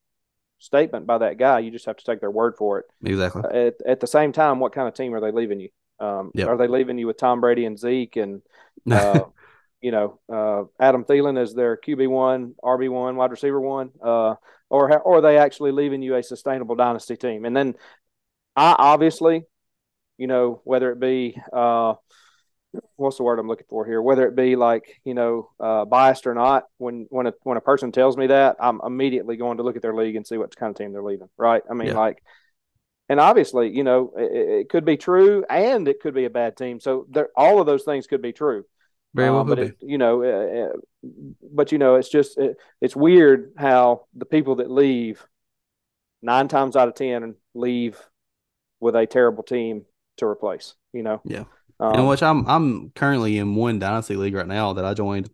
statement 0.59 1.07
by 1.07 1.19
that 1.19 1.39
guy, 1.39 1.59
you 1.59 1.71
just 1.71 1.87
have 1.87 1.97
to 1.97 2.05
take 2.05 2.21
their 2.21 2.31
word 2.31 2.55
for 2.57 2.79
it. 2.79 2.87
Exactly. 3.05 3.43
At, 3.53 3.75
at 3.87 4.01
the 4.01 4.07
same 4.07 4.33
time, 4.33 4.61
what 4.61 4.73
kind 4.73 4.87
of 4.87 4.95
team 4.95 5.15
are 5.15 5.21
they 5.21 5.33
leaving 5.33 5.61
you? 5.61 5.71
Um, 5.99 6.31
yep. 6.35 6.49
Are 6.49 6.57
they 6.57 6.69
leaving 6.69 6.99
you 6.99 7.07
with 7.07 7.17
Tom 7.17 7.41
Brady 7.41 7.65
and 7.65 7.79
Zeke 7.79 8.17
and, 8.17 8.43
uh, 8.91 9.21
you 9.83 9.91
know, 9.91 10.21
uh, 10.33 10.65
Adam 10.83 11.05
Thielen 11.05 11.39
as 11.39 11.55
their 11.55 11.77
QB 11.77 12.09
one, 12.09 12.55
RB 12.63 12.89
one, 12.89 13.17
wide 13.17 13.33
receiver 13.33 13.61
one? 13.61 13.91
Uh, 14.03 14.37
or 14.71 14.99
or 15.01 15.19
are 15.19 15.21
they 15.21 15.37
actually 15.37 15.73
leaving 15.73 16.01
you 16.03 16.15
a 16.15 16.23
sustainable 16.23 16.77
dynasty 16.77 17.17
team? 17.17 17.45
And 17.45 17.55
then 17.55 17.75
I 18.57 18.75
obviously, 18.79 19.43
you 20.17 20.29
know, 20.29 20.63
whether 20.65 20.93
it 20.93 21.01
be 21.01 21.37
uh, 21.53 21.95
what's 22.97 23.17
the 23.17 23.25
word 23.25 23.39
I'm 23.39 23.49
looking 23.49 23.67
for 23.69 23.85
here, 23.85 24.01
whether 24.01 24.27
it 24.27 24.37
be 24.37 24.57
like 24.57 25.01
you 25.05 25.15
know 25.15 25.51
uh, 25.61 25.85
biased 25.85 26.27
or 26.27 26.35
not, 26.35 26.65
when 26.79 27.07
when 27.11 27.27
a 27.27 27.33
when 27.43 27.59
a 27.59 27.63
person 27.63 27.93
tells 27.93 28.17
me 28.17 28.29
that, 28.29 28.57
I'm 28.61 28.81
immediately 28.85 29.37
going 29.37 29.59
to 29.59 29.65
look 29.65 29.77
at 29.77 29.83
their 29.83 29.95
league 29.95 30.17
and 30.17 30.27
see 30.27 30.39
what 30.39 30.57
kind 30.57 30.71
of 30.71 30.77
team 30.77 30.93
they're 30.93 31.03
leaving. 31.03 31.29
Right? 31.37 31.63
I 31.71 31.75
mean, 31.75 31.89
yeah. 31.89 31.99
like. 31.99 32.23
And 33.09 33.21
obviously, 33.21 33.69
you 33.69 33.85
know, 33.85 34.13
it, 34.17 34.61
it, 34.61 34.69
could 34.71 34.87
be 34.87 34.97
true, 34.97 35.45
and 35.51 35.87
it 35.87 36.01
could 36.01 36.15
be 36.15 36.25
a 36.25 36.31
bad 36.31 36.57
team. 36.57 36.81
So, 36.81 37.05
there, 37.11 37.29
all 37.37 37.61
of 37.61 37.67
those 37.67 37.83
things 37.83 38.07
could 38.07 38.23
be 38.23 38.33
true. 38.33 38.65
Very 39.15 39.31
well, 39.31 39.41
um, 39.41 39.49
but 39.49 39.59
it, 39.59 39.77
you 39.81 39.99
know, 39.99 40.23
uh, 40.23 40.73
but 41.53 41.71
you 41.71 41.79
know, 41.79 41.97
it's 41.97 42.09
just 42.09 42.39
it, 42.39 42.57
it's 42.81 42.97
weird 42.97 43.53
how 43.57 44.07
the 44.15 44.25
people 44.25 44.57
that 44.57 44.71
leave 44.71 45.27
nine 46.23 46.49
times 46.49 46.77
out 46.77 46.89
of 46.89 46.95
ten 46.95 47.35
leave 47.55 48.01
with 48.81 48.97
a 48.97 49.07
terrible 49.07 49.43
team 49.43 49.85
to 50.17 50.27
replace. 50.27 50.75
You 50.95 51.03
know, 51.03 51.21
yeah. 51.25 51.45
Um, 51.79 51.95
and 51.95 52.09
which 52.09 52.23
I'm 52.23 52.47
I'm 52.49 52.91
currently 52.91 53.37
in 53.37 53.55
one 53.55 53.79
dynasty 53.79 54.17
league 54.17 54.35
right 54.35 54.47
now 54.47 54.75
that 54.75 54.85
I 54.85 54.95
joined. 54.95 55.29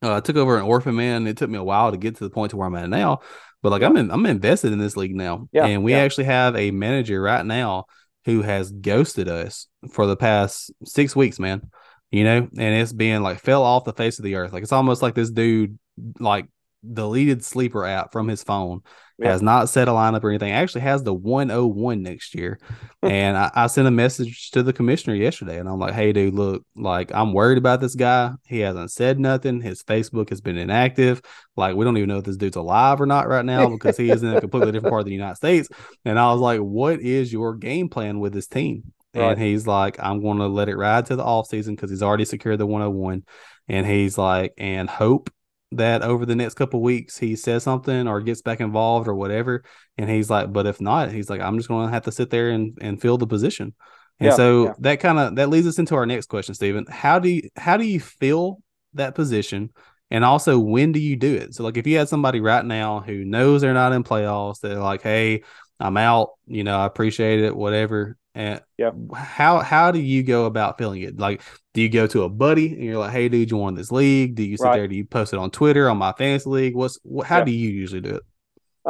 Uh, 0.00 0.16
I 0.16 0.20
took 0.20 0.36
over 0.36 0.56
an 0.56 0.64
orphan 0.64 0.94
man. 0.94 1.26
It 1.26 1.36
took 1.36 1.50
me 1.50 1.58
a 1.58 1.64
while 1.64 1.90
to 1.90 1.96
get 1.96 2.16
to 2.16 2.24
the 2.24 2.30
point 2.30 2.50
to 2.50 2.56
where 2.56 2.68
I'm 2.68 2.74
at 2.76 2.88
now, 2.88 3.20
but 3.62 3.70
like 3.70 3.82
I'm 3.82 3.96
in, 3.96 4.12
I'm 4.12 4.26
invested 4.26 4.72
in 4.72 4.78
this 4.78 4.96
league 4.96 5.14
now, 5.14 5.48
yeah, 5.52 5.66
and 5.66 5.82
we 5.82 5.92
yeah. 5.92 5.98
actually 5.98 6.24
have 6.24 6.54
a 6.54 6.70
manager 6.70 7.20
right 7.20 7.44
now 7.44 7.86
who 8.26 8.42
has 8.42 8.70
ghosted 8.70 9.28
us 9.28 9.66
for 9.90 10.06
the 10.06 10.16
past 10.16 10.70
six 10.84 11.16
weeks, 11.16 11.40
man 11.40 11.68
you 12.12 12.24
know, 12.24 12.36
and 12.36 12.74
it's 12.74 12.92
being 12.92 13.22
like 13.22 13.40
fell 13.40 13.62
off 13.62 13.84
the 13.84 13.92
face 13.94 14.18
of 14.18 14.24
the 14.24 14.36
earth. 14.36 14.52
Like 14.52 14.62
it's 14.62 14.72
almost 14.72 15.02
like 15.02 15.14
this 15.14 15.30
dude 15.30 15.78
like 16.20 16.46
deleted 16.90 17.42
sleeper 17.42 17.86
app 17.86 18.12
from 18.12 18.28
his 18.28 18.42
phone, 18.42 18.82
yeah. 19.18 19.30
has 19.30 19.40
not 19.40 19.70
set 19.70 19.88
a 19.88 19.92
lineup 19.92 20.22
or 20.22 20.28
anything. 20.28 20.52
Actually 20.52 20.82
has 20.82 21.02
the 21.02 21.14
101 21.14 22.02
next 22.02 22.34
year. 22.34 22.58
and 23.02 23.36
I, 23.36 23.50
I, 23.54 23.66
sent 23.68 23.88
a 23.88 23.92
message 23.92 24.50
to 24.50 24.62
the 24.62 24.74
commissioner 24.74 25.14
yesterday 25.14 25.58
and 25.58 25.66
I'm 25.66 25.78
like, 25.78 25.94
hey 25.94 26.12
dude, 26.12 26.34
look, 26.34 26.64
like 26.76 27.14
I'm 27.14 27.32
worried 27.32 27.56
about 27.56 27.80
this 27.80 27.94
guy. 27.94 28.32
He 28.46 28.58
hasn't 28.58 28.90
said 28.90 29.18
nothing. 29.18 29.62
His 29.62 29.82
Facebook 29.82 30.28
has 30.28 30.42
been 30.42 30.58
inactive. 30.58 31.22
Like 31.56 31.76
we 31.76 31.84
don't 31.86 31.96
even 31.96 32.10
know 32.10 32.18
if 32.18 32.24
this 32.24 32.36
dude's 32.36 32.56
alive 32.56 33.00
or 33.00 33.06
not 33.06 33.26
right 33.26 33.44
now 33.44 33.70
because 33.70 33.96
he 33.96 34.10
is 34.10 34.22
in 34.22 34.36
a 34.36 34.40
completely 34.40 34.72
different 34.72 34.92
part 34.92 35.00
of 35.00 35.06
the 35.06 35.12
United 35.12 35.36
States. 35.36 35.68
And 36.04 36.18
I 36.18 36.30
was 36.30 36.40
like, 36.40 36.60
what 36.60 37.00
is 37.00 37.32
your 37.32 37.54
game 37.54 37.88
plan 37.88 38.20
with 38.20 38.34
this 38.34 38.48
team? 38.48 38.92
Right. 39.14 39.32
And 39.32 39.40
he's 39.40 39.66
like, 39.66 39.98
I'm 40.00 40.22
going 40.22 40.38
to 40.38 40.46
let 40.46 40.68
it 40.68 40.76
ride 40.76 41.06
to 41.06 41.16
the 41.16 41.24
off 41.24 41.48
season 41.48 41.74
because 41.74 41.90
he's 41.90 42.02
already 42.02 42.24
secured 42.24 42.58
the 42.58 42.66
101. 42.66 43.24
And 43.68 43.86
he's 43.86 44.16
like, 44.16 44.54
and 44.56 44.88
hope 44.88 45.30
that 45.72 46.02
over 46.02 46.26
the 46.26 46.36
next 46.36 46.54
couple 46.54 46.82
weeks 46.82 47.16
he 47.16 47.34
says 47.34 47.62
something 47.62 48.06
or 48.06 48.20
gets 48.20 48.42
back 48.42 48.60
involved 48.60 49.08
or 49.08 49.14
whatever. 49.14 49.64
And 49.98 50.08
he's 50.08 50.30
like, 50.30 50.52
but 50.52 50.66
if 50.66 50.80
not, 50.80 51.12
he's 51.12 51.30
like, 51.30 51.40
I'm 51.40 51.58
just 51.58 51.68
going 51.68 51.86
to 51.86 51.92
have 51.92 52.04
to 52.04 52.12
sit 52.12 52.30
there 52.30 52.50
and, 52.50 52.76
and 52.80 53.00
fill 53.00 53.18
the 53.18 53.26
position. 53.26 53.74
And 54.18 54.30
yeah, 54.30 54.36
so 54.36 54.64
yeah. 54.64 54.72
that 54.80 55.00
kind 55.00 55.18
of 55.18 55.36
that 55.36 55.48
leads 55.48 55.66
us 55.66 55.78
into 55.78 55.94
our 55.94 56.06
next 56.06 56.26
question, 56.26 56.54
Stephen. 56.54 56.86
How 56.88 57.18
do 57.18 57.28
you 57.28 57.48
how 57.56 57.76
do 57.76 57.84
you 57.84 57.98
fill 57.98 58.62
that 58.94 59.14
position? 59.14 59.70
And 60.10 60.24
also, 60.24 60.58
when 60.58 60.92
do 60.92 61.00
you 61.00 61.16
do 61.16 61.34
it? 61.34 61.54
So, 61.54 61.64
like, 61.64 61.78
if 61.78 61.86
you 61.86 61.96
had 61.96 62.08
somebody 62.08 62.40
right 62.40 62.64
now 62.64 63.00
who 63.00 63.24
knows 63.24 63.62
they're 63.62 63.72
not 63.72 63.94
in 63.94 64.04
playoffs, 64.04 64.60
they're 64.60 64.78
like, 64.78 65.02
"Hey, 65.02 65.42
I'm 65.80 65.96
out. 65.96 66.30
You 66.46 66.64
know, 66.64 66.78
I 66.78 66.86
appreciate 66.86 67.40
it. 67.40 67.56
Whatever. 67.56 68.16
And 68.34 68.62
yeah, 68.78 68.92
how 69.14 69.58
how 69.58 69.90
do 69.90 70.00
you 70.00 70.22
go 70.22 70.46
about 70.46 70.78
filling 70.78 71.02
it? 71.02 71.18
Like, 71.18 71.42
do 71.74 71.82
you 71.82 71.90
go 71.90 72.06
to 72.06 72.22
a 72.22 72.30
buddy 72.30 72.72
and 72.72 72.82
you're 72.82 72.98
like, 72.98 73.12
"Hey, 73.12 73.28
dude, 73.28 73.50
you 73.50 73.58
want 73.58 73.76
this 73.76 73.92
league?" 73.92 74.36
Do 74.36 74.42
you 74.42 74.56
sit 74.56 74.64
right. 74.64 74.76
there? 74.76 74.88
Do 74.88 74.96
you 74.96 75.04
post 75.04 75.34
it 75.34 75.38
on 75.38 75.50
Twitter 75.50 75.90
on 75.90 75.98
my 75.98 76.12
fantasy 76.12 76.48
league? 76.48 76.74
What's 76.74 76.98
what, 77.02 77.26
how 77.26 77.38
yeah. 77.38 77.44
do 77.44 77.52
you 77.52 77.68
usually 77.68 78.00
do 78.00 78.16
it? 78.16 78.22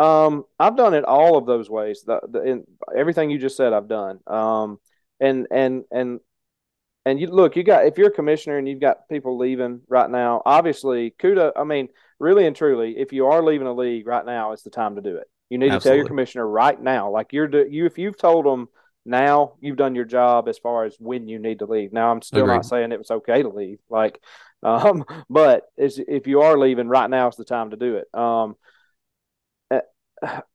Um, 0.00 0.44
I've 0.58 0.76
done 0.76 0.94
it 0.94 1.04
all 1.04 1.36
of 1.36 1.46
those 1.46 1.68
ways. 1.68 2.04
The, 2.06 2.20
the 2.28 2.42
in, 2.42 2.64
everything 2.96 3.30
you 3.30 3.38
just 3.38 3.56
said, 3.56 3.72
I've 3.72 3.88
done. 3.88 4.20
Um, 4.28 4.78
and 5.20 5.48
and 5.50 5.84
and 5.90 6.20
and 7.04 7.20
you 7.20 7.26
look, 7.26 7.56
you 7.56 7.64
got 7.64 7.86
if 7.86 7.98
you're 7.98 8.08
a 8.08 8.12
commissioner 8.12 8.58
and 8.58 8.68
you've 8.68 8.80
got 8.80 9.08
people 9.08 9.36
leaving 9.36 9.80
right 9.88 10.08
now, 10.08 10.42
obviously, 10.46 11.14
kuda. 11.18 11.52
I 11.56 11.64
mean, 11.64 11.88
really 12.20 12.46
and 12.46 12.54
truly, 12.54 12.96
if 12.96 13.12
you 13.12 13.26
are 13.26 13.42
leaving 13.42 13.66
a 13.66 13.74
league 13.74 14.06
right 14.06 14.24
now, 14.24 14.52
it's 14.52 14.62
the 14.62 14.70
time 14.70 14.94
to 14.94 15.02
do 15.02 15.16
it. 15.16 15.28
You 15.50 15.58
need 15.58 15.72
Absolutely. 15.72 15.80
to 15.80 15.88
tell 15.88 15.96
your 15.96 16.06
commissioner 16.06 16.48
right 16.48 16.80
now, 16.80 17.10
like 17.10 17.32
you're 17.32 17.48
do 17.48 17.66
you 17.68 17.86
if 17.86 17.98
you've 17.98 18.16
told 18.16 18.46
them 18.46 18.68
now 19.04 19.54
you've 19.60 19.76
done 19.76 19.94
your 19.94 20.04
job 20.04 20.48
as 20.48 20.58
far 20.58 20.84
as 20.84 20.96
when 20.98 21.28
you 21.28 21.38
need 21.38 21.58
to 21.58 21.66
leave. 21.66 21.92
Now 21.92 22.10
I'm 22.10 22.22
still 22.22 22.44
Agreed. 22.44 22.54
not 22.54 22.66
saying 22.66 22.92
it 22.92 22.98
was 22.98 23.10
okay 23.10 23.42
to 23.42 23.48
leave, 23.48 23.78
like, 23.90 24.20
um, 24.62 25.04
but 25.28 25.64
if 25.76 26.26
you 26.26 26.42
are 26.42 26.56
leaving 26.56 26.88
right 26.88 27.10
now, 27.10 27.28
is 27.28 27.36
the 27.36 27.44
time 27.44 27.70
to 27.70 27.76
do 27.76 27.96
it. 27.96 28.06
Um, 28.14 28.54
eh, 29.72 29.80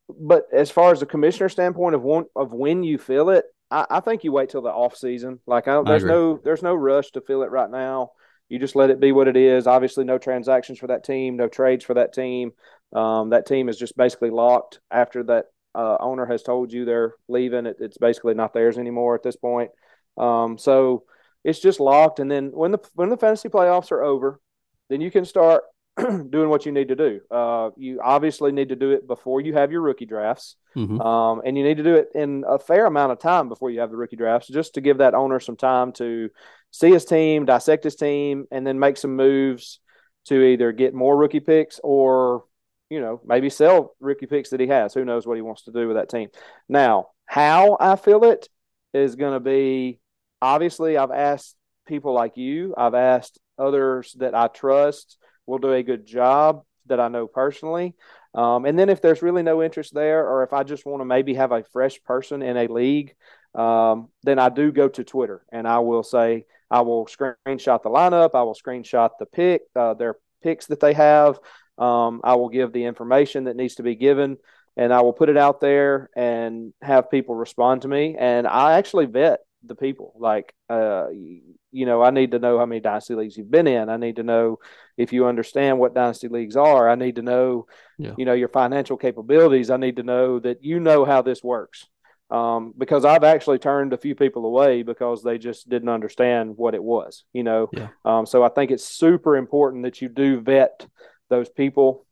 but 0.08 0.46
as 0.54 0.72
far 0.72 0.92
as 0.92 1.02
the 1.02 1.06
commissioner 1.06 1.50
standpoint 1.50 1.96
of 1.96 2.04
one 2.04 2.26
of 2.36 2.54
when 2.54 2.84
you 2.84 2.98
feel 2.98 3.30
it, 3.30 3.44
I, 3.70 3.86
I 3.90 4.00
think 4.00 4.24
you 4.24 4.32
wait 4.32 4.50
till 4.50 4.62
the 4.62 4.70
off 4.70 4.96
season. 4.96 5.40
Like, 5.46 5.68
I, 5.68 5.82
there's 5.84 6.06
I 6.06 6.08
no 6.08 6.40
there's 6.42 6.64
no 6.64 6.74
rush 6.74 7.12
to 7.12 7.22
fill 7.22 7.44
it 7.44 7.52
right 7.52 7.70
now. 7.70 8.12
You 8.48 8.60
just 8.60 8.78
let 8.78 8.90
it 8.92 9.02
be 9.02 9.12
what 9.12 9.28
it 9.28 9.36
is. 9.36 9.68
Obviously, 9.68 10.06
no 10.06 10.18
transactions 10.18 10.80
for 10.80 10.88
that 10.88 11.04
team, 11.04 11.36
no 11.36 11.50
trades 11.50 11.84
for 11.84 11.96
that 11.96 12.14
team. 12.14 12.52
Um, 12.94 13.32
that 13.32 13.46
team 13.46 13.68
is 13.68 13.78
just 13.78 13.98
basically 13.98 14.30
locked 14.30 14.80
after 14.90 15.24
that 15.24 15.48
uh, 15.78 15.98
owner 16.00 16.26
has 16.26 16.42
told 16.42 16.74
you 16.74 16.84
they're 16.84 17.14
leaving, 17.28 17.68
it, 17.68 17.78
it's 17.80 17.98
basically 17.98 18.34
not 18.34 18.54
theirs 18.54 18.78
anymore 18.78 19.16
at 19.16 19.24
this 19.24 19.36
point. 19.36 19.70
Um, 20.18 20.58
so 20.58 21.04
it's 21.44 21.60
just 21.60 21.80
locked. 21.80 22.20
And 22.20 22.30
then 22.30 22.48
when 22.52 22.72
the 22.72 22.80
when 22.96 23.10
the 23.10 23.18
fantasy 23.18 23.50
playoffs 23.50 23.92
are 23.92 24.04
over, 24.04 24.42
then 24.90 25.02
you 25.02 25.12
can 25.12 25.24
start 25.24 25.64
doing 25.98 26.50
what 26.50 26.66
you 26.66 26.72
need 26.72 26.88
to 26.88 26.96
do. 26.96 27.22
Uh, 27.30 27.70
you 27.78 28.00
obviously 28.04 28.52
need 28.52 28.70
to 28.70 28.76
do 28.76 28.92
it 28.92 29.08
before 29.08 29.40
you 29.42 29.54
have 29.54 29.72
your 29.72 29.82
rookie 29.82 30.06
drafts, 30.06 30.56
mm-hmm. 30.76 31.00
um, 31.00 31.42
and 31.46 31.58
you 31.58 31.64
need 31.64 31.78
to 31.78 31.84
do 31.84 31.96
it 31.96 32.10
in 32.16 32.44
a 32.48 32.60
fair 32.60 32.86
amount 32.86 33.12
of 33.12 33.20
time 33.20 33.48
before 33.50 33.70
you 33.70 33.80
have 33.80 33.92
the 33.92 33.98
rookie 33.98 34.16
drafts, 34.16 34.48
just 34.48 34.74
to 34.74 34.82
give 34.82 34.98
that 34.98 35.14
owner 35.14 35.40
some 35.40 35.56
time 35.56 35.92
to 35.94 36.30
see 36.72 36.92
his 36.92 37.06
team, 37.06 37.46
dissect 37.46 37.84
his 37.84 37.96
team, 37.96 38.46
and 38.52 38.66
then 38.66 38.80
make 38.80 38.98
some 38.98 39.16
moves 39.16 39.80
to 40.26 40.42
either 40.42 40.72
get 40.72 40.94
more 40.94 41.16
rookie 41.16 41.40
picks 41.40 41.80
or 41.84 42.44
you 42.90 43.00
know 43.00 43.22
maybe 43.26 43.50
sell 43.50 43.96
rookie 44.00 44.26
picks 44.26 44.50
that 44.50 44.60
he 44.60 44.68
has. 44.68 44.94
Who 44.94 45.06
knows 45.06 45.26
what 45.26 45.36
he 45.36 45.42
wants 45.42 45.64
to 45.64 45.72
do 45.72 45.88
with 45.88 45.98
that 45.98 46.10
team? 46.10 46.30
Now, 46.70 47.10
how 47.26 47.78
I 47.80 47.96
feel 47.96 48.24
it 48.24 48.48
is 48.94 49.16
going 49.16 49.34
to 49.34 49.40
be 49.40 50.00
obviously. 50.42 50.98
I've 50.98 51.12
asked 51.12 51.56
people 51.88 52.14
like 52.14 52.38
you. 52.38 52.74
I've 52.78 52.94
asked 52.94 53.40
others 53.58 54.16
that 54.20 54.36
I 54.36 54.48
trust 54.48 55.18
will 55.46 55.58
do 55.58 55.74
a 55.74 55.84
good 55.84 56.06
job 56.06 56.64
that 56.88 57.00
I 57.00 57.08
know 57.08 57.28
personally. 57.28 57.96
Um, 58.34 58.66
and 58.66 58.78
then 58.78 58.90
if 58.90 59.02
there's 59.02 59.22
really 59.22 59.44
no 59.44 59.64
interest 59.64 59.94
there, 59.94 60.28
or 60.28 60.44
if 60.44 60.54
I 60.54 60.64
just 60.64 60.86
want 60.86 61.02
to 61.02 61.06
maybe 61.06 61.34
have 61.36 61.52
a 61.52 61.64
fresh 61.74 62.02
person 62.04 62.42
in 62.42 62.58
a 62.58 62.68
league, 62.68 63.16
um, 63.56 64.10
then 64.24 64.40
I 64.40 64.50
do 64.50 64.72
go 64.72 64.88
to 64.88 65.04
Twitter 65.04 65.44
and 65.52 65.68
I 65.68 65.80
will 65.80 66.04
say 66.04 66.46
I 66.70 66.82
will 66.82 67.08
screenshot 67.08 67.82
the 67.82 67.90
lineup, 67.90 68.32
I 68.36 68.44
will 68.44 68.56
screenshot 68.56 69.10
the 69.20 69.26
pick, 69.26 69.62
uh, 69.76 69.96
their 69.96 70.18
picks 70.44 70.68
that 70.68 70.80
they 70.80 70.94
have. 70.94 71.40
Um, 71.78 72.22
I 72.24 72.36
will 72.36 72.50
give 72.50 72.74
the 72.74 72.86
information 72.86 73.46
that 73.46 73.56
needs 73.56 73.76
to 73.76 73.84
be 73.84 73.96
given, 73.96 74.38
and 74.76 74.94
I 74.94 75.02
will 75.02 75.14
put 75.14 75.30
it 75.30 75.38
out 75.38 75.62
there 75.62 76.10
and 76.16 76.74
have 76.82 77.12
people 77.12 77.36
respond 77.36 77.84
to 77.84 77.88
me. 77.88 78.16
And 78.18 78.48
I 78.48 78.74
actually 78.74 79.06
vet 79.06 79.40
the 79.64 79.76
people. 79.76 80.14
Like, 80.18 80.54
uh, 80.70 81.08
you 81.12 81.86
know, 81.86 82.02
I 82.02 82.12
need 82.12 82.32
to 82.32 82.40
know 82.40 82.58
how 82.58 82.66
many 82.66 82.82
dynasty 82.82 83.16
leagues 83.16 83.38
you've 83.38 83.52
been 83.52 83.68
in. 83.68 83.90
I 83.90 83.98
need 83.98 84.16
to 84.18 84.24
know 84.24 84.60
if 84.98 85.14
you 85.14 85.28
understand 85.28 85.80
what 85.80 85.94
dynasty 85.94 86.28
leagues 86.28 86.56
are. 86.56 86.90
I 86.90 86.96
need 86.96 87.16
to 87.16 87.22
know, 87.22 87.68
yeah. 87.98 88.14
you 88.18 88.26
know, 88.26 88.34
your 88.34 88.50
financial 88.50 88.98
capabilities. 88.98 89.70
I 89.70 89.78
need 89.78 89.98
to 89.98 90.04
know 90.04 90.40
that 90.40 90.64
you 90.64 90.80
know 90.80 91.06
how 91.06 91.22
this 91.22 91.44
works. 91.44 91.88
Um, 92.30 92.74
because 92.78 93.06
I've 93.06 93.24
actually 93.24 93.60
turned 93.60 93.94
a 93.94 93.98
few 93.98 94.14
people 94.14 94.46
away 94.46 94.84
because 94.84 95.24
they 95.24 95.38
just 95.38 95.70
didn't 95.70 95.88
understand 95.88 96.58
what 96.58 96.76
it 96.76 96.84
was, 96.84 97.24
you 97.32 97.44
know. 97.44 97.70
Yeah. 97.72 97.88
Um, 98.04 98.26
so 98.26 98.44
I 98.44 98.50
think 98.50 98.70
it's 98.70 98.84
super 98.84 99.38
important 99.38 99.84
that 99.84 100.02
you 100.02 100.10
do 100.10 100.42
vet 100.42 100.86
those 101.30 101.50
people, 101.50 102.06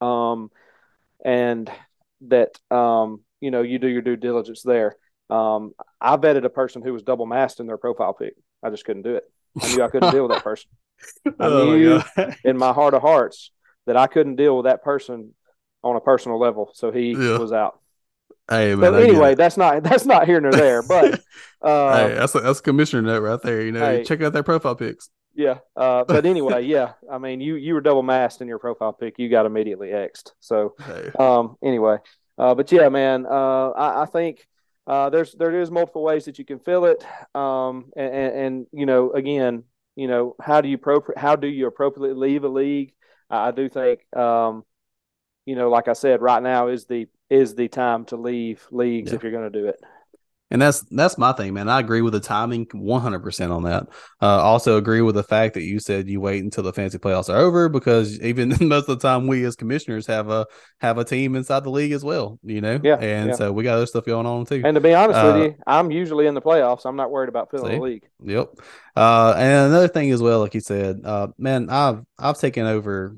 um, 0.00 0.50
and 1.24 1.70
that 2.22 2.58
um, 2.70 3.20
you 3.40 3.50
know 3.50 3.62
you 3.62 3.78
do 3.78 3.88
your 3.88 4.02
due 4.02 4.16
diligence 4.16 4.62
there. 4.62 4.96
Um, 5.28 5.72
I 6.00 6.16
vetted 6.16 6.44
a 6.44 6.50
person 6.50 6.82
who 6.82 6.92
was 6.92 7.02
double 7.02 7.26
masked 7.26 7.60
in 7.60 7.66
their 7.66 7.78
profile 7.78 8.12
pic. 8.12 8.34
I 8.62 8.70
just 8.70 8.84
couldn't 8.84 9.02
do 9.02 9.14
it. 9.14 9.24
I 9.60 9.74
knew 9.74 9.82
I 9.82 9.88
couldn't 9.88 10.12
deal 10.12 10.26
with 10.26 10.32
that 10.32 10.44
person. 10.44 10.70
I 11.26 11.32
oh 11.40 11.76
knew 11.76 12.02
in 12.44 12.58
my 12.58 12.72
heart 12.72 12.94
of 12.94 13.02
hearts 13.02 13.52
that 13.86 13.96
I 13.96 14.06
couldn't 14.06 14.36
deal 14.36 14.56
with 14.56 14.66
that 14.66 14.82
person 14.82 15.34
on 15.82 15.96
a 15.96 16.00
personal 16.00 16.38
level. 16.38 16.70
So 16.74 16.90
he 16.90 17.12
yeah. 17.12 17.38
was 17.38 17.52
out. 17.52 17.80
Hey, 18.48 18.74
man, 18.74 18.92
but 18.92 19.02
anyway, 19.02 19.34
that's 19.36 19.56
not 19.56 19.82
that's 19.84 20.04
not 20.04 20.26
here 20.26 20.40
nor 20.40 20.50
there. 20.50 20.82
But 20.82 21.20
uh, 21.62 22.08
hey, 22.08 22.14
that's 22.14 22.34
a, 22.34 22.40
that's 22.40 22.58
a 22.58 22.62
commissioner 22.62 23.02
note 23.02 23.22
right 23.22 23.40
there. 23.42 23.62
You 23.62 23.72
know, 23.72 23.80
hey, 23.80 24.04
check 24.04 24.20
out 24.22 24.32
their 24.32 24.42
profile 24.42 24.74
pics. 24.74 25.08
Yeah, 25.34 25.58
uh, 25.76 26.04
but 26.04 26.26
anyway, 26.26 26.62
yeah. 26.66 26.92
I 27.10 27.18
mean, 27.18 27.40
you 27.40 27.54
you 27.54 27.74
were 27.74 27.80
double 27.80 28.02
masked 28.02 28.40
in 28.40 28.48
your 28.48 28.58
profile 28.58 28.92
pic. 28.92 29.18
You 29.18 29.28
got 29.28 29.46
immediately 29.46 29.88
xed. 29.88 30.32
So, 30.40 30.74
hey. 30.84 31.10
um, 31.18 31.56
anyway, 31.62 31.98
uh, 32.36 32.54
but 32.54 32.70
yeah, 32.72 32.88
man, 32.88 33.26
uh, 33.26 33.70
I, 33.70 34.02
I 34.02 34.06
think 34.06 34.46
uh, 34.86 35.10
there's 35.10 35.32
there 35.32 35.60
is 35.60 35.70
multiple 35.70 36.02
ways 36.02 36.24
that 36.24 36.38
you 36.38 36.44
can 36.44 36.58
fill 36.58 36.84
it, 36.86 37.04
um, 37.34 37.92
and, 37.96 38.14
and, 38.14 38.36
and, 38.36 38.66
you 38.72 38.86
know, 38.86 39.12
again, 39.12 39.64
you 39.94 40.08
know, 40.08 40.34
how 40.40 40.60
do 40.60 40.68
you 40.68 40.78
pro- 40.78 41.02
how 41.16 41.36
do 41.36 41.46
you 41.46 41.66
appropriately 41.66 42.14
leave 42.14 42.44
a 42.44 42.48
league? 42.48 42.92
I 43.28 43.52
do 43.52 43.68
think, 43.68 44.00
um, 44.16 44.64
you 45.46 45.54
know, 45.54 45.70
like 45.70 45.86
I 45.86 45.92
said, 45.92 46.20
right 46.20 46.42
now 46.42 46.68
is 46.68 46.86
the 46.86 47.06
is 47.28 47.54
the 47.54 47.68
time 47.68 48.04
to 48.06 48.16
leave 48.16 48.66
leagues 48.72 49.10
yeah. 49.10 49.16
if 49.16 49.22
you're 49.22 49.32
going 49.32 49.50
to 49.50 49.58
do 49.60 49.68
it. 49.68 49.80
And 50.52 50.60
that's 50.60 50.80
that's 50.90 51.16
my 51.16 51.32
thing, 51.32 51.54
man. 51.54 51.68
I 51.68 51.78
agree 51.78 52.02
with 52.02 52.12
the 52.12 52.20
timing 52.20 52.66
100% 52.66 53.50
on 53.50 53.62
that. 53.64 53.86
Uh, 54.20 54.26
also 54.42 54.76
agree 54.78 55.00
with 55.00 55.14
the 55.14 55.22
fact 55.22 55.54
that 55.54 55.62
you 55.62 55.78
said 55.78 56.08
you 56.08 56.20
wait 56.20 56.42
until 56.42 56.64
the 56.64 56.72
fantasy 56.72 56.98
playoffs 56.98 57.32
are 57.32 57.38
over 57.38 57.68
because 57.68 58.20
even 58.22 58.48
most 58.60 58.88
of 58.88 58.98
the 58.98 59.08
time 59.08 59.28
we 59.28 59.44
as 59.44 59.54
commissioners 59.54 60.06
have 60.08 60.28
a 60.28 60.46
have 60.80 60.98
a 60.98 61.04
team 61.04 61.36
inside 61.36 61.62
the 61.62 61.70
league 61.70 61.92
as 61.92 62.02
well, 62.02 62.40
you 62.42 62.60
know. 62.60 62.80
Yeah. 62.82 62.96
And 62.96 63.30
yeah. 63.30 63.36
so 63.36 63.52
we 63.52 63.62
got 63.62 63.76
other 63.76 63.86
stuff 63.86 64.04
going 64.04 64.26
on 64.26 64.44
too. 64.44 64.62
And 64.64 64.74
to 64.74 64.80
be 64.80 64.92
honest 64.92 65.18
uh, 65.20 65.32
with 65.32 65.44
you, 65.44 65.54
I'm 65.68 65.92
usually 65.92 66.26
in 66.26 66.34
the 66.34 66.42
playoffs. 66.42 66.84
I'm 66.84 66.96
not 66.96 67.12
worried 67.12 67.28
about 67.28 67.52
filling 67.52 67.78
the 67.78 67.84
league. 67.84 68.08
Yep. 68.24 68.54
Uh, 68.96 69.34
and 69.36 69.68
another 69.68 69.88
thing 69.88 70.10
as 70.10 70.20
well, 70.20 70.40
like 70.40 70.54
you 70.54 70.60
said, 70.60 71.02
uh, 71.04 71.28
man, 71.38 71.70
I've 71.70 72.02
I've 72.18 72.38
taken 72.38 72.66
over. 72.66 73.16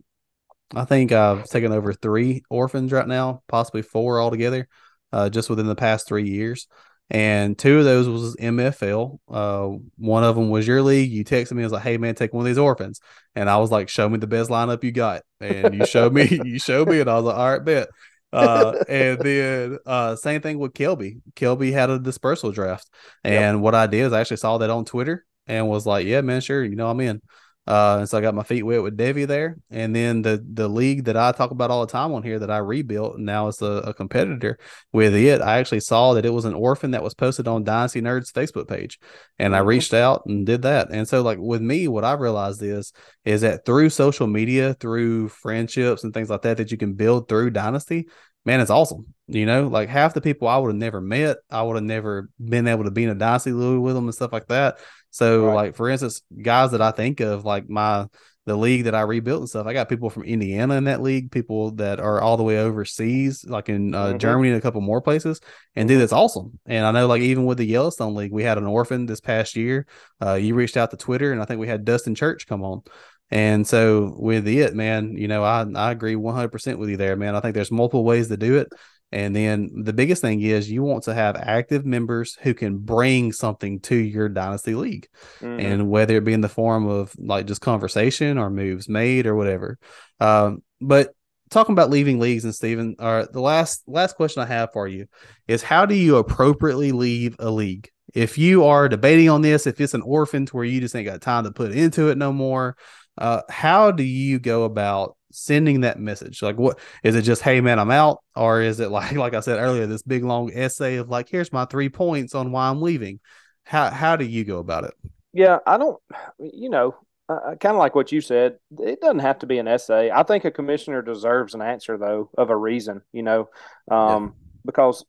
I 0.74 0.84
think 0.84 1.12
I've 1.12 1.44
taken 1.44 1.72
over 1.72 1.92
three 1.92 2.42
orphans 2.50 2.92
right 2.92 3.06
now, 3.06 3.42
possibly 3.46 3.82
four 3.82 4.20
altogether, 4.20 4.68
uh, 5.12 5.28
just 5.28 5.50
within 5.50 5.66
the 5.66 5.74
past 5.74 6.08
three 6.08 6.28
years 6.28 6.66
and 7.12 7.58
two 7.58 7.78
of 7.78 7.84
those 7.84 8.08
was 8.08 8.36
MFL. 8.36 9.18
Uh, 9.28 9.76
one 9.98 10.24
of 10.24 10.34
them 10.34 10.48
was 10.48 10.66
your 10.66 10.80
league. 10.80 11.10
You 11.10 11.26
texted 11.26 11.52
me, 11.52 11.62
I 11.62 11.66
was 11.66 11.72
like, 11.72 11.82
"Hey 11.82 11.98
man, 11.98 12.14
take 12.14 12.32
one 12.32 12.40
of 12.40 12.46
these 12.46 12.56
orphans," 12.56 13.00
and 13.34 13.50
I 13.50 13.58
was 13.58 13.70
like, 13.70 13.90
"Show 13.90 14.08
me 14.08 14.16
the 14.18 14.26
best 14.26 14.48
lineup 14.48 14.82
you 14.82 14.92
got," 14.92 15.22
and 15.38 15.74
you 15.74 15.84
showed 15.84 16.14
me, 16.14 16.26
you 16.44 16.58
showed 16.58 16.88
me, 16.88 17.00
and 17.00 17.10
I 17.10 17.16
was 17.16 17.24
like, 17.24 17.36
"All 17.36 17.50
right, 17.50 17.64
bet." 17.64 17.88
Uh, 18.32 18.82
and 18.88 19.20
then 19.20 19.78
uh, 19.84 20.16
same 20.16 20.40
thing 20.40 20.58
with 20.58 20.72
Kelby. 20.72 21.20
Kelby 21.36 21.70
had 21.70 21.90
a 21.90 21.98
dispersal 21.98 22.50
draft, 22.50 22.88
and 23.22 23.58
yep. 23.58 23.62
what 23.62 23.74
I 23.74 23.86
did 23.86 24.06
is 24.06 24.14
I 24.14 24.20
actually 24.22 24.38
saw 24.38 24.56
that 24.56 24.70
on 24.70 24.86
Twitter 24.86 25.26
and 25.46 25.68
was 25.68 25.84
like, 25.84 26.06
"Yeah, 26.06 26.22
man, 26.22 26.40
sure, 26.40 26.64
you 26.64 26.76
know 26.76 26.88
I'm 26.88 27.00
in." 27.00 27.20
Uh, 27.64 27.98
and 28.00 28.08
so 28.08 28.18
I 28.18 28.20
got 28.20 28.34
my 28.34 28.42
feet 28.42 28.64
wet 28.64 28.82
with 28.82 28.96
Devi 28.96 29.24
there, 29.24 29.56
and 29.70 29.94
then 29.94 30.22
the 30.22 30.44
the 30.52 30.66
league 30.66 31.04
that 31.04 31.16
I 31.16 31.30
talk 31.30 31.52
about 31.52 31.70
all 31.70 31.86
the 31.86 31.92
time 31.92 32.12
on 32.12 32.24
here 32.24 32.40
that 32.40 32.50
I 32.50 32.58
rebuilt, 32.58 33.16
and 33.16 33.24
now 33.24 33.46
it's 33.46 33.62
a, 33.62 33.66
a, 33.66 33.94
competitor 33.94 34.58
with 34.92 35.14
it. 35.14 35.40
I 35.40 35.58
actually 35.58 35.80
saw 35.80 36.14
that 36.14 36.26
it 36.26 36.32
was 36.32 36.44
an 36.44 36.54
orphan 36.54 36.90
that 36.90 37.04
was 37.04 37.14
posted 37.14 37.46
on 37.46 37.62
Dynasty 37.62 38.02
Nerds 38.02 38.32
Facebook 38.32 38.66
page, 38.66 38.98
and 39.38 39.54
I 39.54 39.60
mm-hmm. 39.60 39.68
reached 39.68 39.94
out 39.94 40.22
and 40.26 40.44
did 40.44 40.62
that. 40.62 40.88
And 40.90 41.06
so, 41.06 41.22
like 41.22 41.38
with 41.38 41.62
me, 41.62 41.86
what 41.86 42.04
I 42.04 42.14
realized 42.14 42.62
is 42.62 42.92
is 43.24 43.42
that 43.42 43.64
through 43.64 43.90
social 43.90 44.26
media, 44.26 44.74
through 44.74 45.28
friendships 45.28 46.02
and 46.02 46.12
things 46.12 46.30
like 46.30 46.42
that, 46.42 46.56
that 46.56 46.72
you 46.72 46.76
can 46.76 46.94
build 46.94 47.28
through 47.28 47.50
Dynasty, 47.50 48.08
man, 48.44 48.60
it's 48.60 48.70
awesome. 48.70 49.06
You 49.28 49.46
know, 49.46 49.68
like 49.68 49.88
half 49.88 50.14
the 50.14 50.20
people 50.20 50.48
I 50.48 50.56
would 50.56 50.68
have 50.68 50.76
never 50.76 51.00
met, 51.00 51.38
I 51.50 51.62
would 51.62 51.76
have 51.76 51.84
never 51.84 52.28
been 52.38 52.66
able 52.66 52.84
to 52.84 52.90
be 52.90 53.04
in 53.04 53.10
a 53.10 53.14
dynasty 53.14 53.52
league 53.52 53.80
with 53.80 53.94
them 53.94 54.04
and 54.04 54.14
stuff 54.14 54.32
like 54.32 54.48
that. 54.48 54.78
So, 55.12 55.46
right. 55.46 55.54
like 55.54 55.76
for 55.76 55.88
instance, 55.88 56.22
guys 56.42 56.72
that 56.72 56.82
I 56.82 56.90
think 56.90 57.20
of, 57.20 57.44
like 57.44 57.68
my 57.68 58.06
the 58.44 58.56
league 58.56 58.84
that 58.84 58.94
I 58.94 59.02
rebuilt 59.02 59.40
and 59.40 59.48
stuff, 59.48 59.66
I 59.68 59.72
got 59.72 59.88
people 59.88 60.10
from 60.10 60.24
Indiana 60.24 60.74
in 60.74 60.84
that 60.84 61.00
league, 61.00 61.30
people 61.30 61.70
that 61.72 62.00
are 62.00 62.20
all 62.20 62.36
the 62.36 62.42
way 62.42 62.58
overseas, 62.58 63.44
like 63.44 63.68
in 63.68 63.94
uh, 63.94 64.06
mm-hmm. 64.06 64.18
Germany 64.18 64.48
and 64.48 64.58
a 64.58 64.60
couple 64.60 64.80
more 64.80 65.00
places. 65.00 65.40
And 65.76 65.86
dude, 65.86 65.94
mm-hmm. 65.94 66.00
that's 66.00 66.12
awesome. 66.12 66.58
And 66.66 66.84
I 66.84 66.90
know, 66.90 67.06
like 67.06 67.22
even 67.22 67.44
with 67.44 67.58
the 67.58 67.64
Yellowstone 67.64 68.16
League, 68.16 68.32
we 68.32 68.42
had 68.42 68.58
an 68.58 68.66
orphan 68.66 69.06
this 69.06 69.20
past 69.20 69.54
year. 69.54 69.86
Uh, 70.20 70.34
you 70.34 70.56
reached 70.56 70.76
out 70.76 70.90
to 70.90 70.96
Twitter, 70.96 71.30
and 71.30 71.40
I 71.40 71.44
think 71.44 71.60
we 71.60 71.68
had 71.68 71.84
Dustin 71.84 72.16
Church 72.16 72.48
come 72.48 72.64
on. 72.64 72.82
And 73.30 73.66
so 73.66 74.14
with 74.18 74.46
it, 74.46 74.74
man, 74.74 75.16
you 75.16 75.28
know, 75.28 75.42
I, 75.42 75.64
I 75.74 75.90
agree 75.90 76.16
100% 76.16 76.76
with 76.76 76.90
you 76.90 76.98
there, 76.98 77.16
man. 77.16 77.34
I 77.34 77.40
think 77.40 77.54
there's 77.54 77.70
multiple 77.70 78.04
ways 78.04 78.28
to 78.28 78.36
do 78.36 78.58
it. 78.58 78.70
And 79.12 79.36
then 79.36 79.70
the 79.84 79.92
biggest 79.92 80.22
thing 80.22 80.40
is 80.40 80.70
you 80.70 80.82
want 80.82 81.04
to 81.04 81.14
have 81.14 81.36
active 81.36 81.84
members 81.84 82.36
who 82.40 82.54
can 82.54 82.78
bring 82.78 83.32
something 83.32 83.80
to 83.80 83.94
your 83.94 84.28
dynasty 84.28 84.74
league. 84.74 85.06
Mm-hmm. 85.40 85.60
And 85.60 85.90
whether 85.90 86.16
it 86.16 86.24
be 86.24 86.32
in 86.32 86.40
the 86.40 86.48
form 86.48 86.86
of 86.86 87.14
like 87.18 87.46
just 87.46 87.60
conversation 87.60 88.38
or 88.38 88.48
moves 88.48 88.88
made 88.88 89.26
or 89.26 89.36
whatever. 89.36 89.78
Um, 90.18 90.62
but 90.80 91.14
talking 91.50 91.74
about 91.74 91.90
leaving 91.90 92.18
leagues 92.18 92.44
and 92.44 92.54
Stephen, 92.54 92.96
uh, 92.98 93.26
the 93.30 93.40
last 93.40 93.82
last 93.86 94.16
question 94.16 94.42
I 94.42 94.46
have 94.46 94.72
for 94.72 94.88
you 94.88 95.06
is 95.46 95.62
how 95.62 95.84
do 95.84 95.94
you 95.94 96.16
appropriately 96.16 96.92
leave 96.92 97.36
a 97.38 97.50
league? 97.50 97.90
If 98.14 98.38
you 98.38 98.64
are 98.64 98.88
debating 98.88 99.28
on 99.28 99.42
this, 99.42 99.66
if 99.66 99.80
it's 99.80 99.94
an 99.94 100.02
orphan 100.02 100.46
to 100.46 100.56
where 100.56 100.64
you 100.64 100.80
just 100.80 100.96
ain't 100.96 101.06
got 101.06 101.20
time 101.20 101.44
to 101.44 101.52
put 101.52 101.72
into 101.72 102.08
it 102.08 102.18
no 102.18 102.32
more, 102.32 102.76
uh, 103.18 103.42
how 103.48 103.90
do 103.90 104.02
you 104.02 104.38
go 104.38 104.64
about 104.64 105.16
sending 105.32 105.80
that 105.80 105.98
message? 105.98 106.42
Like, 106.42 106.56
what 106.56 106.78
is 107.02 107.14
it? 107.14 107.22
Just 107.22 107.42
hey, 107.42 107.60
man, 107.60 107.78
I'm 107.78 107.90
out, 107.90 108.22
or 108.36 108.62
is 108.62 108.80
it 108.80 108.90
like, 108.90 109.12
like 109.16 109.34
I 109.34 109.40
said 109.40 109.58
earlier, 109.58 109.86
this 109.86 110.02
big 110.02 110.24
long 110.24 110.52
essay 110.52 110.96
of 110.96 111.08
like, 111.08 111.28
here's 111.28 111.52
my 111.52 111.64
three 111.64 111.88
points 111.88 112.34
on 112.34 112.52
why 112.52 112.68
I'm 112.68 112.82
leaving. 112.82 113.20
How 113.64 113.90
how 113.90 114.16
do 114.16 114.24
you 114.24 114.44
go 114.44 114.58
about 114.58 114.84
it? 114.84 114.94
Yeah, 115.32 115.58
I 115.66 115.78
don't. 115.78 115.98
You 116.38 116.70
know, 116.70 116.94
uh, 117.28 117.54
kind 117.60 117.74
of 117.74 117.78
like 117.78 117.94
what 117.94 118.12
you 118.12 118.20
said. 118.20 118.58
It 118.78 119.00
doesn't 119.00 119.20
have 119.20 119.38
to 119.40 119.46
be 119.46 119.58
an 119.58 119.68
essay. 119.68 120.10
I 120.10 120.22
think 120.24 120.44
a 120.44 120.50
commissioner 120.50 121.02
deserves 121.02 121.54
an 121.54 121.62
answer 121.62 121.96
though, 121.96 122.30
of 122.36 122.50
a 122.50 122.56
reason. 122.56 123.02
You 123.12 123.22
know, 123.22 123.48
um, 123.90 124.24
yeah. 124.24 124.30
because 124.66 125.04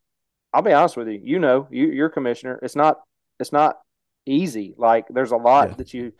I'll 0.52 0.62
be 0.62 0.72
honest 0.72 0.96
with 0.96 1.08
you. 1.08 1.20
You 1.22 1.38
know, 1.38 1.68
you, 1.70 1.86
you're 1.88 2.10
commissioner. 2.10 2.58
It's 2.62 2.76
not. 2.76 3.00
It's 3.40 3.52
not 3.52 3.78
easy. 4.26 4.74
Like 4.78 5.06
there's 5.10 5.32
a 5.32 5.36
lot 5.36 5.70
yeah. 5.70 5.74
that 5.76 5.94
you 5.94 6.12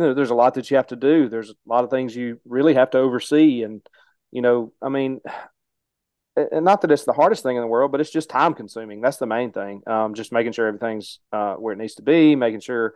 you 0.00 0.06
know, 0.06 0.14
there's 0.14 0.30
a 0.30 0.34
lot 0.34 0.54
that 0.54 0.70
you 0.70 0.76
have 0.78 0.86
to 0.88 0.96
do. 0.96 1.28
There's 1.28 1.50
a 1.50 1.54
lot 1.66 1.84
of 1.84 1.90
things 1.90 2.16
you 2.16 2.40
really 2.46 2.74
have 2.74 2.90
to 2.90 2.98
oversee. 2.98 3.62
And, 3.62 3.82
you 4.32 4.40
know, 4.40 4.72
I 4.80 4.88
mean, 4.88 5.20
and 6.36 6.64
not 6.64 6.80
that 6.80 6.90
it's 6.90 7.04
the 7.04 7.12
hardest 7.12 7.42
thing 7.42 7.56
in 7.56 7.60
the 7.60 7.68
world, 7.68 7.92
but 7.92 8.00
it's 8.00 8.10
just 8.10 8.30
time 8.30 8.54
consuming. 8.54 9.02
That's 9.02 9.18
the 9.18 9.26
main 9.26 9.52
thing. 9.52 9.82
Um, 9.86 10.14
just 10.14 10.32
making 10.32 10.52
sure 10.52 10.66
everything's 10.66 11.18
uh, 11.32 11.54
where 11.54 11.74
it 11.74 11.78
needs 11.78 11.96
to 11.96 12.02
be, 12.02 12.34
making 12.34 12.60
sure 12.60 12.94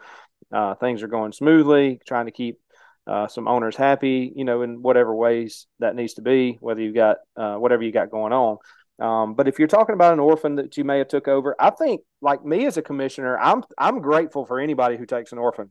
uh, 0.50 0.74
things 0.76 1.02
are 1.02 1.08
going 1.08 1.32
smoothly, 1.32 2.00
trying 2.06 2.24
to 2.26 2.32
keep 2.32 2.58
uh, 3.06 3.28
some 3.28 3.48
owners 3.48 3.76
happy, 3.76 4.32
you 4.34 4.44
know, 4.44 4.62
in 4.62 4.80
whatever 4.80 5.14
ways 5.14 5.66
that 5.80 5.94
needs 5.94 6.14
to 6.14 6.22
be, 6.22 6.56
whether 6.60 6.80
you've 6.80 6.94
got 6.94 7.18
uh, 7.36 7.56
whatever 7.56 7.82
you 7.82 7.92
got 7.92 8.10
going 8.10 8.32
on. 8.32 8.56
Um, 8.98 9.34
but 9.34 9.48
if 9.48 9.58
you're 9.58 9.68
talking 9.68 9.94
about 9.94 10.14
an 10.14 10.20
orphan 10.20 10.54
that 10.54 10.76
you 10.78 10.84
may 10.84 10.98
have 10.98 11.08
took 11.08 11.28
over, 11.28 11.54
I 11.58 11.70
think 11.70 12.00
like 12.22 12.44
me 12.44 12.64
as 12.64 12.78
a 12.78 12.82
commissioner, 12.82 13.38
I'm 13.38 13.62
I'm 13.76 14.00
grateful 14.00 14.46
for 14.46 14.58
anybody 14.58 14.96
who 14.96 15.04
takes 15.04 15.32
an 15.32 15.38
orphan, 15.38 15.70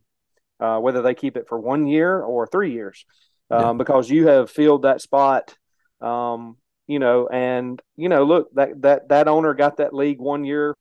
uh, 0.64 0.80
whether 0.80 1.02
they 1.02 1.14
keep 1.14 1.36
it 1.36 1.48
for 1.50 1.60
one 1.60 1.86
year 1.88 2.22
or 2.22 2.48
three 2.48 2.72
years, 2.72 3.06
um, 3.52 3.62
yeah. 3.62 3.74
because 3.74 4.10
you 4.10 4.28
have 4.28 4.50
filled 4.50 4.84
that 4.84 5.02
spot. 5.02 5.54
Um, 6.00 6.56
you 6.88 7.00
know, 7.00 7.28
and 7.28 7.82
you 7.98 8.08
know, 8.08 8.24
look 8.24 8.54
that 8.56 8.82
that 8.82 9.10
that 9.10 9.28
owner 9.28 9.54
got 9.54 9.78
that 9.78 9.94
league 9.94 10.20
one 10.20 10.46
year, 10.46 10.76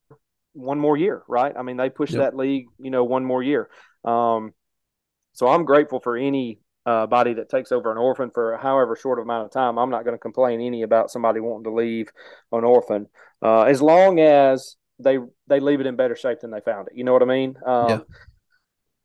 one 0.52 0.78
more 0.78 0.96
year, 0.96 1.22
right? 1.28 1.52
I 1.56 1.62
mean, 1.62 1.76
they 1.76 1.90
pushed 1.90 2.14
yep. 2.14 2.22
that 2.22 2.36
league, 2.36 2.66
you 2.78 2.90
know, 2.90 3.04
one 3.04 3.24
more 3.24 3.42
year. 3.42 3.68
Um, 4.04 4.52
so 5.32 5.48
I'm 5.48 5.64
grateful 5.64 6.00
for 6.00 6.16
any 6.16 6.60
uh, 6.86 7.06
body 7.06 7.34
that 7.34 7.48
takes 7.48 7.72
over 7.72 7.90
an 7.90 7.98
orphan 7.98 8.30
for 8.30 8.56
however 8.56 8.96
short 8.96 9.18
of 9.18 9.24
amount 9.24 9.46
of 9.46 9.52
time. 9.52 9.78
I'm 9.78 9.90
not 9.90 10.04
going 10.04 10.14
to 10.14 10.18
complain 10.18 10.60
any 10.60 10.82
about 10.82 11.10
somebody 11.10 11.40
wanting 11.40 11.64
to 11.64 11.74
leave 11.74 12.08
an 12.52 12.64
orphan, 12.64 13.08
uh, 13.40 13.62
as 13.62 13.82
long 13.82 14.20
as 14.20 14.76
they 14.98 15.18
they 15.48 15.58
leave 15.58 15.80
it 15.80 15.86
in 15.86 15.96
better 15.96 16.16
shape 16.16 16.40
than 16.40 16.50
they 16.50 16.60
found 16.60 16.88
it. 16.88 16.96
You 16.96 17.04
know 17.04 17.12
what 17.12 17.22
I 17.22 17.26
mean? 17.26 17.56
Um, 17.66 17.88
yeah. 17.88 18.00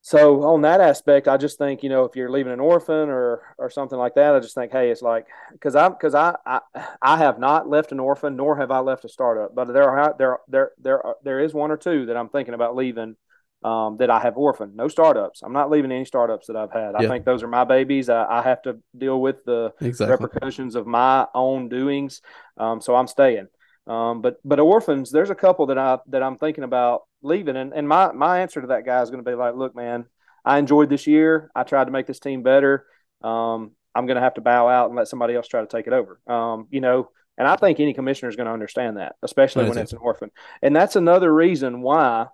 So 0.08 0.42
on 0.44 0.62
that 0.62 0.80
aspect, 0.80 1.28
I 1.28 1.36
just 1.36 1.58
think 1.58 1.84
you 1.84 1.90
know 1.90 2.06
if 2.06 2.16
you're 2.16 2.32
leaving 2.32 2.54
an 2.54 2.62
orphan 2.62 3.10
or 3.10 3.42
or 3.58 3.70
something 3.70 4.00
like 4.00 4.16
that, 4.16 4.36
I 4.36 4.40
just 4.40 4.56
think 4.56 4.72
hey, 4.72 4.90
it's 4.90 5.02
like 5.02 5.26
because 5.52 5.76
I'm 5.76 5.92
because 5.92 6.16
I, 6.16 6.34
I 6.46 6.62
I 7.02 7.18
have 7.18 7.40
not 7.40 7.68
left 7.68 7.92
an 7.92 8.00
orphan 8.00 8.38
nor 8.38 8.56
have 8.56 8.72
I 8.72 8.80
left 8.80 9.04
a 9.04 9.10
startup, 9.10 9.54
but 9.54 9.68
there 9.68 9.84
are 9.84 10.16
there 10.18 10.38
there 10.48 10.72
there 10.82 11.06
are, 11.06 11.16
there 11.26 11.42
is 11.42 11.54
one 11.54 11.72
or 11.72 11.76
two 11.76 12.06
that 12.06 12.16
I'm 12.16 12.30
thinking 12.30 12.54
about 12.54 12.74
leaving 12.74 13.18
um, 13.66 13.98
that 13.98 14.10
I 14.10 14.20
have 14.20 14.38
orphaned. 14.38 14.78
No 14.78 14.88
startups. 14.88 15.42
I'm 15.44 15.52
not 15.52 15.70
leaving 15.70 15.92
any 15.92 16.06
startups 16.06 16.48
that 16.48 16.56
I've 16.56 16.72
had. 16.72 16.96
I 16.96 17.06
think 17.06 17.26
those 17.26 17.44
are 17.44 17.50
my 17.50 17.66
babies. 17.66 18.08
I, 18.08 18.24
I 18.24 18.44
have 18.44 18.62
to 18.62 18.78
deal 18.98 19.20
with 19.20 19.44
the 19.44 19.74
exactly. 19.82 20.14
repercussions 20.14 20.76
of 20.76 20.88
my 20.88 21.28
own 21.36 21.68
doings. 21.68 22.22
Um, 22.56 22.80
so 22.80 22.96
I'm 22.96 23.08
staying. 23.08 23.50
Um, 23.88 24.22
but 24.22 24.38
but 24.46 24.62
orphans, 24.62 25.12
there's 25.12 25.32
a 25.32 25.36
couple 25.36 25.66
that 25.66 25.78
I 25.78 25.98
that 26.08 26.24
I'm 26.24 26.38
thinking 26.38 26.64
about 26.64 27.02
leaving, 27.22 27.56
and 27.56 27.74
and 27.74 27.88
my 27.88 28.12
my 28.12 28.42
answer 28.42 28.62
to 28.62 28.68
that 28.68 28.86
guy 28.86 29.02
is 29.02 29.10
going 29.10 29.24
to 29.24 29.30
be 29.30 29.36
like, 29.36 29.56
look, 29.56 29.76
man, 29.76 30.06
I 30.46 30.60
enjoyed 30.60 30.90
this 30.90 31.08
year. 31.08 31.52
I 31.56 31.64
tried 31.64 31.86
to 31.86 31.92
make 31.92 32.08
this 32.08 32.20
team 32.20 32.44
better. 32.44 32.86
Um, 33.22 33.72
I'm 33.94 34.06
going 34.06 34.16
to 34.16 34.22
have 34.22 34.36
to 34.36 34.42
bow 34.42 34.68
out 34.68 34.88
and 34.88 34.96
let 34.96 35.08
somebody 35.08 35.36
else 35.36 35.48
try 35.48 35.62
to 35.62 35.68
take 35.68 35.88
it 35.88 35.94
over. 35.94 36.20
Um, 36.28 36.68
you 36.70 36.82
know, 36.82 37.10
and 37.38 37.48
I 37.48 37.56
think 37.56 37.80
any 37.80 37.94
commissioner 37.94 38.30
is 38.30 38.36
going 38.36 38.48
to 38.48 38.54
understand 38.54 38.98
that, 38.98 39.16
especially 39.24 39.68
when 39.68 39.78
it's 39.78 39.94
an 39.94 40.00
orphan. 40.00 40.32
And 40.62 40.76
that's 40.76 40.96
another 40.96 41.34
reason 41.34 41.82
why 41.82 42.28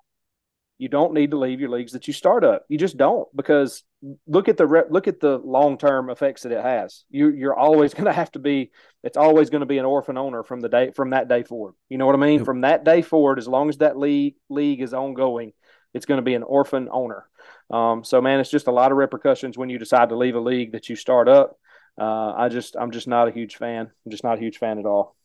you 0.78 0.90
don't 0.90 1.14
need 1.14 1.32
to 1.32 1.38
leave 1.38 1.60
your 1.60 1.70
leagues 1.70 1.94
that 1.94 2.08
you 2.08 2.14
start 2.14 2.44
up. 2.44 2.66
You 2.68 2.78
just 2.78 2.98
don't 2.98 3.28
because 3.36 3.84
look 4.28 4.50
at 4.50 4.58
the 4.58 4.66
re- 4.66 4.84
look 4.90 5.08
at 5.08 5.20
the 5.20 5.38
long 5.38 5.78
term 5.78 6.10
effects 6.10 6.44
that 6.44 6.52
it 6.52 6.62
has. 6.62 7.06
You 7.10 7.30
you're 7.30 7.56
always 7.56 7.94
going 7.94 8.06
to 8.06 8.14
have 8.14 8.32
to 8.34 8.40
be. 8.40 8.72
It's 9.04 9.18
always 9.18 9.50
going 9.50 9.62
to 9.62 9.66
be 9.68 9.78
an 9.78 9.86
orphan 9.86 10.18
owner 10.18 10.44
from 10.44 10.60
the 10.60 10.70
day 10.70 10.92
from 10.92 11.12
that 11.12 11.28
day 11.28 11.44
forward. 11.44 11.74
You 11.90 11.98
know 11.98 12.06
what 12.06 12.16
I 12.16 12.20
mean? 12.20 12.40
Yep. 12.40 12.46
From 12.46 12.62
that 12.62 12.84
day 12.84 13.02
forward, 13.02 13.40
as 13.40 13.48
long 13.48 13.70
as 13.70 13.78
that 13.78 13.98
league 13.98 14.36
league 14.50 14.82
is 14.82 14.94
ongoing, 14.94 15.54
it's 15.94 16.06
going 16.06 16.18
to 16.18 16.24
be 16.24 16.36
an 16.36 16.44
orphan 16.44 16.90
owner. 16.92 17.26
Um, 17.72 18.04
so 18.04 18.22
man, 18.22 18.40
it's 18.40 18.52
just 18.52 18.68
a 18.68 18.72
lot 18.72 18.92
of 18.92 18.98
repercussions 18.98 19.58
when 19.58 19.70
you 19.70 19.80
decide 19.80 20.10
to 20.10 20.18
leave 20.18 20.36
a 20.36 20.40
league 20.40 20.74
that 20.74 20.90
you 20.90 20.96
start 20.96 21.28
up. 21.28 21.58
Uh, 22.00 22.34
I 22.34 22.50
just 22.50 22.76
I'm 22.76 22.92
just 22.92 23.08
not 23.08 23.28
a 23.28 23.32
huge 23.32 23.56
fan. 23.56 23.90
I'm 24.06 24.12
just 24.12 24.24
not 24.24 24.38
a 24.38 24.42
huge 24.42 24.58
fan 24.58 24.80
at 24.80 24.86
all. 24.86 25.16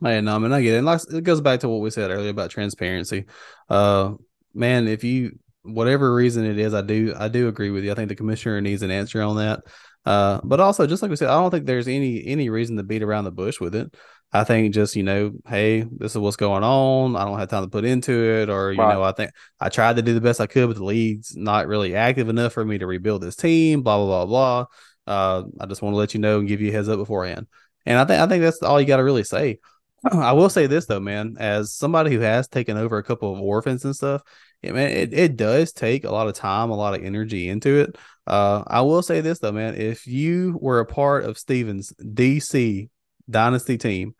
No, 0.00 0.10
I 0.10 0.38
mean 0.38 0.52
I 0.52 0.62
get 0.62 0.74
it. 0.74 0.78
And 0.78 0.86
like, 0.86 1.00
it 1.12 1.24
goes 1.24 1.40
back 1.40 1.60
to 1.60 1.68
what 1.68 1.80
we 1.80 1.90
said 1.90 2.10
earlier 2.10 2.30
about 2.30 2.50
transparency. 2.50 3.26
Uh, 3.68 4.14
man, 4.54 4.86
if 4.86 5.02
you 5.02 5.38
whatever 5.62 6.14
reason 6.14 6.44
it 6.44 6.58
is, 6.58 6.74
I 6.74 6.82
do 6.82 7.14
I 7.16 7.28
do 7.28 7.48
agree 7.48 7.70
with 7.70 7.84
you. 7.84 7.92
I 7.92 7.94
think 7.94 8.08
the 8.08 8.14
commissioner 8.14 8.60
needs 8.60 8.82
an 8.82 8.90
answer 8.90 9.22
on 9.22 9.36
that. 9.36 9.60
Uh, 10.04 10.40
but 10.42 10.60
also, 10.60 10.86
just 10.86 11.02
like 11.02 11.10
we 11.10 11.16
said, 11.16 11.28
I 11.28 11.40
don't 11.40 11.50
think 11.50 11.66
there's 11.66 11.88
any 11.88 12.26
any 12.26 12.48
reason 12.48 12.76
to 12.76 12.82
beat 12.82 13.02
around 13.02 13.24
the 13.24 13.30
bush 13.30 13.60
with 13.60 13.74
it. 13.74 13.94
I 14.32 14.44
think 14.44 14.74
just 14.74 14.96
you 14.96 15.02
know, 15.02 15.32
hey, 15.46 15.82
this 15.82 16.12
is 16.12 16.18
what's 16.18 16.36
going 16.36 16.62
on. 16.62 17.16
I 17.16 17.24
don't 17.24 17.38
have 17.38 17.48
time 17.48 17.64
to 17.64 17.70
put 17.70 17.84
into 17.84 18.12
it, 18.12 18.50
or 18.50 18.72
you 18.72 18.78
right. 18.78 18.94
know, 18.94 19.02
I 19.02 19.12
think 19.12 19.30
I 19.60 19.68
tried 19.68 19.96
to 19.96 20.02
do 20.02 20.14
the 20.14 20.20
best 20.20 20.40
I 20.40 20.46
could, 20.46 20.68
but 20.68 20.76
the 20.76 20.84
league's 20.84 21.36
not 21.36 21.66
really 21.66 21.94
active 21.94 22.28
enough 22.28 22.52
for 22.52 22.64
me 22.64 22.78
to 22.78 22.86
rebuild 22.86 23.22
this 23.22 23.36
team. 23.36 23.82
Blah 23.82 23.98
blah 23.98 24.24
blah 24.24 24.26
blah. 24.26 24.66
Uh, 25.06 25.44
I 25.60 25.66
just 25.66 25.82
want 25.82 25.94
to 25.94 25.98
let 25.98 26.14
you 26.14 26.20
know 26.20 26.38
and 26.38 26.48
give 26.48 26.60
you 26.60 26.68
a 26.68 26.72
heads 26.72 26.88
up 26.88 26.98
beforehand. 26.98 27.46
And 27.86 27.98
I 27.98 28.04
think 28.04 28.20
I 28.20 28.26
think 28.26 28.42
that's 28.42 28.62
all 28.62 28.80
you 28.80 28.86
got 28.86 28.98
to 28.98 29.04
really 29.04 29.24
say. 29.24 29.58
I 30.12 30.32
will 30.32 30.50
say 30.50 30.66
this 30.66 30.86
though, 30.86 31.00
man, 31.00 31.36
as 31.38 31.72
somebody 31.72 32.12
who 32.12 32.20
has 32.20 32.48
taken 32.48 32.76
over 32.76 32.98
a 32.98 33.04
couple 33.04 33.32
of 33.34 33.40
orphans 33.40 33.84
and 33.84 33.96
stuff, 33.96 34.22
yeah, 34.62 34.72
man, 34.72 34.90
it, 34.90 35.12
it 35.12 35.36
does 35.36 35.72
take 35.72 36.04
a 36.04 36.10
lot 36.10 36.26
of 36.26 36.34
time, 36.34 36.70
a 36.70 36.76
lot 36.76 36.94
of 36.94 37.04
energy 37.04 37.48
into 37.48 37.80
it. 37.80 37.96
Uh, 38.26 38.64
I 38.66 38.80
will 38.82 39.02
say 39.02 39.20
this 39.20 39.38
though, 39.38 39.52
man, 39.52 39.74
if 39.76 40.06
you 40.06 40.58
were 40.60 40.80
a 40.80 40.86
part 40.86 41.24
of 41.24 41.38
Stephen's 41.38 41.92
DC 41.92 42.88
dynasty 43.30 43.78
team 43.78 44.14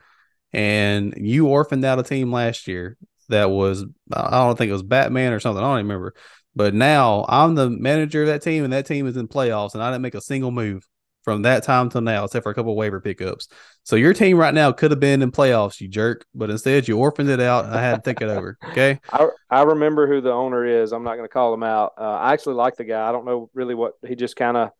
and 0.52 1.14
you 1.16 1.48
orphaned 1.48 1.84
out 1.84 1.98
a 1.98 2.02
team 2.02 2.32
last 2.32 2.68
year 2.68 2.96
that 3.28 3.50
was 3.50 3.84
I 4.12 4.30
don't 4.30 4.56
think 4.56 4.70
it 4.70 4.72
was 4.72 4.82
Batman 4.82 5.32
or 5.32 5.40
something, 5.40 5.62
I 5.62 5.66
don't 5.66 5.78
remember. 5.78 6.14
But 6.54 6.72
now 6.72 7.26
I'm 7.28 7.54
the 7.54 7.68
manager 7.68 8.22
of 8.22 8.28
that 8.28 8.42
team 8.42 8.64
and 8.64 8.72
that 8.72 8.86
team 8.86 9.06
is 9.06 9.16
in 9.16 9.28
playoffs 9.28 9.74
and 9.74 9.82
I 9.82 9.90
didn't 9.90 10.02
make 10.02 10.14
a 10.14 10.20
single 10.20 10.50
move 10.50 10.86
from 11.28 11.42
that 11.42 11.62
time 11.62 11.90
till 11.90 12.00
now, 12.00 12.24
except 12.24 12.42
for 12.42 12.48
a 12.48 12.54
couple 12.54 12.74
waiver 12.74 13.02
pickups. 13.02 13.48
So 13.82 13.96
your 13.96 14.14
team 14.14 14.38
right 14.38 14.54
now 14.54 14.72
could 14.72 14.90
have 14.90 14.98
been 14.98 15.20
in 15.20 15.30
playoffs, 15.30 15.78
you 15.78 15.86
jerk, 15.86 16.24
but 16.34 16.48
instead 16.48 16.88
you 16.88 16.96
orphaned 16.96 17.28
it 17.28 17.38
out. 17.38 17.66
I 17.66 17.82
had 17.82 17.96
to 17.96 18.00
think 18.00 18.22
it 18.22 18.30
over. 18.30 18.56
Okay. 18.70 18.98
I, 19.12 19.28
I 19.50 19.62
remember 19.64 20.06
who 20.06 20.22
the 20.22 20.32
owner 20.32 20.64
is. 20.64 20.92
I'm 20.92 21.04
not 21.04 21.16
going 21.16 21.28
to 21.28 21.32
call 21.32 21.52
him 21.52 21.62
out. 21.62 21.92
Uh, 21.98 22.16
I 22.16 22.32
actually 22.32 22.54
like 22.54 22.76
the 22.76 22.84
guy. 22.84 23.06
I 23.06 23.12
don't 23.12 23.26
know 23.26 23.50
really 23.52 23.74
what 23.74 23.92
he 24.06 24.14
just 24.14 24.36
kind 24.36 24.56
of 24.56 24.70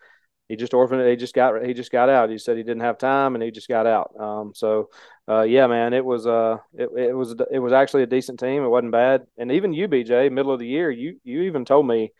he 0.49 0.57
just 0.57 0.73
orphaned 0.73 1.03
it. 1.03 1.11
He 1.11 1.17
just 1.17 1.35
got 1.35 1.63
he 1.63 1.75
just 1.75 1.93
got 1.93 2.09
out. 2.09 2.31
He 2.31 2.39
said 2.39 2.57
he 2.57 2.63
didn't 2.63 2.81
have 2.81 2.97
time 2.97 3.35
and 3.35 3.45
he 3.45 3.51
just 3.51 3.69
got 3.69 3.87
out. 3.87 4.13
Um, 4.19 4.53
so 4.55 4.89
uh, 5.29 5.43
yeah, 5.43 5.67
man, 5.67 5.93
it 5.93 6.05
was 6.05 6.27
uh 6.27 6.57
it, 6.73 6.89
it 6.97 7.13
was 7.15 7.35
it 7.51 7.59
was 7.59 7.75
actually 7.75 8.05
a 8.05 8.07
decent 8.07 8.41
team. 8.41 8.65
It 8.65 8.69
wasn't 8.69 8.93
bad. 8.93 9.27
And 9.37 9.53
even 9.53 9.75
you, 9.75 9.87
BJ, 9.87 10.33
middle 10.33 10.53
of 10.53 10.61
the 10.61 10.67
year, 10.67 10.91
you 10.91 11.21
you 11.25 11.43
even 11.43 11.67
told 11.67 11.87
me 11.87 12.13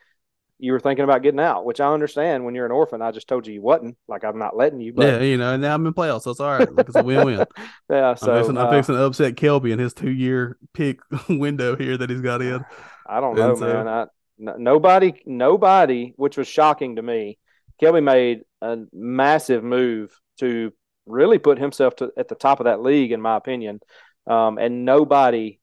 you 0.59 0.72
were 0.72 0.80
thinking 0.80 1.04
about 1.04 1.22
getting 1.22 1.40
out, 1.40 1.64
which 1.64 1.80
I 1.80 1.92
understand 1.92 2.44
when 2.44 2.54
you're 2.54 2.66
an 2.66 2.72
orphan. 2.72 3.00
I 3.00 3.12
just 3.12 3.28
told 3.28 3.46
you 3.46 3.54
you 3.54 3.62
wasn't. 3.62 3.96
Like 4.09 4.24
I'm 4.24 4.38
not 4.38 4.56
letting 4.56 4.80
you. 4.80 4.92
But... 4.92 5.06
Yeah, 5.06 5.20
you 5.20 5.36
know, 5.36 5.52
and 5.52 5.62
now 5.62 5.74
I'm 5.74 5.86
in 5.86 5.94
playoffs, 5.94 6.22
so 6.22 6.32
it's 6.32 6.40
all 6.40 6.59
right. 6.59 6.72
Like 6.72 6.88
it's 6.88 6.96
a 6.96 7.02
win-win. 7.02 7.44
yeah, 7.90 8.14
so 8.14 8.32
I'm 8.32 8.38
fixing, 8.38 8.56
uh, 8.56 8.64
I'm 8.64 8.74
fixing 8.74 8.94
to 8.96 9.02
upset 9.04 9.34
Kelby 9.36 9.72
in 9.72 9.78
his 9.78 9.94
two-year 9.94 10.59
pick 10.74 11.00
window 11.28 11.76
here 11.76 11.96
that 11.96 12.11
he's 12.11 12.20
got 12.20 12.42
in. 12.42 12.64
I 13.06 13.20
don't 13.20 13.36
know, 13.36 13.56
man. 13.56 13.88
I, 13.88 14.02
n- 14.40 14.62
nobody, 14.62 15.14
nobody, 15.24 16.12
which 16.16 16.36
was 16.36 16.48
shocking 16.48 16.96
to 16.96 17.02
me. 17.02 17.38
Kelby 17.80 18.02
made 18.02 18.42
a 18.61 18.78
massive 18.92 19.62
move 19.62 20.11
to 20.40 20.72
really 21.06 21.38
put 21.38 21.59
himself 21.59 21.96
to, 21.96 22.12
at 22.16 22.28
the 22.28 22.34
top 22.34 22.61
of 22.61 22.64
that 22.64 22.82
league, 22.82 23.12
in 23.12 23.20
my 23.20 23.36
opinion. 23.36 23.80
Um, 24.26 24.59
and 24.59 24.84
nobody 24.84 25.61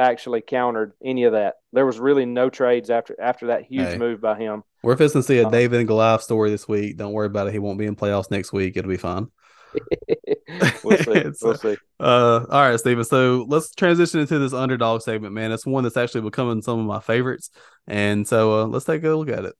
actually 0.00 0.40
countered 0.40 0.92
any 1.04 1.24
of 1.24 1.32
that. 1.32 1.56
There 1.72 1.86
was 1.86 2.00
really 2.00 2.26
no 2.26 2.50
trades 2.50 2.90
after 2.90 3.14
after 3.20 3.48
that 3.48 3.64
huge 3.64 3.86
hey, 3.86 3.98
move 3.98 4.20
by 4.20 4.38
him. 4.38 4.64
We're 4.82 4.96
fixing 4.96 5.20
to 5.20 5.26
see 5.26 5.38
a 5.38 5.46
um, 5.46 5.52
David 5.52 5.78
and 5.78 5.88
Goliath 5.88 6.22
story 6.22 6.50
this 6.50 6.66
week. 6.66 6.96
Don't 6.96 7.12
worry 7.12 7.26
about 7.26 7.46
it. 7.46 7.52
He 7.52 7.58
won't 7.58 7.78
be 7.78 7.86
in 7.86 7.96
playoffs 7.96 8.30
next 8.30 8.52
week. 8.52 8.76
It'll 8.76 8.88
be 8.88 8.96
fine. 8.96 9.28
we'll 10.82 10.98
see. 10.98 11.24
we'll 11.42 11.54
see. 11.54 11.76
Uh, 12.00 12.46
all 12.50 12.68
right, 12.68 12.80
Stephen. 12.80 13.04
So 13.04 13.44
let's 13.48 13.72
transition 13.74 14.20
into 14.20 14.38
this 14.38 14.52
underdog 14.52 15.02
segment, 15.02 15.34
man. 15.34 15.52
It's 15.52 15.66
one 15.66 15.84
that's 15.84 15.96
actually 15.96 16.22
becoming 16.22 16.62
some 16.62 16.80
of 16.80 16.86
my 16.86 17.00
favorites, 17.00 17.50
and 17.86 18.26
so 18.26 18.60
uh, 18.60 18.64
let's 18.66 18.86
take 18.86 19.04
a 19.04 19.10
look 19.10 19.28
at 19.28 19.44
it. 19.44 19.54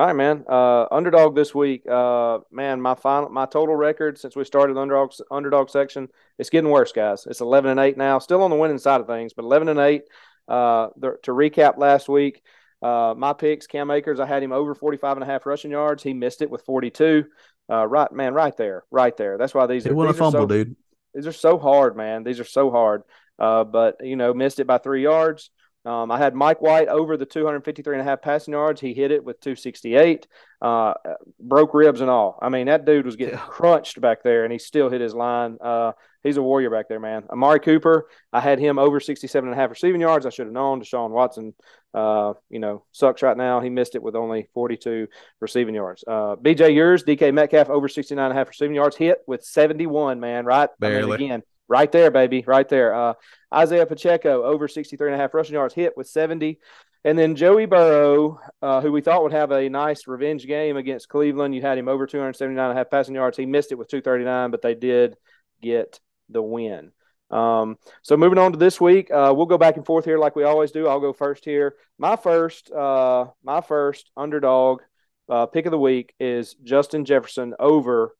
All 0.00 0.06
right, 0.06 0.16
man. 0.16 0.46
Uh, 0.48 0.86
underdog 0.90 1.34
this 1.34 1.54
week. 1.54 1.86
Uh, 1.86 2.38
man, 2.50 2.80
my 2.80 2.94
final, 2.94 3.28
my 3.28 3.44
total 3.44 3.76
record 3.76 4.16
since 4.16 4.34
we 4.34 4.44
started 4.44 4.74
the 4.74 4.80
underdog 4.80 5.12
underdog 5.30 5.68
section, 5.68 6.08
it's 6.38 6.48
getting 6.48 6.70
worse, 6.70 6.90
guys. 6.90 7.26
It's 7.26 7.42
eleven 7.42 7.70
and 7.70 7.78
eight 7.78 7.98
now. 7.98 8.18
Still 8.18 8.42
on 8.42 8.48
the 8.48 8.56
winning 8.56 8.78
side 8.78 9.02
of 9.02 9.06
things, 9.06 9.34
but 9.34 9.44
eleven 9.44 9.68
and 9.68 9.78
eight. 9.78 10.04
Uh, 10.48 10.88
the, 10.96 11.18
to 11.24 11.32
recap 11.32 11.76
last 11.76 12.08
week, 12.08 12.40
uh, 12.80 13.12
my 13.14 13.34
picks, 13.34 13.66
Cam 13.66 13.90
Akers, 13.90 14.20
I 14.20 14.24
had 14.24 14.42
him 14.42 14.52
over 14.52 14.74
45 14.74 15.18
and 15.18 15.22
a 15.22 15.26
half 15.26 15.44
rushing 15.44 15.70
yards. 15.70 16.02
He 16.02 16.14
missed 16.14 16.40
it 16.40 16.48
with 16.48 16.62
42. 16.62 17.26
Uh, 17.70 17.86
right, 17.86 18.10
man, 18.10 18.32
right 18.32 18.56
there, 18.56 18.84
right 18.90 19.14
there. 19.18 19.36
That's 19.36 19.52
why 19.52 19.66
these. 19.66 19.84
He 19.84 19.90
won 19.90 20.08
a 20.08 20.14
fumble, 20.14 20.40
so, 20.40 20.46
dude. 20.46 20.76
These 21.12 21.26
are 21.26 21.32
so 21.32 21.58
hard, 21.58 21.94
man. 21.94 22.24
These 22.24 22.40
are 22.40 22.44
so 22.44 22.70
hard. 22.70 23.02
Uh, 23.38 23.64
but 23.64 23.96
you 24.02 24.16
know, 24.16 24.32
missed 24.32 24.60
it 24.60 24.66
by 24.66 24.78
three 24.78 25.02
yards. 25.02 25.50
Um, 25.84 26.10
I 26.10 26.18
had 26.18 26.34
Mike 26.34 26.60
White 26.60 26.88
over 26.88 27.16
the 27.16 27.24
253 27.24 27.94
and 27.94 28.00
a 28.02 28.04
half 28.04 28.20
passing 28.20 28.52
yards. 28.52 28.80
He 28.80 28.92
hit 28.92 29.10
it 29.10 29.24
with 29.24 29.40
268, 29.40 30.26
uh, 30.60 30.94
broke 31.40 31.72
ribs 31.72 32.02
and 32.02 32.10
all. 32.10 32.38
I 32.42 32.50
mean, 32.50 32.66
that 32.66 32.84
dude 32.84 33.06
was 33.06 33.16
getting 33.16 33.36
yeah. 33.36 33.46
crunched 33.46 33.98
back 34.00 34.22
there, 34.22 34.44
and 34.44 34.52
he 34.52 34.58
still 34.58 34.90
hit 34.90 35.00
his 35.00 35.14
line. 35.14 35.56
Uh, 35.58 35.92
he's 36.22 36.36
a 36.36 36.42
warrior 36.42 36.68
back 36.68 36.88
there, 36.88 37.00
man. 37.00 37.24
Amari 37.30 37.60
Cooper, 37.60 38.08
I 38.30 38.40
had 38.40 38.58
him 38.58 38.78
over 38.78 39.00
67 39.00 39.48
and 39.48 39.58
a 39.58 39.60
half 39.60 39.70
receiving 39.70 40.02
yards. 40.02 40.26
I 40.26 40.30
should 40.30 40.46
have 40.46 40.52
known. 40.52 40.82
Deshaun 40.82 41.10
Watson, 41.10 41.54
uh, 41.94 42.34
you 42.50 42.58
know, 42.58 42.84
sucks 42.92 43.22
right 43.22 43.36
now. 43.36 43.60
He 43.60 43.70
missed 43.70 43.94
it 43.94 44.02
with 44.02 44.16
only 44.16 44.48
42 44.52 45.08
receiving 45.40 45.74
yards. 45.74 46.04
Uh, 46.06 46.36
BJ 46.36 46.74
yours, 46.74 47.04
DK 47.04 47.32
Metcalf 47.32 47.70
over 47.70 47.88
69 47.88 48.22
and 48.22 48.32
a 48.32 48.36
half 48.36 48.48
receiving 48.48 48.76
yards, 48.76 48.96
hit 48.96 49.20
with 49.26 49.42
71, 49.44 50.20
man, 50.20 50.44
right? 50.44 50.68
Barely. 50.78 51.14
I 51.14 51.16
mean, 51.16 51.26
again, 51.30 51.42
right 51.70 51.90
there, 51.90 52.10
baby, 52.10 52.44
right 52.46 52.68
there. 52.68 52.92
Uh, 52.92 53.14
Isaiah 53.54 53.86
Pacheco 53.86 54.42
over 54.42 54.68
63 54.68 55.08
and 55.08 55.14
a 55.14 55.18
half 55.18 55.32
rushing 55.32 55.54
yards 55.54 55.72
hit 55.72 55.96
with 55.96 56.08
70. 56.08 56.58
And 57.04 57.18
then 57.18 57.36
Joey 57.36 57.64
Burrow, 57.64 58.40
uh, 58.60 58.82
who 58.82 58.92
we 58.92 59.00
thought 59.00 59.22
would 59.22 59.32
have 59.32 59.52
a 59.52 59.70
nice 59.70 60.06
revenge 60.06 60.46
game 60.46 60.76
against 60.76 61.08
Cleveland. 61.08 61.54
You 61.54 61.62
had 61.62 61.78
him 61.78 61.88
over 61.88 62.06
279 62.06 62.62
and 62.62 62.72
a 62.72 62.78
half 62.78 62.90
passing 62.90 63.14
yards. 63.14 63.38
He 63.38 63.46
missed 63.46 63.72
it 63.72 63.76
with 63.76 63.88
239, 63.88 64.50
but 64.50 64.60
they 64.60 64.74
did 64.74 65.16
get 65.62 65.98
the 66.28 66.42
win. 66.42 66.90
Um, 67.30 67.78
so 68.02 68.16
moving 68.16 68.38
on 68.38 68.52
to 68.52 68.58
this 68.58 68.80
week, 68.80 69.10
uh, 69.10 69.32
we'll 69.34 69.46
go 69.46 69.56
back 69.56 69.76
and 69.76 69.86
forth 69.86 70.04
here 70.04 70.18
like 70.18 70.34
we 70.34 70.42
always 70.42 70.72
do. 70.72 70.88
I'll 70.88 71.00
go 71.00 71.12
first 71.12 71.44
here. 71.44 71.76
My 71.96 72.16
first, 72.16 72.70
uh, 72.72 73.28
my 73.44 73.60
first 73.60 74.10
underdog 74.16 74.82
uh, 75.28 75.46
pick 75.46 75.66
of 75.66 75.70
the 75.70 75.78
week 75.78 76.12
is 76.18 76.54
Justin 76.64 77.04
Jefferson 77.04 77.54
over 77.60 78.16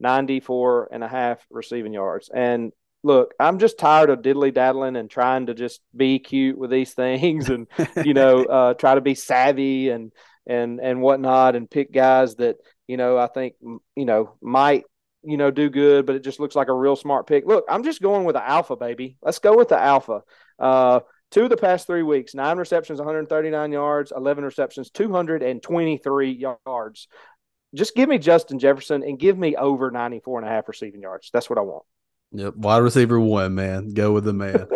94 0.00 0.88
and 0.92 1.04
a 1.04 1.08
half 1.08 1.44
receiving 1.50 1.92
yards. 1.92 2.30
And 2.34 2.72
look, 3.04 3.34
I'm 3.38 3.58
just 3.58 3.78
tired 3.78 4.08
of 4.08 4.22
diddly 4.22 4.52
daddling 4.52 4.96
and 4.96 5.10
trying 5.10 5.46
to 5.46 5.54
just 5.54 5.82
be 5.94 6.18
cute 6.18 6.56
with 6.56 6.70
these 6.70 6.94
things 6.94 7.50
and, 7.50 7.68
you 8.02 8.14
know, 8.14 8.44
uh, 8.44 8.74
try 8.74 8.94
to 8.94 9.02
be 9.02 9.14
savvy 9.14 9.90
and, 9.90 10.10
and, 10.46 10.80
and 10.80 11.02
whatnot 11.02 11.54
and 11.54 11.70
pick 11.70 11.92
guys 11.92 12.36
that, 12.36 12.56
you 12.88 12.96
know, 12.96 13.18
I 13.18 13.26
think, 13.26 13.54
you 13.60 14.06
know, 14.06 14.34
might, 14.40 14.84
you 15.22 15.36
know, 15.36 15.50
do 15.50 15.68
good, 15.68 16.06
but 16.06 16.16
it 16.16 16.24
just 16.24 16.40
looks 16.40 16.56
like 16.56 16.68
a 16.68 16.74
real 16.74 16.96
smart 16.96 17.26
pick. 17.26 17.46
Look, 17.46 17.66
I'm 17.68 17.84
just 17.84 18.00
going 18.00 18.24
with 18.24 18.36
the 18.36 18.46
alpha, 18.46 18.74
baby. 18.74 19.18
Let's 19.22 19.38
go 19.38 19.54
with 19.54 19.68
the 19.68 19.78
alpha. 19.78 20.22
Uh, 20.58 21.00
two 21.30 21.44
of 21.44 21.50
the 21.50 21.56
past 21.58 21.86
three 21.86 22.02
weeks, 22.02 22.34
nine 22.34 22.56
receptions, 22.56 22.98
139 23.00 23.70
yards, 23.70 24.12
11 24.16 24.44
receptions, 24.44 24.90
223 24.90 26.30
yards. 26.30 27.08
Just 27.74 27.94
give 27.94 28.08
me 28.08 28.18
Justin 28.18 28.58
Jefferson 28.58 29.02
and 29.02 29.18
give 29.18 29.36
me 29.36 29.56
over 29.56 29.90
94 29.90 30.38
and 30.38 30.48
a 30.48 30.50
half 30.50 30.68
receiving 30.68 31.02
yards. 31.02 31.28
That's 31.32 31.50
what 31.50 31.58
I 31.58 31.62
want. 31.62 31.84
Yep, 32.34 32.56
wide 32.56 32.78
receiver 32.78 33.20
one, 33.20 33.54
man. 33.54 33.90
Go 33.94 34.12
with 34.12 34.24
the 34.24 34.32
man. 34.32 34.66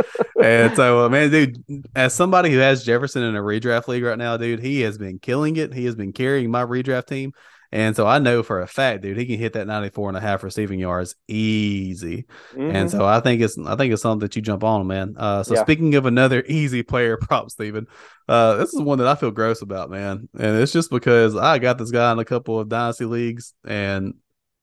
and 0.42 0.76
so, 0.76 1.04
uh, 1.04 1.08
man, 1.08 1.30
dude, 1.30 1.86
as 1.94 2.14
somebody 2.14 2.50
who 2.50 2.58
has 2.58 2.84
Jefferson 2.84 3.24
in 3.24 3.34
a 3.34 3.40
redraft 3.40 3.88
league 3.88 4.04
right 4.04 4.16
now, 4.16 4.36
dude, 4.36 4.60
he 4.60 4.82
has 4.82 4.96
been 4.96 5.18
killing 5.18 5.56
it. 5.56 5.74
He 5.74 5.84
has 5.86 5.96
been 5.96 6.12
carrying 6.12 6.50
my 6.50 6.64
redraft 6.64 7.06
team. 7.06 7.32
And 7.70 7.94
so 7.94 8.06
I 8.06 8.18
know 8.18 8.42
for 8.42 8.62
a 8.62 8.66
fact, 8.66 9.02
dude, 9.02 9.18
he 9.18 9.26
can 9.26 9.38
hit 9.38 9.52
that 9.52 9.66
94 9.66 10.08
and 10.08 10.16
a 10.16 10.20
half 10.20 10.42
receiving 10.42 10.78
yards 10.78 11.16
easy. 11.26 12.24
Mm-hmm. 12.52 12.76
And 12.76 12.90
so 12.90 13.04
I 13.04 13.20
think 13.20 13.42
it's 13.42 13.58
I 13.58 13.76
think 13.76 13.92
it's 13.92 14.00
something 14.00 14.20
that 14.20 14.36
you 14.36 14.40
jump 14.40 14.64
on, 14.64 14.86
man. 14.86 15.16
Uh, 15.18 15.42
so 15.42 15.54
yeah. 15.54 15.62
speaking 15.62 15.94
of 15.94 16.06
another 16.06 16.42
easy 16.46 16.82
player 16.82 17.16
prop, 17.20 17.50
Stephen, 17.50 17.86
uh, 18.26 18.54
this 18.56 18.72
is 18.72 18.80
one 18.80 18.98
that 18.98 19.06
I 19.06 19.16
feel 19.16 19.32
gross 19.32 19.60
about, 19.60 19.90
man. 19.90 20.28
And 20.38 20.56
it's 20.56 20.72
just 20.72 20.90
because 20.90 21.36
I 21.36 21.58
got 21.58 21.76
this 21.76 21.90
guy 21.90 22.10
in 22.12 22.18
a 22.18 22.24
couple 22.24 22.58
of 22.58 22.70
dynasty 22.70 23.04
leagues 23.04 23.52
and 23.66 24.14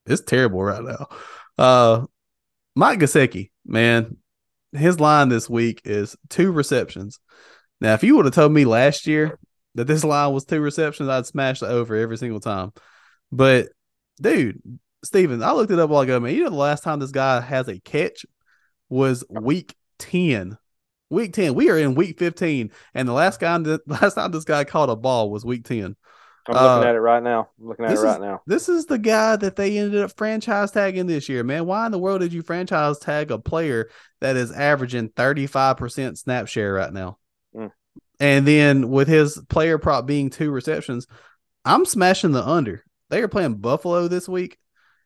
it's 0.07 0.23
terrible 0.23 0.63
right 0.63 0.83
now. 0.83 1.07
Uh, 1.57 2.05
Mike 2.75 2.99
Gesicki, 2.99 3.51
man, 3.65 4.17
his 4.73 4.99
line 4.99 5.29
this 5.29 5.49
week 5.49 5.81
is 5.85 6.15
two 6.29 6.51
receptions. 6.51 7.19
Now, 7.79 7.93
if 7.93 8.03
you 8.03 8.15
would 8.15 8.25
have 8.25 8.33
told 8.33 8.51
me 8.51 8.65
last 8.65 9.07
year 9.07 9.39
that 9.75 9.87
this 9.87 10.03
line 10.03 10.33
was 10.33 10.45
two 10.45 10.59
receptions, 10.59 11.09
I'd 11.09 11.25
smash 11.25 11.61
the 11.61 11.67
over 11.67 11.95
every 11.95 12.17
single 12.17 12.39
time. 12.39 12.73
But 13.31 13.69
dude, 14.21 14.61
Stephen, 15.03 15.43
I 15.43 15.51
looked 15.53 15.71
it 15.71 15.79
up 15.79 15.89
while 15.89 16.01
ago, 16.01 16.19
man. 16.19 16.33
You 16.33 16.43
know 16.43 16.49
the 16.49 16.55
last 16.55 16.83
time 16.83 16.99
this 16.99 17.11
guy 17.11 17.41
has 17.41 17.67
a 17.67 17.79
catch 17.79 18.25
was 18.89 19.23
week 19.29 19.75
10. 19.99 20.57
Week 21.09 21.33
10. 21.33 21.53
We 21.53 21.69
are 21.69 21.77
in 21.77 21.95
week 21.95 22.19
15. 22.19 22.71
And 22.93 23.07
the 23.07 23.13
last 23.13 23.39
guy 23.39 23.57
the 23.59 23.81
last 23.87 24.15
time 24.15 24.31
this 24.31 24.43
guy 24.43 24.63
caught 24.63 24.89
a 24.89 24.95
ball 24.95 25.29
was 25.29 25.45
week 25.45 25.65
10. 25.65 25.95
I'm 26.47 26.53
looking 26.53 26.87
uh, 26.87 26.89
at 26.89 26.95
it 26.95 26.99
right 26.99 27.23
now. 27.23 27.49
I'm 27.59 27.67
looking 27.67 27.85
at 27.85 27.91
it 27.91 27.99
right 27.99 28.15
is, 28.15 28.21
now. 28.21 28.41
This 28.45 28.69
is 28.69 28.85
the 28.85 28.99
guy 28.99 29.35
that 29.35 29.55
they 29.55 29.77
ended 29.77 30.01
up 30.01 30.15
franchise 30.15 30.71
tagging 30.71 31.07
this 31.07 31.27
year, 31.27 31.43
man. 31.43 31.65
Why 31.65 31.85
in 31.85 31.91
the 31.91 31.99
world 31.99 32.21
did 32.21 32.33
you 32.33 32.43
franchise 32.43 32.99
tag 32.99 33.31
a 33.31 33.39
player 33.39 33.89
that 34.21 34.35
is 34.35 34.51
averaging 34.51 35.09
35% 35.09 36.17
snap 36.17 36.47
share 36.47 36.73
right 36.73 36.93
now? 36.93 37.17
Mm. 37.55 37.71
And 38.19 38.47
then 38.47 38.89
with 38.89 39.07
his 39.07 39.41
player 39.49 39.77
prop 39.77 40.05
being 40.05 40.29
two 40.29 40.51
receptions, 40.51 41.07
I'm 41.63 41.85
smashing 41.85 42.31
the 42.31 42.47
under. 42.47 42.83
They 43.09 43.21
are 43.21 43.27
playing 43.27 43.55
Buffalo 43.55 44.07
this 44.07 44.29
week. 44.29 44.59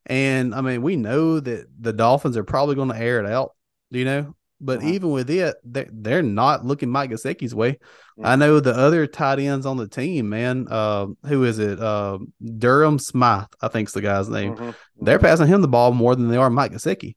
And 0.06 0.54
I 0.54 0.62
mean, 0.62 0.82
we 0.82 0.96
know 0.96 1.40
that 1.40 1.68
the 1.80 1.94
Dolphins 1.94 2.36
are 2.36 2.44
probably 2.44 2.76
going 2.76 2.90
to 2.90 2.98
air 2.98 3.20
it 3.20 3.26
out, 3.26 3.56
you 3.92 4.06
know, 4.06 4.36
but 4.62 4.80
uh-huh. 4.80 4.88
even 4.88 5.10
with 5.12 5.30
it, 5.30 5.56
they're, 5.64 5.90
they're 5.92 6.22
not 6.22 6.66
looking 6.66 6.90
Mike 6.90 7.12
Gesicki's 7.12 7.56
way. 7.56 7.80
I 8.22 8.36
know 8.36 8.60
the 8.60 8.76
other 8.76 9.08
tight 9.08 9.40
ends 9.40 9.66
on 9.66 9.78
the 9.78 9.88
team, 9.88 10.30
man. 10.30 10.68
Uh, 10.70 11.08
who 11.26 11.46
is 11.46 11.58
it? 11.60 11.80
Uh, 11.80 12.20
Durham 12.58 13.00
Smythe, 13.00 13.48
I 13.62 13.70
think's 13.70 13.94
the 13.94 14.02
guy's 14.02 14.28
name. 14.28 14.56
Mm-hmm. 14.56 14.72
They're 15.06 15.18
mm-hmm. 15.18 15.26
passing 15.26 15.48
him 15.48 15.62
the 15.62 15.70
ball 15.70 15.94
more 15.94 16.16
than 16.16 16.28
they 16.28 16.38
are 16.38 16.50
Mike 16.50 16.74
Gesicki. 16.74 17.16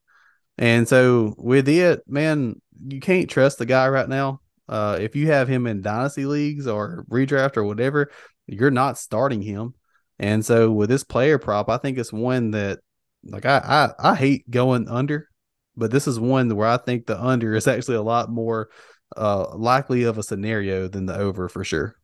And 0.58 0.86
so 0.86 1.34
with 1.38 1.68
it, 1.68 2.02
man, 2.06 2.60
you 2.86 3.00
can't 3.00 3.28
trust 3.28 3.58
the 3.58 3.66
guy 3.66 3.88
right 3.88 4.08
now. 4.08 4.40
Uh, 4.68 4.98
if 5.00 5.16
you 5.16 5.26
have 5.28 5.48
him 5.48 5.66
in 5.66 5.82
dynasty 5.82 6.24
leagues 6.24 6.68
or 6.68 7.04
redraft 7.10 7.56
or 7.56 7.64
whatever, 7.64 8.10
you're 8.46 8.70
not 8.70 8.98
starting 8.98 9.42
him. 9.42 9.74
And 10.18 10.44
so 10.44 10.70
with 10.70 10.88
this 10.88 11.04
player 11.04 11.38
prop, 11.38 11.68
I 11.68 11.78
think 11.78 11.98
it's 11.98 12.12
one 12.12 12.52
that 12.52 12.78
like 13.24 13.44
I 13.44 13.90
I, 13.98 14.10
I 14.12 14.14
hate 14.14 14.48
going 14.48 14.88
under 14.88 15.28
but 15.76 15.90
this 15.90 16.06
is 16.06 16.20
one 16.20 16.54
where 16.54 16.68
I 16.68 16.76
think 16.76 17.06
the 17.06 17.20
under 17.20 17.54
is 17.54 17.66
actually 17.66 17.96
a 17.96 18.02
lot 18.02 18.30
more 18.30 18.68
uh, 19.16 19.56
likely 19.56 20.04
of 20.04 20.18
a 20.18 20.22
scenario 20.22 20.88
than 20.88 21.06
the 21.06 21.16
over 21.16 21.48
for 21.48 21.64
sure. 21.64 21.96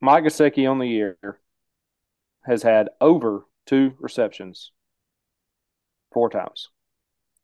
Mike 0.00 0.24
Gesicki 0.24 0.70
on 0.70 0.78
the 0.78 0.86
year 0.86 1.18
has 2.44 2.62
had 2.62 2.88
over 3.00 3.44
two 3.66 3.92
receptions 3.98 4.72
four 6.12 6.30
times. 6.30 6.70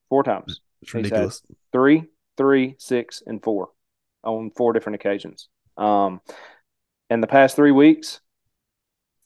Four 0.09 0.23
times. 0.23 0.61
It's 0.83 0.95
ridiculous. 0.95 1.43
three, 1.73 2.05
three, 2.37 2.77
six, 2.79 3.23
and 3.27 3.43
four 3.43 3.71
on 4.23 4.51
four 4.57 4.73
different 4.73 4.97
occasions. 4.97 5.49
Um, 5.77 6.21
in 7.11 7.21
the 7.21 7.27
past 7.27 7.57
three 7.57 7.73
weeks, 7.73 8.21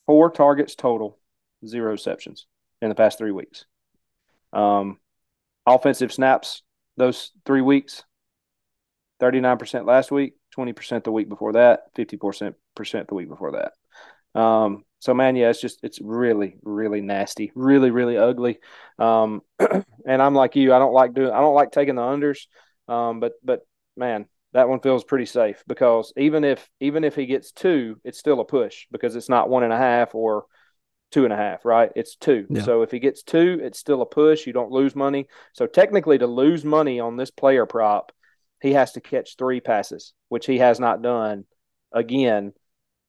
four 0.06 0.30
targets 0.30 0.74
total, 0.74 1.18
zero 1.66 1.92
receptions 1.92 2.46
in 2.82 2.88
the 2.88 2.94
past 2.94 3.18
three 3.18 3.32
weeks. 3.32 3.64
Um, 4.52 4.98
offensive 5.74 6.12
snaps 6.12 6.62
those 6.96 7.32
three 7.44 7.62
weeks 7.62 8.04
39% 9.20 9.86
last 9.86 10.10
week 10.10 10.34
20% 10.56 11.04
the 11.04 11.12
week 11.12 11.28
before 11.28 11.52
that 11.52 11.94
50% 11.94 12.54
the 13.08 13.14
week 13.14 13.28
before 13.28 13.52
that. 13.52 14.40
Um, 14.40 14.84
so 15.00 15.14
man 15.14 15.34
yeah 15.34 15.48
it's 15.48 15.60
just 15.60 15.80
it's 15.82 16.00
really 16.00 16.56
really 16.62 17.00
nasty 17.00 17.50
really 17.54 17.90
really 17.90 18.16
ugly. 18.16 18.58
Um, 18.98 19.42
and 20.06 20.22
i'm 20.22 20.34
like 20.34 20.54
you 20.56 20.72
i 20.72 20.78
don't 20.78 20.92
like 20.92 21.14
doing 21.14 21.32
i 21.32 21.40
don't 21.40 21.54
like 21.54 21.72
taking 21.72 21.96
the 21.96 22.02
unders 22.02 22.46
um, 22.88 23.20
but 23.20 23.32
but 23.42 23.60
man 23.96 24.26
that 24.52 24.68
one 24.68 24.80
feels 24.80 25.04
pretty 25.04 25.26
safe 25.26 25.62
because 25.66 26.12
even 26.16 26.44
if 26.44 26.68
even 26.80 27.04
if 27.04 27.14
he 27.14 27.26
gets 27.26 27.52
two 27.52 28.00
it's 28.04 28.18
still 28.18 28.40
a 28.40 28.44
push 28.44 28.86
because 28.90 29.16
it's 29.16 29.28
not 29.28 29.48
one 29.48 29.62
and 29.62 29.72
a 29.72 29.78
half 29.78 30.14
or 30.14 30.44
two 31.10 31.24
and 31.24 31.32
a 31.32 31.36
half, 31.36 31.64
right? 31.64 31.90
It's 31.96 32.16
two. 32.16 32.46
Yeah. 32.48 32.62
So 32.62 32.82
if 32.82 32.90
he 32.90 32.98
gets 32.98 33.22
two, 33.22 33.60
it's 33.62 33.78
still 33.78 34.02
a 34.02 34.06
push. 34.06 34.46
You 34.46 34.52
don't 34.52 34.70
lose 34.70 34.94
money. 34.94 35.26
So 35.52 35.66
technically, 35.66 36.18
to 36.18 36.26
lose 36.26 36.64
money 36.64 37.00
on 37.00 37.16
this 37.16 37.30
player 37.30 37.66
prop, 37.66 38.12
he 38.60 38.72
has 38.72 38.92
to 38.92 39.00
catch 39.00 39.36
three 39.36 39.60
passes, 39.60 40.12
which 40.28 40.46
he 40.46 40.58
has 40.58 40.78
not 40.78 41.02
done 41.02 41.44
again 41.92 42.52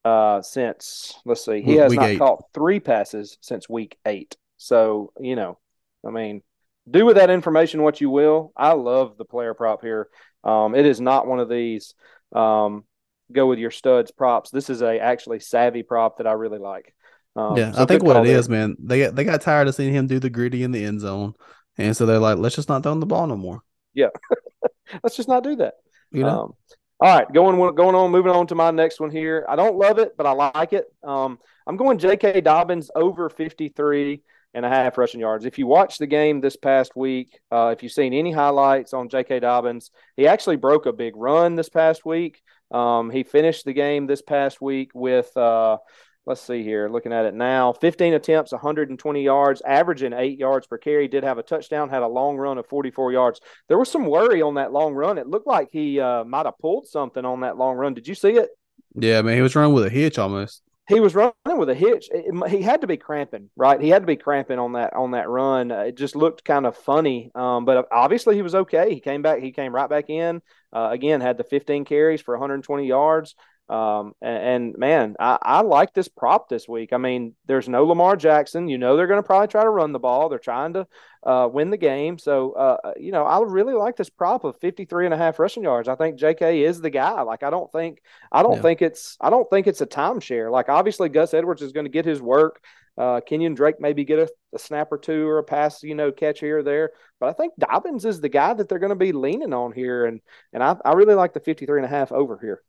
uh, 0.04 0.42
since, 0.42 1.14
let's 1.26 1.46
see, 1.46 1.62
he 1.62 1.76
has 1.76 1.94
not 1.94 2.10
eight. 2.10 2.18
caught 2.18 2.46
three 2.54 2.80
passes 2.80 3.38
since 3.42 3.70
week 3.70 3.98
eight. 4.06 4.36
So, 4.58 5.12
you 5.20 5.36
know, 5.36 5.60
I 6.06 6.10
mean, 6.10 6.42
do 6.90 7.06
with 7.06 7.18
that 7.18 7.30
information 7.30 7.84
what 7.84 8.02
you 8.02 8.10
will. 8.10 8.52
I 8.58 8.74
love 8.74 9.18
the 9.18 9.26
player 9.26 9.54
prop 9.54 9.82
here. 9.82 10.08
Um, 10.44 10.74
it 10.74 10.86
is 10.86 11.00
not 11.00 11.28
one 11.28 11.40
of 11.40 11.50
these 11.50 11.94
um, 12.34 12.86
go 13.32 13.46
with 13.46 13.60
your 13.60 13.72
studs 13.72 14.12
props. 14.12 14.50
This 14.50 14.70
is 14.70 14.82
a 14.82 15.00
actually 15.00 15.40
savvy 15.40 15.84
prop 15.84 16.18
that 16.18 16.28
I 16.28 16.34
really 16.34 16.60
like. 16.60 16.96
Um, 17.36 17.56
yeah, 17.56 17.72
so 17.72 17.84
I 17.84 17.86
think 17.86 18.04
what 18.04 18.18
it 18.18 18.26
there. 18.26 18.38
is, 18.38 18.50
man, 18.50 18.76
they 18.80 19.02
got, 19.02 19.16
they 19.16 19.24
got 19.24 19.42
tired 19.42 19.68
of 19.68 19.76
seeing 19.76 19.94
him 19.94 20.08
do 20.08 20.20
the 20.20 20.30
griddy 20.30 20.64
in 20.64 20.72
the 20.72 20.84
end 20.84 21.00
zone, 21.00 21.34
and 21.78 21.96
so 21.96 22.06
they're 22.06 22.20
like, 22.20 22.38
let's 22.38 22.56
just 22.56 22.68
not 22.68 22.84
throw 22.84 22.94
the 22.96 23.06
ball 23.06 23.28
no 23.28 23.38
more. 23.38 23.62
Yeah, 23.94 24.10
let's 25.04 25.16
just 25.16 25.30
not 25.30 25.44
do 25.44 25.56
that. 25.58 25.76
You 26.12 26.24
know. 26.24 26.42
Um, 26.42 26.54
all 27.00 27.18
right, 27.18 27.34
going 27.34 27.58
going 27.76 27.96
on, 27.96 28.12
moving 28.12 28.32
on 28.32 28.48
to 28.48 28.56
my 28.56 28.70
next 28.70 29.00
one 29.00 29.10
here. 29.10 29.46
I 29.50 29.56
don't 29.56 29.78
love 29.78 29.98
it, 29.98 30.16
but 30.18 30.26
I 30.26 30.32
like 30.32 30.74
it. 30.74 30.86
Um, 31.04 31.40
I'm 31.66 31.78
going 31.78 31.98
J.K. 31.98 32.42
Dobbins 32.42 32.92
over 32.94 33.28
53 33.30 34.22
and 34.54 34.66
a 34.66 34.70
half 34.70 34.98
rushing 34.98 35.22
yards. 35.22 35.46
If 35.46 35.58
you 35.58 35.66
watched 35.66 36.00
the 36.00 36.06
game 36.08 36.42
this 36.42 36.58
past 36.58 36.96
week, 36.96 37.40
uh, 37.52 37.74
if 37.76 37.82
you've 37.82 37.92
seen 37.92 38.14
any 38.14 38.32
highlights 38.32 38.94
on 38.94 39.10
J.K. 39.10 39.40
Dobbins, 39.40 39.90
he 40.16 40.28
actually 40.28 40.58
broke 40.58 40.86
a 40.86 40.94
big 40.94 41.16
run 41.16 41.56
this 41.56 41.70
past 41.70 42.06
week. 42.06 42.44
Um, 42.70 43.10
he 43.10 43.24
finished 43.24 43.66
the 43.66 43.74
game 43.74 44.06
this 44.06 44.22
past 44.22 44.62
week 44.62 44.92
with. 44.94 45.36
Uh, 45.36 45.78
let's 46.26 46.42
see 46.42 46.64
here, 46.64 46.90
looking 46.90 47.14
at 47.14 47.26
it 47.26 47.34
now 47.34 47.74
15 47.74 48.14
attempts, 48.14 48.52
120 48.52 49.24
yards, 49.24 49.62
averaging 49.62 50.14
eight 50.14 50.38
yards 50.38 50.68
per 50.68 50.78
carry. 50.78 51.08
Did 51.08 51.24
have 51.24 51.38
a 51.38 51.44
touchdown, 51.44 51.90
had 51.90 52.04
a 52.04 52.08
long 52.08 52.38
run 52.38 52.58
of 52.58 52.68
44 52.68 53.12
yards. 53.12 53.42
There 53.68 53.78
was 53.78 53.90
some 53.90 54.06
worry 54.06 54.42
on 54.42 54.56
that 54.56 54.72
long 54.72 54.94
run. 54.94 55.18
It 55.18 55.28
looked 55.28 55.48
like 55.48 55.70
he 55.72 56.00
uh, 56.00 56.24
might 56.24 56.46
have 56.46 56.58
pulled 56.60 56.88
something 56.88 57.26
on 57.26 57.42
that 57.42 57.58
long 57.58 57.76
run. 57.78 57.94
Did 57.94 58.08
you 58.08 58.16
see 58.16 58.32
it? 58.32 58.50
Yeah, 58.96 59.22
man, 59.22 59.36
he 59.36 59.42
was 59.42 59.56
running 59.56 59.74
with 59.74 59.86
a 59.86 59.90
hitch 59.90 60.20
almost. 60.20 60.62
he 60.90 61.00
was 61.00 61.16
running 61.16 61.34
with 61.46 61.70
a 61.70 61.76
hitch. 61.76 62.10
It, 62.12 62.50
he 62.50 62.62
had 62.62 62.82
to 62.82 62.88
be 62.88 62.98
cramping, 62.98 63.50
right? 63.56 63.80
He 63.80 63.90
had 63.90 64.02
to 64.02 64.08
be 64.08 64.18
cramping 64.18 64.60
on 64.60 64.74
that 64.74 64.94
on 64.94 65.12
that 65.12 65.30
run. 65.30 65.72
Uh, 65.72 65.80
it 65.82 65.98
just 65.98 66.16
looked 66.16 66.44
kind 66.44 66.66
of 66.66 66.76
funny, 66.76 67.32
um, 67.34 67.64
but 67.66 67.88
obviously 67.92 68.36
he 68.36 68.42
was 68.42 68.56
okay. 68.56 68.94
He 68.94 69.00
came 69.00 69.22
back. 69.22 69.40
He 69.42 69.52
came 69.52 69.74
right 69.74 69.90
back 69.90 70.10
in. 70.10 70.42
Uh, 70.74 70.90
again, 70.92 71.22
had 71.22 71.38
the 71.38 71.44
15 71.46 71.86
carries 71.86 72.22
for 72.22 72.36
120 72.36 72.86
yards. 72.86 73.36
Um, 73.72 74.16
and, 74.22 74.44
and, 74.44 74.78
man, 74.78 75.16
I, 75.18 75.38
I, 75.42 75.62
like 75.62 75.94
this 75.94 76.10
prop 76.10 76.50
this 76.50 76.68
week. 76.68 76.92
I 76.92 76.98
mean, 76.98 77.36
there's 77.46 77.70
no 77.70 77.86
Lamar 77.86 78.18
Jackson. 78.18 78.68
You 78.68 78.78
know, 78.78 78.98
they're 78.98 79.08
going 79.08 79.22
to 79.22 79.26
probably 79.26 79.48
try 79.48 79.64
to 79.64 79.70
run 79.70 79.94
the 79.94 80.00
ball. 80.00 80.28
They're 80.28 80.40
trying 80.40 80.74
to 80.74 80.88
uh, 81.24 81.48
win 81.50 81.70
the 81.70 81.78
game. 81.78 82.18
So, 82.18 82.52
uh, 82.52 82.78
uh 82.84 82.94
you 83.00 83.14
know, 83.14 83.24
I 83.24 83.40
really 83.40 83.74
like 83.74 83.96
this 83.96 84.10
prop 84.10 84.44
of 84.44 84.60
53 84.60 85.06
and 85.06 85.14
a 85.14 85.18
half 85.18 85.40
rushing 85.40 85.64
yards. 85.64 85.88
I 85.88 85.96
think 85.96 86.20
JK 86.20 86.68
is 86.68 86.82
the 86.82 86.90
guy. 86.90 87.22
Like, 87.22 87.44
I 87.44 87.50
don't 87.50 87.72
think, 87.72 88.02
I 88.30 88.44
don't 88.44 88.58
yeah. 88.58 88.62
think 88.62 88.82
it's, 88.82 89.16
I 89.22 89.30
don't 89.30 89.50
think 89.50 89.68
it's 89.68 89.80
a 89.80 89.88
timeshare. 89.88 90.52
Like, 90.52 90.68
obviously, 90.68 91.08
Gus 91.08 91.34
Edwards 91.34 91.62
is 91.62 91.72
going 91.72 91.86
to 91.86 91.92
get 91.92 92.04
his 92.04 92.22
work. 92.22 92.62
Uh, 92.98 93.22
Kenyon 93.22 93.54
Drake 93.54 93.80
maybe 93.80 94.04
get 94.04 94.20
a, 94.20 94.30
a, 94.54 94.60
snap 94.60 94.92
or 94.92 94.98
two 94.98 95.26
or 95.26 95.38
a 95.38 95.44
pass, 95.46 95.82
you 95.82 95.96
know, 95.96 96.12
catch 96.12 96.42
here 96.42 96.58
or 96.58 96.64
there. 96.64 96.92
But 97.22 97.30
I 97.30 97.34
think 97.34 97.54
Dobbins 97.58 98.04
is 98.04 98.20
the 98.20 98.28
guy 98.28 98.54
that 98.54 98.68
they're 98.68 98.80
going 98.80 98.90
to 98.90 98.96
be 98.98 99.14
leaning 99.14 99.54
on 99.54 99.72
here. 99.72 100.08
And, 100.08 100.20
and 100.52 100.62
I, 100.62 100.76
I 100.84 100.92
really 100.92 101.16
like 101.16 101.32
the 101.34 101.40
53 101.40 101.80
and 101.80 101.86
a 101.86 101.90
half 101.90 102.12
over 102.12 102.38
here. 102.38 102.62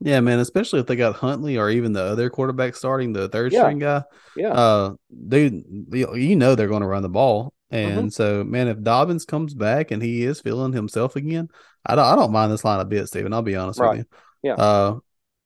Yeah, 0.00 0.20
man, 0.20 0.38
especially 0.38 0.80
if 0.80 0.86
they 0.86 0.96
got 0.96 1.16
Huntley 1.16 1.58
or 1.58 1.70
even 1.70 1.92
the 1.92 2.02
other 2.02 2.30
quarterback 2.30 2.76
starting, 2.76 3.12
the 3.12 3.28
third 3.28 3.52
yeah. 3.52 3.62
string 3.62 3.78
guy. 3.80 4.02
Yeah. 4.36 4.52
Uh, 4.52 4.94
dude, 5.28 5.64
you 5.90 6.36
know 6.36 6.54
they're 6.54 6.68
going 6.68 6.82
to 6.82 6.86
run 6.88 7.02
the 7.02 7.08
ball. 7.08 7.52
And 7.70 7.98
mm-hmm. 7.98 8.08
so, 8.08 8.44
man, 8.44 8.68
if 8.68 8.80
Dobbins 8.80 9.24
comes 9.24 9.54
back 9.54 9.90
and 9.90 10.02
he 10.02 10.22
is 10.22 10.40
feeling 10.40 10.72
himself 10.72 11.16
again, 11.16 11.48
I 11.84 11.96
don't, 11.96 12.06
I 12.06 12.14
don't 12.14 12.32
mind 12.32 12.52
this 12.52 12.64
line 12.64 12.80
a 12.80 12.84
bit, 12.84 13.08
Stephen. 13.08 13.32
I'll 13.32 13.42
be 13.42 13.56
honest 13.56 13.80
right. 13.80 13.98
with 13.98 13.98
you. 13.98 14.50
Yeah. 14.50 14.54
Uh, 14.54 14.98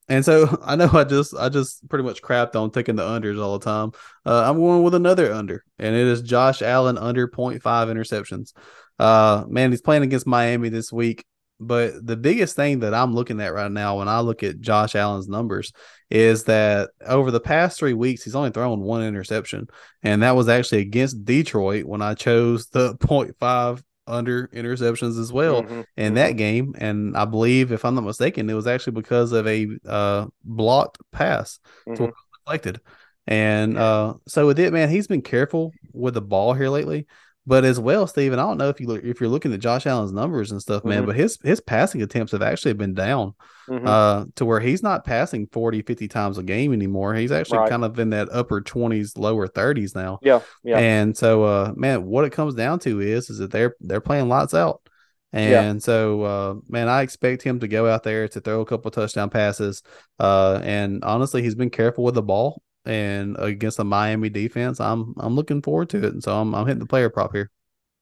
and 0.09 0.25
so 0.25 0.59
I 0.65 0.77
know 0.77 0.91
I 0.93 1.05
just 1.05 1.35
I 1.35 1.49
just 1.49 1.89
pretty 1.89 2.05
much 2.05 2.23
crapped 2.23 2.55
on 2.55 2.71
taking 2.71 2.97
the 2.97 3.03
unders 3.03 3.43
all 3.43 3.59
the 3.59 3.65
time. 3.65 3.93
Uh, 4.25 4.45
I'm 4.49 4.59
going 4.59 4.83
with 4.83 4.95
another 4.95 5.33
under, 5.33 5.65
and 5.79 5.95
it 5.95 6.07
is 6.07 6.23
Josh 6.23 6.63
Allen 6.63 6.99
under 6.99 7.27
0.5 7.27 7.61
interceptions. 7.63 8.53
Uh, 8.99 9.45
man, 9.49 9.71
he's 9.71 9.81
playing 9.81 10.03
against 10.03 10.27
Miami 10.27 10.69
this 10.69 10.93
week. 10.93 11.25
But 11.67 12.05
the 12.05 12.17
biggest 12.17 12.57
thing 12.57 12.81
that 12.81 12.95
I'm 12.95 13.15
looking 13.15 13.41
at 13.41 13.55
right 13.55 13.71
now 13.71 13.99
when 13.99 14.09
I 14.09 14.21
look 14.21 14.43
at 14.43 14.61
Josh 14.61 14.95
Allen's 14.95 15.29
numbers 15.29 15.73
is 16.11 16.45
that 16.45 16.91
over 17.07 17.31
the 17.31 17.41
past 17.41 17.79
three 17.79 17.95
weeks, 17.95 18.25
he's 18.25 18.35
only 18.35 18.51
thrown 18.51 18.81
one 18.81 19.03
interception. 19.03 19.69
And 20.03 20.23
that 20.23 20.37
was 20.37 20.49
actually 20.49 20.81
against 20.81 21.25
Detroit 21.25 21.85
when 21.85 22.03
I 22.03 22.15
chose 22.15 22.67
the 22.69 22.95
0.5 22.97 23.83
under 24.07 24.49
interceptions 24.49 25.19
as 25.19 25.33
well 25.33 25.63
mm-hmm. 25.63 25.83
in 25.97 26.07
mm-hmm. 26.07 26.15
that 26.17 26.33
game. 26.33 26.75
And 26.77 27.17
I 27.17 27.25
believe, 27.25 27.73
if 27.73 27.85
I'm 27.85 27.95
not 27.95 28.05
mistaken, 28.05 28.51
it 28.51 28.55
was 28.55 28.67
actually 28.67 28.95
because 28.95 29.33
of 29.33 29.47
a 29.47 29.69
uh, 29.87 30.27
blocked 30.45 30.99
pass 31.13 31.61
mm-hmm. 31.89 32.07
deflected. 32.45 32.81
And 33.27 33.79
uh, 33.79 34.15
so 34.27 34.47
with 34.49 34.59
it, 34.59 34.73
man, 34.73 34.91
he's 34.91 35.07
been 35.07 35.23
careful 35.23 35.73
with 35.93 36.15
the 36.15 36.23
ball 36.23 36.55
here 36.55 36.69
lately. 36.69 37.07
But 37.45 37.65
as 37.65 37.81
well, 37.81 38.07
Stephen, 38.07 38.39
I 38.39 38.43
don't 38.43 38.59
know 38.59 38.69
if 38.69 38.81
you 38.81 38.87
look, 38.87 39.03
if 39.03 39.21
you're 39.21 39.29
looking 39.29 39.53
at 39.53 39.59
Josh 39.59 39.85
Allen's 39.85 40.13
numbers 40.13 40.53
and 40.53 40.63
stuff, 40.63 40.85
man, 40.85 40.99
mm-hmm. 40.99 41.07
but 41.07 41.17
his 41.17 41.39
his 41.43 41.61
passing 41.61 42.01
attempts 42.01 42.31
have 42.33 42.43
actually 42.43 42.75
been 42.75 42.95
down 42.95 43.35
mm-hmm. 43.69 43.85
uh, 43.85 44.27
to 44.37 44.45
where 44.45 44.61
he's 44.61 44.83
not 44.83 45.05
passing 45.05 45.49
40, 45.49 45.83
50 45.83 46.07
times 46.07 46.39
a 46.39 46.45
game 46.45 46.73
anymore. 46.73 47.15
He's 47.15 47.33
actually 47.33 47.59
right. 47.59 47.71
kind 47.71 47.85
of 47.85 47.99
in 47.99 48.11
that 48.11 48.29
upper 48.31 48.61
20s, 48.61 49.19
lower 49.19 49.49
30s 49.49 49.97
now. 49.97 50.21
Yeah. 50.23 50.41
Yeah. 50.63 50.79
And 50.79 51.17
so 51.17 51.43
uh, 51.43 51.73
man, 51.75 52.05
what 52.07 52.25
it 52.25 52.31
comes 52.31 52.55
down 52.55 52.79
to 52.81 53.01
is 53.01 53.29
is 53.29 53.39
that 53.39 53.51
they're 53.51 53.75
they're 53.81 54.01
playing 54.01 54.29
lights 54.29 54.55
out. 54.55 54.81
And 55.35 55.77
yeah. 55.77 55.79
so, 55.79 56.23
uh, 56.23 56.55
man, 56.69 56.91
I 56.91 57.01
expect 57.01 57.43
him 57.43 57.61
to 57.61 57.69
go 57.69 57.89
out 57.89 58.03
there 58.03 58.29
to 58.29 58.41
throw 58.43 58.61
a 58.61 58.67
couple 58.67 58.91
touchdown 58.91 59.31
passes. 59.31 59.83
Uh, 60.21 60.61
and 60.63 61.03
honestly, 61.03 61.43
he's 61.43 61.55
been 61.55 61.71
careful 61.71 62.05
with 62.05 62.15
the 62.15 62.23
ball 62.23 62.63
and 62.85 63.37
against 63.39 63.77
the 63.77 63.85
Miami 63.85 64.29
defense, 64.29 64.81
I'm 64.81 65.15
I'm 65.19 65.35
looking 65.35 65.63
forward 65.63 65.91
to 65.91 65.99
it. 65.99 66.13
And 66.13 66.23
so 66.23 66.39
I'm 66.39 66.55
I'm 66.55 66.67
hitting 66.67 66.81
the 66.81 66.87
player 66.87 67.11
prop 67.11 67.33
here. 67.33 67.51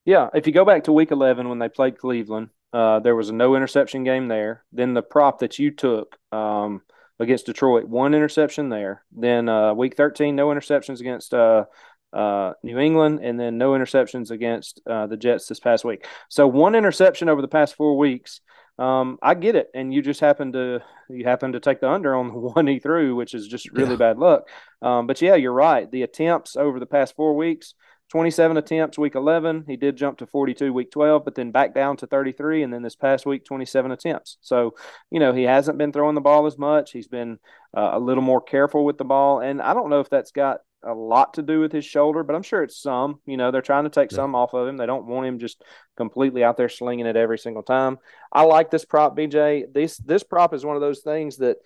Yeah, 0.04 0.28
if 0.34 0.46
you 0.46 0.52
go 0.52 0.64
back 0.64 0.84
to 0.84 0.92
Week 0.92 1.10
11 1.10 1.48
when 1.48 1.58
they 1.58 1.68
played 1.68 1.98
Cleveland, 1.98 2.48
uh, 2.72 3.00
there 3.00 3.14
was 3.14 3.28
a 3.28 3.34
no 3.34 3.54
interception 3.54 4.04
game 4.04 4.28
there. 4.28 4.64
Then 4.72 4.94
the 4.94 5.02
prop 5.02 5.40
that 5.40 5.58
you 5.58 5.70
took 5.70 6.16
um, 6.32 6.82
against 7.18 7.46
Detroit, 7.46 7.84
one 7.84 8.14
interception 8.14 8.70
there. 8.70 9.04
Then 9.12 9.48
uh, 9.48 9.74
Week 9.74 9.96
13, 9.96 10.34
no 10.34 10.48
interceptions 10.48 11.00
against 11.00 11.34
uh, 11.34 11.66
uh 12.12 12.54
New 12.64 12.78
England, 12.78 13.20
and 13.22 13.38
then 13.38 13.58
no 13.58 13.72
interceptions 13.72 14.30
against 14.30 14.80
uh, 14.86 15.06
the 15.06 15.16
Jets 15.16 15.46
this 15.46 15.60
past 15.60 15.84
week. 15.84 16.06
So 16.28 16.46
one 16.46 16.74
interception 16.74 17.28
over 17.28 17.42
the 17.42 17.48
past 17.48 17.76
four 17.76 17.96
weeks 17.96 18.40
um, 18.80 19.18
I 19.22 19.34
get 19.34 19.56
it, 19.56 19.70
and 19.74 19.92
you 19.92 20.00
just 20.00 20.20
happen 20.20 20.52
to 20.52 20.80
you 21.10 21.24
happen 21.24 21.52
to 21.52 21.60
take 21.60 21.80
the 21.80 21.90
under 21.90 22.14
on 22.14 22.28
the 22.28 22.32
one 22.54 22.66
he 22.66 22.78
threw, 22.78 23.14
which 23.14 23.34
is 23.34 23.46
just 23.46 23.70
really 23.72 23.90
yeah. 23.90 23.96
bad 23.96 24.18
luck. 24.18 24.48
Um, 24.80 25.06
but 25.06 25.20
yeah, 25.20 25.34
you're 25.34 25.52
right. 25.52 25.90
The 25.90 26.02
attempts 26.02 26.56
over 26.56 26.80
the 26.80 26.86
past 26.86 27.14
four 27.14 27.36
weeks, 27.36 27.74
27 28.10 28.56
attempts 28.56 28.96
week 28.96 29.16
11. 29.16 29.64
He 29.68 29.76
did 29.76 29.96
jump 29.96 30.16
to 30.18 30.26
42 30.26 30.72
week 30.72 30.90
12, 30.90 31.26
but 31.26 31.34
then 31.34 31.50
back 31.50 31.74
down 31.74 31.98
to 31.98 32.06
33, 32.06 32.62
and 32.62 32.72
then 32.72 32.80
this 32.82 32.96
past 32.96 33.26
week 33.26 33.44
27 33.44 33.90
attempts. 33.90 34.38
So 34.40 34.74
you 35.10 35.20
know 35.20 35.34
he 35.34 35.42
hasn't 35.42 35.76
been 35.76 35.92
throwing 35.92 36.14
the 36.14 36.22
ball 36.22 36.46
as 36.46 36.56
much. 36.56 36.90
He's 36.90 37.08
been 37.08 37.38
uh, 37.76 37.90
a 37.92 38.00
little 38.00 38.22
more 38.22 38.40
careful 38.40 38.86
with 38.86 38.96
the 38.96 39.04
ball, 39.04 39.40
and 39.40 39.60
I 39.60 39.74
don't 39.74 39.90
know 39.90 40.00
if 40.00 40.08
that's 40.08 40.32
got 40.32 40.60
a 40.82 40.94
lot 40.94 41.34
to 41.34 41.42
do 41.42 41.60
with 41.60 41.72
his 41.72 41.84
shoulder, 41.84 42.22
but 42.22 42.34
I'm 42.34 42.42
sure 42.42 42.62
it's 42.62 42.80
some. 42.80 43.20
You 43.26 43.36
know, 43.36 43.50
they're 43.50 43.62
trying 43.62 43.84
to 43.84 43.90
take 43.90 44.10
yeah. 44.10 44.16
some 44.16 44.34
off 44.34 44.54
of 44.54 44.66
him. 44.66 44.76
They 44.76 44.86
don't 44.86 45.06
want 45.06 45.26
him 45.26 45.38
just 45.38 45.62
completely 45.96 46.42
out 46.44 46.56
there 46.56 46.68
slinging 46.68 47.06
it 47.06 47.16
every 47.16 47.38
single 47.38 47.62
time. 47.62 47.98
I 48.32 48.42
like 48.42 48.70
this 48.70 48.84
prop, 48.84 49.16
BJ. 49.16 49.72
This 49.72 49.98
this 49.98 50.22
prop 50.22 50.54
is 50.54 50.64
one 50.64 50.76
of 50.76 50.82
those 50.82 51.00
things 51.00 51.38
that 51.38 51.58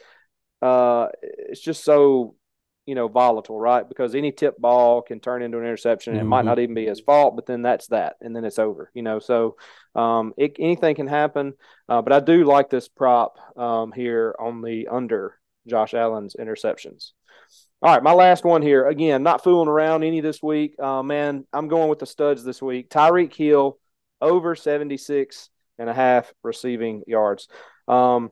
uh, 0.63 1.09
it's 1.23 1.61
just 1.61 1.85
so 1.85 2.35
you 2.87 2.95
know 2.95 3.09
volatile, 3.09 3.59
right? 3.59 3.89
Because 3.89 4.15
any 4.15 4.33
tip 4.33 4.59
ball 4.59 5.03
can 5.03 5.21
turn 5.21 5.43
into 5.43 5.59
an 5.59 5.65
interception. 5.65 6.15
Mm-hmm. 6.15 6.23
It 6.23 6.29
might 6.29 6.45
not 6.45 6.59
even 6.59 6.75
be 6.75 6.87
his 6.87 7.01
fault, 7.01 7.37
but 7.37 7.47
then 7.47 7.63
that's 7.63 7.87
that, 7.89 8.17
and 8.21 8.35
then 8.35 8.45
it's 8.45 8.59
over. 8.59 8.91
You 8.95 9.03
know, 9.03 9.19
so 9.19 9.57
um, 9.95 10.35
it, 10.37 10.57
anything 10.59 10.95
can 10.97 11.07
happen. 11.07 11.55
Uh, 11.89 12.03
but 12.03 12.13
I 12.13 12.21
do 12.21 12.45
like 12.45 12.71
this 12.71 12.89
prop 12.89 13.39
um, 13.57 13.93
here 13.93 14.35
on 14.39 14.61
the 14.61 14.89
under 14.89 15.39
Josh 15.67 15.95
Allen's 15.95 16.37
interceptions. 16.39 17.13
All 17.85 17.93
right, 17.93 18.03
my 18.03 18.15
last 18.15 18.45
one 18.45 18.63
here. 18.63 18.89
Again, 18.89 19.23
not 19.23 19.45
fooling 19.45 19.69
around 19.69 20.05
any 20.05 20.23
this 20.23 20.43
week. 20.43 20.75
Uh, 20.81 21.03
man, 21.03 21.45
I'm 21.53 21.69
going 21.69 21.91
with 21.91 21.99
the 21.99 22.07
studs 22.07 22.43
this 22.43 22.63
week. 22.63 22.89
Tyreek 22.89 23.35
Hill 23.35 23.79
over 24.23 24.55
76 24.55 25.51
and 25.79 25.91
a 25.91 25.93
half 25.93 26.33
receiving 26.43 27.03
yards. 27.07 27.47
Um, 27.87 28.31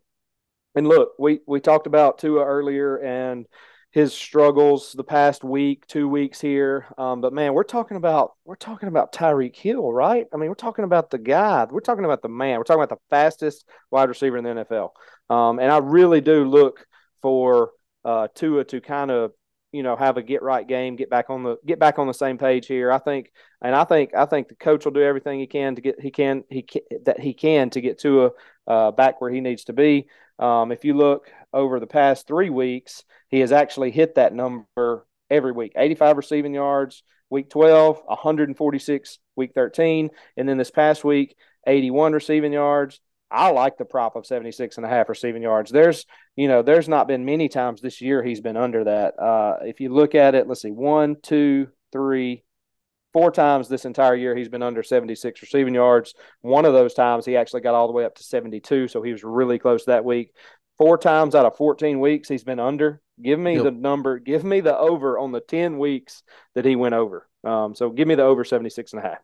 and 0.74 0.88
look, 0.88 1.11
we 1.18 1.40
we 1.46 1.61
talked 1.61 1.86
about 1.86 2.16
Tua 2.16 2.42
earlier 2.42 2.96
and 2.96 3.44
his 3.90 4.14
struggles 4.14 4.94
the 4.94 5.05
past 5.05 5.44
week, 5.44 5.86
two 5.86 6.09
weeks 6.09 6.40
here. 6.40 6.86
Um, 6.96 7.20
but 7.20 7.34
man, 7.34 7.53
we're 7.53 7.62
talking 7.62 7.98
about 7.98 8.32
we're 8.46 8.57
talking 8.57 8.88
about 8.88 9.12
Tyreek 9.12 9.55
Hill, 9.55 9.92
right? 9.92 10.24
I 10.32 10.38
mean, 10.38 10.48
we're 10.48 10.55
talking 10.55 10.86
about 10.86 11.11
the 11.11 11.18
guy. 11.18 11.66
We're 11.70 11.80
talking 11.80 12.07
about 12.07 12.22
the 12.22 12.30
man. 12.30 12.57
We're 12.57 12.64
talking 12.64 12.82
about 12.82 12.96
the 12.96 13.05
fastest 13.11 13.68
wide 13.90 14.09
receiver 14.09 14.38
in 14.38 14.44
the 14.44 14.64
NFL. 14.64 14.92
Um, 15.28 15.59
and 15.59 15.70
I 15.70 15.76
really 15.76 16.22
do 16.22 16.46
look 16.46 16.86
for 17.20 17.72
uh, 18.03 18.28
Tua 18.34 18.64
to 18.64 18.80
kind 18.80 19.11
of 19.11 19.32
you 19.73 19.83
know 19.83 19.97
have 19.97 20.16
a 20.16 20.23
get 20.23 20.43
right 20.43 20.66
game, 20.66 20.97
get 20.97 21.11
back 21.11 21.31
on 21.31 21.43
the 21.43 21.57
get 21.66 21.79
back 21.79 21.99
on 21.99 22.07
the 22.07 22.14
same 22.14 22.39
page 22.39 22.66
here. 22.66 22.93
I 22.93 22.99
think, 22.99 23.33
and 23.62 23.75
I 23.75 23.85
think 23.85 24.14
I 24.14 24.27
think 24.27 24.49
the 24.49 24.55
coach 24.55 24.85
will 24.85 24.93
do 24.93 25.03
everything 25.03 25.41
he 25.41 25.47
can 25.47 25.75
to 25.75 25.81
get 25.81 26.01
he 26.01 26.11
can 26.11 26.45
he 26.49 26.62
can, 26.62 26.83
that 27.05 27.18
he 27.18 27.35
can 27.35 27.70
to 27.70 27.81
get 27.81 27.99
to 28.01 28.27
a 28.27 28.31
uh, 28.66 28.91
back 28.91 29.20
where 29.20 29.31
he 29.31 29.41
needs 29.41 29.64
to 29.64 29.73
be. 29.73 30.07
Um, 30.39 30.73
if 30.73 30.85
you 30.85 30.95
look 30.95 31.31
over 31.53 31.81
the 31.81 31.87
past 31.87 32.27
three 32.27 32.51
weeks, 32.51 33.05
he 33.29 33.41
has 33.41 33.53
actually 33.53 33.91
hit 33.91 34.16
that 34.16 34.35
number 34.35 35.07
every 35.31 35.53
week: 35.53 35.73
85 35.77 36.18
receiving 36.18 36.55
yards, 36.55 37.03
week 37.31 37.49
12, 37.51 38.03
146 38.05 39.18
week 39.37 39.53
13, 39.55 40.11
and 40.37 40.49
then 40.49 40.59
this 40.59 40.70
past 40.70 41.03
week, 41.03 41.35
81 41.66 42.12
receiving 42.12 42.53
yards. 42.53 43.01
I 43.33 43.51
like 43.51 43.78
the 43.78 43.85
prop 43.85 44.14
of 44.14 44.26
76 44.26 44.76
and 44.76 44.85
a 44.85 44.89
half 44.89 45.09
receiving 45.09 45.43
yards. 45.43 45.70
There's, 45.70 46.05
you 46.37 46.49
know, 46.49 46.62
there's 46.62 46.89
not 46.89 47.09
been 47.09 47.24
many 47.24 47.49
times 47.49 47.80
this 47.80 48.01
year 48.01 48.22
he's 48.22 48.41
been 48.41 48.57
under 48.57 48.85
that. 48.85 49.18
Uh, 49.18 49.57
if 49.62 49.80
you 49.80 49.89
look 49.89 50.14
at 50.14 50.35
it, 50.35 50.47
let's 50.47 50.62
see, 50.62 50.70
one, 50.70 51.16
two, 51.22 51.68
three, 51.93 52.45
four 53.12 53.30
times 53.30 53.68
this 53.68 53.85
entire 53.85 54.14
year 54.14 54.37
he's 54.37 54.49
been 54.49 54.62
under 54.62 54.83
76 54.83 55.41
receiving 55.41 55.74
yards. 55.74 56.14
One 56.43 56.64
of 56.64 56.74
those 56.74 56.95
times 56.95 57.24
he 57.24 57.37
actually 57.37 57.62
got 57.62 57.74
all 57.74 57.87
the 57.87 57.93
way 57.93 58.05
up 58.05 58.14
to 58.16 58.22
72, 58.22 58.89
so 58.89 59.03
he 59.03 59.12
was 59.12 59.24
really 59.24 59.59
close 59.59 59.87
that 59.87 60.05
week. 60.05 60.35
Four 60.78 60.99
times 60.99 61.35
out 61.35 61.47
of 61.47 61.57
14 61.57 62.01
weeks 62.01 62.28
he's 62.28 62.45
been 62.45 62.61
under. 62.61 63.01
Give 63.22 63.39
me 63.39 63.55
yep. 63.55 63.64
the 63.64 63.70
number, 63.70 64.18
give 64.18 64.45
me 64.45 64.61
the 64.61 64.76
over 64.76 65.18
on 65.18 65.33
the 65.33 65.41
10 65.41 65.78
weeks 65.78 66.22
that 66.55 66.64
he 66.64 66.76
went 66.76 66.95
over. 66.95 67.28
Um, 67.45 67.74
so 67.74 67.91
give 67.91 68.09
me 68.09 68.14
the 68.14 68.24
over 68.24 68.45
76 68.45 68.93
and 68.93 69.05
a 69.05 69.09
half. 69.09 69.18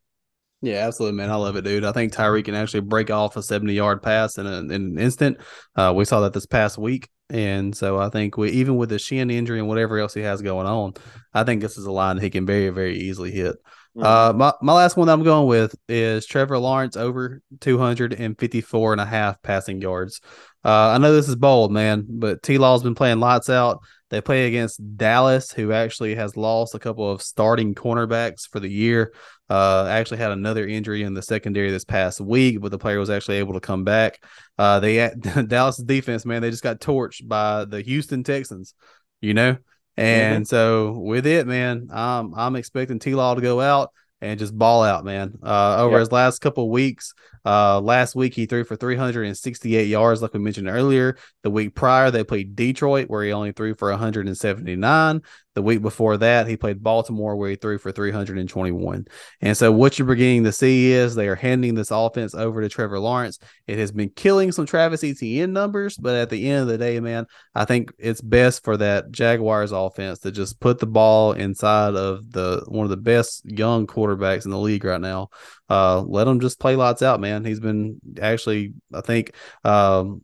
Yeah, 0.60 0.86
absolutely, 0.86 1.16
man. 1.16 1.30
I 1.30 1.36
love 1.36 1.56
it, 1.56 1.62
dude. 1.62 1.84
I 1.84 1.92
think 1.92 2.12
Tyreek 2.12 2.46
can 2.46 2.54
actually 2.54 2.80
break 2.80 3.10
off 3.10 3.36
a 3.36 3.42
70 3.42 3.72
yard 3.72 4.02
pass 4.02 4.38
in, 4.38 4.46
a, 4.46 4.58
in 4.58 4.70
an 4.72 4.98
instant. 4.98 5.38
Uh, 5.76 5.92
we 5.94 6.04
saw 6.04 6.20
that 6.20 6.32
this 6.32 6.46
past 6.46 6.78
week. 6.78 7.08
And 7.30 7.76
so 7.76 7.98
I 7.98 8.08
think 8.08 8.36
we, 8.36 8.50
even 8.52 8.76
with 8.76 8.88
the 8.88 8.98
shin 8.98 9.30
injury 9.30 9.58
and 9.58 9.68
whatever 9.68 9.98
else 9.98 10.14
he 10.14 10.22
has 10.22 10.42
going 10.42 10.66
on, 10.66 10.94
I 11.32 11.44
think 11.44 11.60
this 11.60 11.76
is 11.76 11.84
a 11.84 11.92
line 11.92 12.18
he 12.18 12.30
can 12.30 12.46
very, 12.46 12.70
very 12.70 12.98
easily 12.98 13.30
hit. 13.30 13.56
Mm-hmm. 13.96 14.02
Uh, 14.02 14.32
my, 14.32 14.52
my 14.62 14.72
last 14.72 14.96
one 14.96 15.06
that 15.06 15.12
I'm 15.12 15.22
going 15.22 15.46
with 15.46 15.74
is 15.88 16.26
Trevor 16.26 16.58
Lawrence 16.58 16.96
over 16.96 17.40
254 17.60 18.92
and 18.92 19.00
a 19.00 19.06
half 19.06 19.40
passing 19.42 19.80
yards. 19.80 20.20
Uh, 20.64 20.90
I 20.90 20.98
know 20.98 21.12
this 21.12 21.28
is 21.28 21.36
bold, 21.36 21.70
man, 21.70 22.06
but 22.08 22.42
T 22.42 22.58
Law's 22.58 22.82
been 22.82 22.94
playing 22.94 23.20
lights 23.20 23.50
out. 23.50 23.80
They 24.10 24.20
play 24.20 24.46
against 24.46 24.96
Dallas, 24.96 25.52
who 25.52 25.72
actually 25.72 26.14
has 26.14 26.36
lost 26.36 26.74
a 26.74 26.78
couple 26.78 27.10
of 27.10 27.22
starting 27.22 27.74
cornerbacks 27.74 28.48
for 28.50 28.58
the 28.58 28.70
year. 28.70 29.12
Uh, 29.50 29.86
actually 29.88 30.18
had 30.18 30.30
another 30.30 30.66
injury 30.66 31.02
in 31.02 31.14
the 31.14 31.22
secondary 31.22 31.70
this 31.70 31.84
past 31.84 32.20
week, 32.20 32.60
but 32.60 32.70
the 32.70 32.78
player 32.78 32.98
was 32.98 33.08
actually 33.08 33.36
able 33.36 33.54
to 33.54 33.60
come 33.60 33.82
back. 33.82 34.22
Uh, 34.58 34.78
they 34.80 35.10
Dallas 35.46 35.78
defense, 35.78 36.26
man, 36.26 36.42
they 36.42 36.50
just 36.50 36.62
got 36.62 36.80
torched 36.80 37.26
by 37.26 37.64
the 37.64 37.80
Houston 37.80 38.22
Texans, 38.22 38.74
you 39.20 39.34
know. 39.34 39.56
And 39.96 40.44
mm-hmm. 40.44 40.44
so 40.44 40.92
with 40.92 41.26
it, 41.26 41.46
man, 41.46 41.88
I'm 41.92 42.34
I'm 42.34 42.56
expecting 42.56 42.98
T 42.98 43.14
Law 43.14 43.34
to 43.34 43.40
go 43.40 43.60
out 43.60 43.90
and 44.20 44.38
just 44.38 44.56
ball 44.56 44.82
out, 44.82 45.04
man. 45.04 45.38
Uh, 45.42 45.76
over 45.78 45.92
yep. 45.92 46.00
his 46.00 46.12
last 46.12 46.40
couple 46.40 46.68
weeks, 46.70 47.14
uh, 47.48 47.80
last 47.80 48.14
week 48.14 48.34
he 48.34 48.44
threw 48.44 48.62
for 48.62 48.76
368 48.76 49.88
yards, 49.88 50.20
like 50.20 50.34
we 50.34 50.38
mentioned 50.38 50.68
earlier. 50.68 51.16
The 51.42 51.48
week 51.48 51.74
prior, 51.74 52.10
they 52.10 52.22
played 52.22 52.54
Detroit, 52.54 53.08
where 53.08 53.24
he 53.24 53.32
only 53.32 53.52
threw 53.52 53.74
for 53.74 53.88
179. 53.88 55.22
The 55.54 55.62
week 55.62 55.80
before 55.80 56.18
that, 56.18 56.46
he 56.46 56.58
played 56.58 56.82
Baltimore, 56.82 57.36
where 57.36 57.48
he 57.48 57.56
threw 57.56 57.78
for 57.78 57.90
321. 57.90 59.06
And 59.40 59.56
so, 59.56 59.72
what 59.72 59.98
you're 59.98 60.06
beginning 60.06 60.44
to 60.44 60.52
see 60.52 60.92
is 60.92 61.14
they 61.14 61.26
are 61.26 61.34
handing 61.34 61.74
this 61.74 61.90
offense 61.90 62.34
over 62.34 62.60
to 62.60 62.68
Trevor 62.68 63.00
Lawrence. 63.00 63.38
It 63.66 63.78
has 63.78 63.92
been 63.92 64.10
killing 64.10 64.52
some 64.52 64.66
Travis 64.66 65.02
Etienne 65.02 65.54
numbers, 65.54 65.96
but 65.96 66.16
at 66.16 66.28
the 66.28 66.50
end 66.50 66.62
of 66.62 66.68
the 66.68 66.76
day, 66.76 67.00
man, 67.00 67.26
I 67.54 67.64
think 67.64 67.94
it's 67.98 68.20
best 68.20 68.62
for 68.62 68.76
that 68.76 69.10
Jaguars 69.10 69.72
offense 69.72 70.18
to 70.20 70.30
just 70.30 70.60
put 70.60 70.80
the 70.80 70.86
ball 70.86 71.32
inside 71.32 71.94
of 71.94 72.30
the 72.30 72.62
one 72.68 72.84
of 72.84 72.90
the 72.90 72.98
best 72.98 73.40
young 73.46 73.86
quarterbacks 73.86 74.44
in 74.44 74.50
the 74.50 74.58
league 74.58 74.84
right 74.84 75.00
now. 75.00 75.30
Uh, 75.68 76.00
let 76.02 76.26
him 76.26 76.40
just 76.40 76.58
play 76.58 76.76
lots 76.76 77.02
out, 77.02 77.20
man. 77.20 77.44
He's 77.44 77.60
been 77.60 78.00
actually, 78.20 78.74
I 78.92 79.00
think, 79.00 79.34
um, 79.64 80.22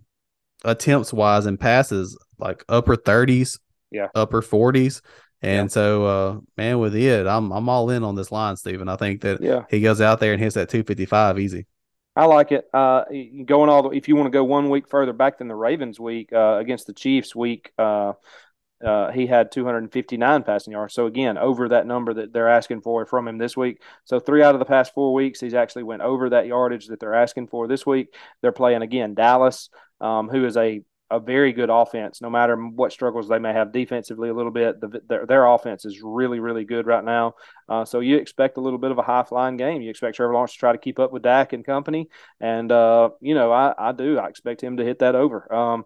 attempts 0.65 1.13
wise 1.13 1.47
and 1.47 1.61
passes 1.61 2.19
like 2.39 2.65
upper 2.69 2.97
30s, 2.97 3.59
yeah, 3.91 4.09
upper 4.15 4.43
40s. 4.43 5.03
And 5.43 5.69
yeah. 5.69 5.73
so, 5.73 6.07
uh, 6.07 6.41
man, 6.57 6.79
with 6.79 6.97
it, 6.97 7.27
I'm 7.27 7.53
I'm 7.53 7.69
all 7.69 7.91
in 7.91 8.03
on 8.03 8.15
this 8.15 8.33
line, 8.33 8.57
Stephen. 8.57 8.89
I 8.89 8.97
think 8.97 9.21
that 9.23 9.43
yeah. 9.43 9.65
he 9.69 9.81
goes 9.81 10.01
out 10.01 10.19
there 10.19 10.33
and 10.33 10.43
hits 10.43 10.55
that 10.55 10.71
255 10.71 11.39
easy. 11.39 11.67
I 12.17 12.27
like 12.27 12.53
it. 12.53 12.69
Uh, 12.73 13.05
going 13.45 13.69
all 13.69 13.83
the 13.83 13.91
if 13.91 14.09
you 14.09 14.17
want 14.17 14.27
to 14.27 14.31
go 14.31 14.45
one 14.45 14.71
week 14.71 14.89
further 14.89 15.13
back 15.13 15.39
than 15.39 15.49
the 15.49 15.55
Ravens 15.55 15.99
week 15.99 16.33
uh, 16.33 16.59
against 16.61 16.87
the 16.87 16.93
Chiefs 16.93 17.35
week, 17.35 17.73
uh, 18.85 19.11
he 19.11 19.27
had 19.27 19.51
259 19.51 20.43
passing 20.43 20.73
yards. 20.73 20.95
So 20.95 21.07
again, 21.07 21.39
over 21.39 21.69
that 21.69 21.87
number 21.87 22.15
that 22.15 22.33
they're 22.33 22.49
asking 22.49 22.83
for 22.83 23.07
from 23.07 23.29
him 23.29 23.39
this 23.39 23.57
week. 23.57 23.83
So 24.05 24.21
three 24.21 24.43
out 24.43 24.55
of 24.55 24.59
the 24.59 24.65
past 24.65 24.95
four 24.95 25.15
weeks, 25.15 25.41
he's 25.41 25.55
actually 25.55 25.85
went 25.85 26.03
over 26.03 26.31
that 26.31 26.47
yardage 26.47 26.89
that 26.89 27.01
they're 27.01 27.15
asking 27.15 27.49
for 27.49 27.67
this 27.67 27.87
week. 27.87 28.15
They're 28.43 28.53
playing 28.53 28.83
again 28.83 29.15
Dallas, 29.15 29.71
um, 30.01 30.29
who 30.29 30.45
is 30.45 30.57
a 30.57 30.83
a 31.11 31.21
very 31.21 31.53
good 31.53 31.71
offense. 31.71 32.21
No 32.21 32.31
matter 32.31 32.57
what 32.57 32.93
struggles 32.93 33.29
they 33.29 33.39
may 33.39 33.53
have 33.53 33.73
defensively, 33.73 34.29
a 34.29 34.35
little 34.35 34.51
bit, 34.51 34.81
the, 34.81 35.01
their, 35.07 35.27
their 35.27 35.47
offense 35.47 35.85
is 35.85 36.01
really, 36.03 36.41
really 36.41 36.65
good 36.65 36.87
right 36.87 37.05
now. 37.05 37.35
Uh, 37.69 37.85
so 37.85 38.01
you 38.01 38.17
expect 38.17 38.57
a 38.57 38.61
little 38.61 38.79
bit 38.79 38.91
of 38.91 38.99
a 38.99 39.03
high 39.03 39.23
flying 39.23 39.57
game. 39.57 39.83
You 39.83 39.91
expect 39.91 40.17
Trevor 40.17 40.33
Lawrence 40.33 40.53
to 40.53 40.59
try 40.59 40.73
to 40.73 40.79
keep 40.79 40.99
up 40.99 41.13
with 41.13 41.23
Dak 41.23 41.53
and 41.53 41.65
company, 41.65 42.09
and 42.41 42.71
uh, 42.73 43.11
you 43.21 43.35
know 43.35 43.53
I, 43.53 43.75
I 43.79 43.93
do. 43.93 44.19
I 44.19 44.29
expect 44.29 44.63
him 44.63 44.79
to 44.79 44.85
hit 44.85 45.01
that 45.01 45.15
over. 45.15 45.53
Um, 45.55 45.85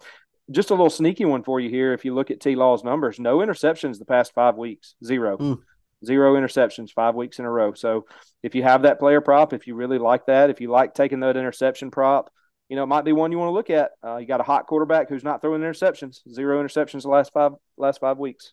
just 0.50 0.70
a 0.70 0.74
little 0.74 0.90
sneaky 0.90 1.24
one 1.24 1.42
for 1.42 1.60
you 1.60 1.70
here. 1.70 1.92
If 1.92 2.04
you 2.04 2.14
look 2.14 2.30
at 2.30 2.40
T 2.40 2.56
Law's 2.56 2.84
numbers, 2.84 3.18
no 3.18 3.38
interceptions 3.38 3.98
the 3.98 4.04
past 4.04 4.32
five 4.34 4.56
weeks, 4.56 4.94
zero. 5.04 5.36
Mm. 5.36 5.58
Zero 6.04 6.34
interceptions 6.34 6.92
five 6.92 7.16
weeks 7.16 7.40
in 7.40 7.44
a 7.44 7.50
row. 7.50 7.74
So 7.74 8.06
if 8.42 8.54
you 8.54 8.62
have 8.62 8.82
that 8.82 9.00
player 9.00 9.20
prop, 9.20 9.52
if 9.52 9.66
you 9.66 9.74
really 9.74 9.98
like 9.98 10.26
that, 10.26 10.48
if 10.48 10.60
you 10.60 10.70
like 10.70 10.94
taking 10.94 11.20
that 11.20 11.36
interception 11.36 11.90
prop, 11.90 12.30
you 12.68 12.76
know, 12.76 12.84
it 12.84 12.86
might 12.86 13.04
be 13.04 13.12
one 13.12 13.32
you 13.32 13.38
want 13.38 13.48
to 13.48 13.52
look 13.54 13.70
at. 13.70 13.92
Uh, 14.04 14.18
you 14.18 14.26
got 14.26 14.40
a 14.40 14.44
hot 14.44 14.66
quarterback 14.66 15.08
who's 15.08 15.24
not 15.24 15.40
throwing 15.40 15.60
interceptions, 15.60 16.20
zero 16.32 16.62
interceptions 16.62 17.02
the 17.02 17.08
last 17.08 17.32
five 17.32 17.52
last 17.76 18.00
five 18.00 18.18
weeks. 18.18 18.52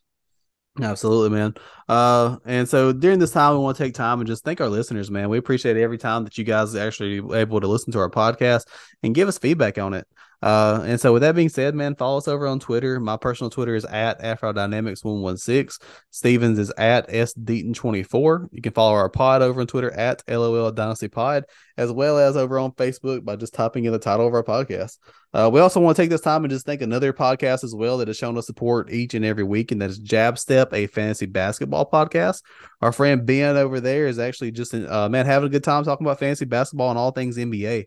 Absolutely, 0.80 1.30
man. 1.30 1.54
Uh, 1.88 2.36
and 2.44 2.68
so 2.68 2.92
during 2.92 3.18
this 3.18 3.30
time, 3.30 3.54
we 3.54 3.60
want 3.60 3.76
to 3.76 3.82
take 3.82 3.94
time 3.94 4.20
and 4.20 4.26
just 4.26 4.44
thank 4.44 4.60
our 4.60 4.68
listeners, 4.68 5.10
man. 5.10 5.28
We 5.28 5.38
appreciate 5.38 5.76
every 5.76 5.98
time 5.98 6.24
that 6.24 6.36
you 6.36 6.44
guys 6.44 6.74
are 6.74 6.86
actually 6.86 7.16
able 7.34 7.60
to 7.60 7.66
listen 7.66 7.92
to 7.92 7.98
our 7.98 8.10
podcast 8.10 8.66
and 9.02 9.14
give 9.14 9.28
us 9.28 9.38
feedback 9.38 9.78
on 9.78 9.94
it. 9.94 10.06
Uh, 10.42 10.82
and 10.84 11.00
so 11.00 11.12
with 11.12 11.22
that 11.22 11.34
being 11.34 11.48
said, 11.48 11.74
man, 11.74 11.94
follow 11.94 12.18
us 12.18 12.28
over 12.28 12.46
on 12.46 12.60
Twitter. 12.60 13.00
My 13.00 13.16
personal 13.16 13.50
Twitter 13.50 13.74
is 13.74 13.84
at 13.86 14.20
AfroDynamics116. 14.20 15.78
Stephens 16.10 16.58
is 16.58 16.72
at 16.76 17.08
SDeaton24. 17.08 18.48
You 18.52 18.62
can 18.62 18.72
follow 18.72 18.92
our 18.92 19.08
pod 19.08 19.42
over 19.42 19.60
on 19.60 19.66
Twitter 19.66 19.90
at 19.92 20.22
LOL 20.28 20.70
Dynasty 20.72 21.08
Pod, 21.08 21.44
as 21.76 21.90
well 21.90 22.18
as 22.18 22.36
over 22.36 22.58
on 22.58 22.72
Facebook 22.72 23.24
by 23.24 23.36
just 23.36 23.54
typing 23.54 23.86
in 23.86 23.92
the 23.92 23.98
title 23.98 24.26
of 24.26 24.34
our 24.34 24.44
podcast. 24.44 24.98
Uh, 25.32 25.50
we 25.52 25.60
also 25.60 25.80
want 25.80 25.96
to 25.96 26.02
take 26.02 26.10
this 26.10 26.20
time 26.20 26.44
and 26.44 26.50
just 26.50 26.64
thank 26.64 26.80
another 26.80 27.12
podcast 27.12 27.64
as 27.64 27.74
well 27.74 27.98
that 27.98 28.08
has 28.08 28.16
shown 28.16 28.38
us 28.38 28.46
support 28.46 28.90
each 28.90 29.14
and 29.14 29.24
every 29.24 29.44
week, 29.44 29.72
and 29.72 29.82
that 29.82 29.90
is 29.90 29.98
Jab 29.98 30.38
Step, 30.38 30.72
a 30.72 30.86
fantasy 30.86 31.26
basketball 31.26 31.90
podcast. 31.90 32.42
Our 32.80 32.92
friend 32.92 33.26
Ben 33.26 33.56
over 33.56 33.80
there 33.80 34.06
is 34.06 34.18
actually 34.18 34.52
just, 34.52 34.74
uh, 34.74 35.08
man, 35.08 35.26
having 35.26 35.48
a 35.48 35.50
good 35.50 35.64
time 35.64 35.84
talking 35.84 36.06
about 36.06 36.20
fantasy 36.20 36.44
basketball 36.44 36.90
and 36.90 36.98
all 36.98 37.10
things 37.10 37.36
NBA. 37.36 37.86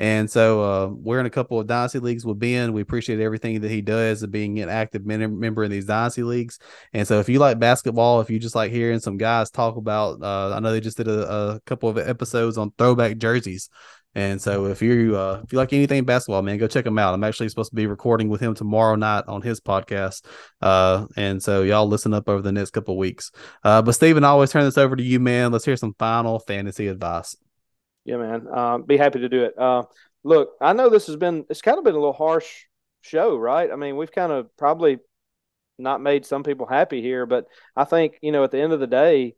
And 0.00 0.30
so 0.30 0.62
uh, 0.62 0.86
we're 0.86 1.20
in 1.20 1.26
a 1.26 1.30
couple 1.30 1.60
of 1.60 1.66
dynasty 1.66 1.98
leagues 1.98 2.24
with 2.24 2.38
Ben. 2.38 2.72
We 2.72 2.80
appreciate 2.80 3.20
everything 3.20 3.60
that 3.60 3.70
he 3.70 3.82
does 3.82 4.22
of 4.22 4.30
being 4.30 4.58
an 4.58 4.70
active 4.70 5.04
member 5.04 5.62
in 5.62 5.70
these 5.70 5.84
dynasty 5.84 6.22
leagues. 6.22 6.58
And 6.94 7.06
so 7.06 7.20
if 7.20 7.28
you 7.28 7.38
like 7.38 7.58
basketball, 7.58 8.22
if 8.22 8.30
you 8.30 8.38
just 8.38 8.54
like 8.54 8.72
hearing 8.72 9.00
some 9.00 9.18
guys 9.18 9.50
talk 9.50 9.76
about, 9.76 10.22
uh, 10.22 10.54
I 10.54 10.60
know 10.60 10.72
they 10.72 10.80
just 10.80 10.96
did 10.96 11.06
a, 11.06 11.30
a, 11.30 11.60
couple 11.66 11.90
of 11.90 11.98
episodes 11.98 12.56
on 12.56 12.72
throwback 12.78 13.18
jerseys. 13.18 13.68
And 14.14 14.40
so 14.40 14.64
if 14.68 14.80
you 14.80 15.18
uh, 15.18 15.42
if 15.44 15.52
you 15.52 15.58
like 15.58 15.74
anything 15.74 16.04
basketball, 16.04 16.40
man, 16.40 16.56
go 16.56 16.66
check 16.66 16.86
him 16.86 16.98
out. 16.98 17.12
I'm 17.12 17.22
actually 17.22 17.50
supposed 17.50 17.68
to 17.68 17.76
be 17.76 17.86
recording 17.86 18.30
with 18.30 18.40
him 18.40 18.54
tomorrow 18.54 18.96
night 18.96 19.24
on 19.28 19.42
his 19.42 19.60
podcast. 19.60 20.24
Uh, 20.62 21.08
and 21.14 21.42
so 21.42 21.62
y'all 21.62 21.86
listen 21.86 22.14
up 22.14 22.26
over 22.26 22.40
the 22.40 22.52
next 22.52 22.70
couple 22.70 22.94
of 22.94 22.98
weeks. 22.98 23.32
Uh, 23.62 23.82
but 23.82 23.92
Stephen, 23.92 24.24
I 24.24 24.28
always 24.28 24.50
turn 24.50 24.64
this 24.64 24.78
over 24.78 24.96
to 24.96 25.02
you, 25.02 25.20
man. 25.20 25.52
Let's 25.52 25.66
hear 25.66 25.76
some 25.76 25.94
final 25.98 26.38
fantasy 26.38 26.88
advice. 26.88 27.36
Yeah, 28.04 28.16
man. 28.16 28.46
Uh, 28.52 28.78
be 28.78 28.96
happy 28.96 29.20
to 29.20 29.28
do 29.28 29.44
it. 29.44 29.58
Uh, 29.58 29.84
look, 30.24 30.52
I 30.60 30.72
know 30.72 30.88
this 30.88 31.06
has 31.06 31.16
been 31.16 31.44
it's 31.50 31.62
kind 31.62 31.78
of 31.78 31.84
been 31.84 31.94
a 31.94 31.98
little 31.98 32.12
harsh 32.12 32.64
show, 33.02 33.36
right? 33.36 33.70
I 33.70 33.76
mean, 33.76 33.96
we've 33.96 34.12
kind 34.12 34.32
of 34.32 34.54
probably 34.56 34.98
not 35.78 36.00
made 36.00 36.26
some 36.26 36.42
people 36.42 36.66
happy 36.66 37.02
here, 37.02 37.26
but 37.26 37.46
I 37.76 37.84
think 37.84 38.18
you 38.22 38.32
know 38.32 38.44
at 38.44 38.50
the 38.50 38.60
end 38.60 38.72
of 38.72 38.80
the 38.80 38.86
day, 38.86 39.34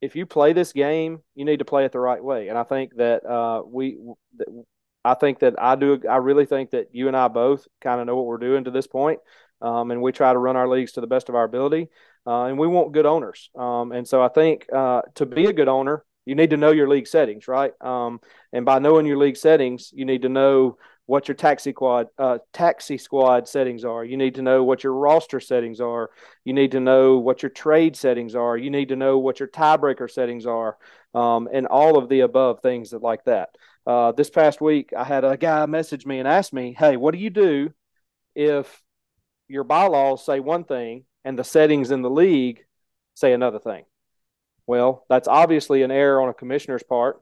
if 0.00 0.16
you 0.16 0.26
play 0.26 0.52
this 0.52 0.72
game, 0.72 1.20
you 1.34 1.44
need 1.44 1.60
to 1.60 1.64
play 1.64 1.84
it 1.84 1.92
the 1.92 2.00
right 2.00 2.22
way, 2.22 2.48
and 2.48 2.58
I 2.58 2.64
think 2.64 2.96
that 2.96 3.24
uh, 3.24 3.62
we. 3.66 3.98
I 5.06 5.12
think 5.12 5.40
that 5.40 5.60
I 5.60 5.74
do. 5.76 6.00
I 6.08 6.16
really 6.16 6.46
think 6.46 6.70
that 6.70 6.88
you 6.92 7.08
and 7.08 7.16
I 7.16 7.28
both 7.28 7.66
kind 7.82 8.00
of 8.00 8.06
know 8.06 8.16
what 8.16 8.24
we're 8.24 8.38
doing 8.38 8.64
to 8.64 8.70
this 8.70 8.86
point, 8.86 9.20
um, 9.60 9.90
and 9.90 10.00
we 10.00 10.12
try 10.12 10.32
to 10.32 10.38
run 10.38 10.56
our 10.56 10.66
leagues 10.66 10.92
to 10.92 11.02
the 11.02 11.06
best 11.06 11.28
of 11.28 11.34
our 11.34 11.44
ability. 11.44 11.88
Uh, 12.26 12.44
and 12.44 12.58
we 12.58 12.66
want 12.66 12.92
good 12.92 13.04
owners. 13.04 13.50
Um, 13.54 13.92
and 13.92 14.08
so 14.08 14.22
I 14.22 14.28
think 14.28 14.66
uh, 14.72 15.02
to 15.16 15.26
be 15.26 15.44
a 15.44 15.52
good 15.52 15.68
owner, 15.68 16.06
you 16.26 16.34
need 16.34 16.50
to 16.50 16.56
know 16.56 16.70
your 16.72 16.88
league 16.88 17.06
settings, 17.06 17.48
right? 17.48 17.72
Um, 17.80 18.20
and 18.52 18.64
by 18.64 18.78
knowing 18.78 19.06
your 19.06 19.18
league 19.18 19.36
settings, 19.36 19.92
you 19.94 20.04
need 20.04 20.22
to 20.22 20.28
know 20.28 20.78
what 21.06 21.28
your 21.28 21.34
taxi 21.34 21.72
squad 21.72 22.08
uh, 22.18 22.38
taxi 22.52 22.96
squad 22.96 23.46
settings 23.46 23.84
are. 23.84 24.04
You 24.04 24.16
need 24.16 24.36
to 24.36 24.42
know 24.42 24.64
what 24.64 24.82
your 24.82 24.94
roster 24.94 25.38
settings 25.38 25.80
are. 25.80 26.10
You 26.44 26.54
need 26.54 26.72
to 26.72 26.80
know 26.80 27.18
what 27.18 27.42
your 27.42 27.50
trade 27.50 27.96
settings 27.96 28.34
are. 28.34 28.56
You 28.56 28.70
need 28.70 28.88
to 28.88 28.96
know 28.96 29.18
what 29.18 29.38
your 29.38 29.48
tiebreaker 29.48 30.10
settings 30.10 30.46
are, 30.46 30.78
um, 31.14 31.48
and 31.52 31.66
all 31.66 31.98
of 31.98 32.08
the 32.08 32.20
above 32.20 32.60
things 32.60 32.90
that, 32.90 33.02
like 33.02 33.24
that. 33.24 33.50
Uh, 33.86 34.12
this 34.12 34.30
past 34.30 34.60
week, 34.62 34.92
I 34.96 35.04
had 35.04 35.24
a 35.24 35.36
guy 35.36 35.66
message 35.66 36.06
me 36.06 36.18
and 36.18 36.28
ask 36.28 36.52
me, 36.52 36.74
"Hey, 36.78 36.96
what 36.96 37.12
do 37.12 37.20
you 37.20 37.30
do 37.30 37.72
if 38.34 38.82
your 39.46 39.64
bylaws 39.64 40.24
say 40.24 40.40
one 40.40 40.64
thing 40.64 41.04
and 41.22 41.38
the 41.38 41.44
settings 41.44 41.90
in 41.90 42.00
the 42.00 42.10
league 42.10 42.64
say 43.14 43.34
another 43.34 43.58
thing?" 43.58 43.84
Well, 44.66 45.04
that's 45.08 45.28
obviously 45.28 45.82
an 45.82 45.90
error 45.90 46.22
on 46.22 46.28
a 46.28 46.34
commissioner's 46.34 46.82
part 46.82 47.20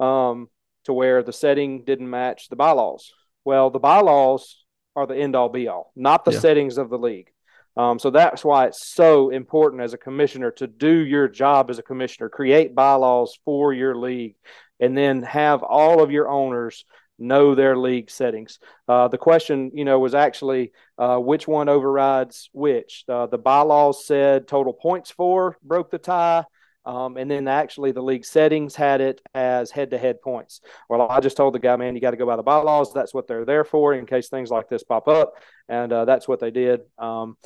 um, 0.00 0.48
to 0.84 0.92
where 0.92 1.22
the 1.22 1.32
setting 1.32 1.84
didn't 1.84 2.10
match 2.10 2.48
the 2.48 2.56
bylaws. 2.56 3.12
Well, 3.44 3.70
the 3.70 3.78
bylaws 3.78 4.64
are 4.94 5.06
the 5.06 5.16
end 5.16 5.36
all 5.36 5.48
be 5.48 5.68
all, 5.68 5.92
not 5.96 6.24
the 6.24 6.32
yeah. 6.32 6.40
settings 6.40 6.78
of 6.78 6.90
the 6.90 6.98
league. 6.98 7.30
Um, 7.76 7.98
so 7.98 8.10
that's 8.10 8.44
why 8.44 8.66
it's 8.66 8.86
so 8.86 9.30
important 9.30 9.82
as 9.82 9.94
a 9.94 9.98
commissioner 9.98 10.50
to 10.52 10.66
do 10.66 10.92
your 10.92 11.28
job 11.28 11.70
as 11.70 11.78
a 11.78 11.82
commissioner, 11.82 12.28
create 12.28 12.74
bylaws 12.74 13.38
for 13.44 13.72
your 13.72 13.96
league, 13.96 14.34
and 14.78 14.96
then 14.96 15.22
have 15.22 15.62
all 15.62 16.02
of 16.02 16.10
your 16.10 16.28
owners 16.28 16.84
know 17.18 17.54
their 17.54 17.76
league 17.76 18.10
settings. 18.10 18.58
Uh, 18.88 19.08
the 19.08 19.16
question, 19.16 19.70
you 19.74 19.84
know, 19.84 19.98
was 19.98 20.14
actually 20.14 20.72
uh, 20.98 21.16
which 21.16 21.48
one 21.48 21.68
overrides 21.68 22.50
which. 22.52 23.04
Uh, 23.08 23.26
the 23.26 23.38
bylaws 23.38 24.04
said 24.04 24.46
total 24.46 24.72
points 24.72 25.10
for 25.10 25.56
broke 25.62 25.90
the 25.90 25.98
tie. 25.98 26.44
Um, 26.84 27.16
and 27.16 27.30
then 27.30 27.46
actually 27.46 27.92
the 27.92 28.02
league 28.02 28.24
settings 28.24 28.74
had 28.74 29.00
it 29.00 29.20
as 29.34 29.70
head 29.70 29.90
to 29.90 29.98
head 29.98 30.20
points. 30.20 30.60
Well, 30.88 31.06
I 31.08 31.20
just 31.20 31.36
told 31.36 31.54
the 31.54 31.60
guy, 31.60 31.76
man, 31.76 31.94
you 31.94 32.00
got 32.00 32.10
to 32.10 32.16
go 32.16 32.26
by 32.26 32.36
the 32.36 32.42
bylaws. 32.42 32.92
That's 32.92 33.14
what 33.14 33.28
they're 33.28 33.44
there 33.44 33.64
for 33.64 33.94
in 33.94 34.06
case 34.06 34.28
things 34.28 34.50
like 34.50 34.68
this 34.68 34.82
pop 34.82 35.06
up. 35.06 35.34
And 35.68 35.92
uh, 35.92 36.04
that's 36.04 36.26
what 36.26 36.40
they 36.40 36.50
did 36.50 36.80
um, 36.98 37.36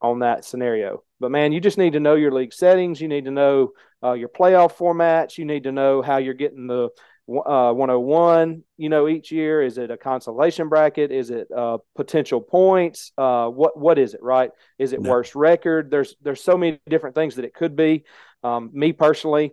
on 0.00 0.20
that 0.20 0.44
scenario. 0.44 1.04
But 1.20 1.30
man, 1.30 1.52
you 1.52 1.60
just 1.60 1.78
need 1.78 1.92
to 1.92 2.00
know 2.00 2.16
your 2.16 2.32
league 2.32 2.52
settings. 2.52 3.00
You 3.00 3.08
need 3.08 3.26
to 3.26 3.30
know 3.30 3.70
uh, 4.02 4.12
your 4.12 4.28
playoff 4.28 4.76
formats. 4.76 5.38
You 5.38 5.44
need 5.44 5.64
to 5.64 5.72
know 5.72 6.02
how 6.02 6.16
you're 6.16 6.34
getting 6.34 6.66
the 6.66 6.90
uh, 7.30 7.72
101, 7.72 8.64
you 8.76 8.88
know, 8.88 9.08
each 9.08 9.30
year? 9.30 9.62
Is 9.62 9.78
it 9.78 9.90
a 9.90 9.96
consolation 9.96 10.68
bracket? 10.68 11.12
Is 11.12 11.30
it 11.30 11.48
uh, 11.56 11.78
potential 11.94 12.40
points? 12.40 13.12
Uh, 13.16 13.48
what 13.48 13.78
what 13.78 13.98
is 13.98 14.14
it? 14.14 14.22
Right? 14.22 14.50
Is 14.78 14.92
it 14.92 15.00
no. 15.00 15.10
worst 15.10 15.34
record? 15.34 15.90
There's 15.90 16.16
there's 16.22 16.42
so 16.42 16.56
many 16.56 16.80
different 16.88 17.14
things 17.14 17.36
that 17.36 17.44
it 17.44 17.54
could 17.54 17.76
be. 17.76 18.04
Um, 18.42 18.70
me 18.72 18.92
personally, 18.92 19.52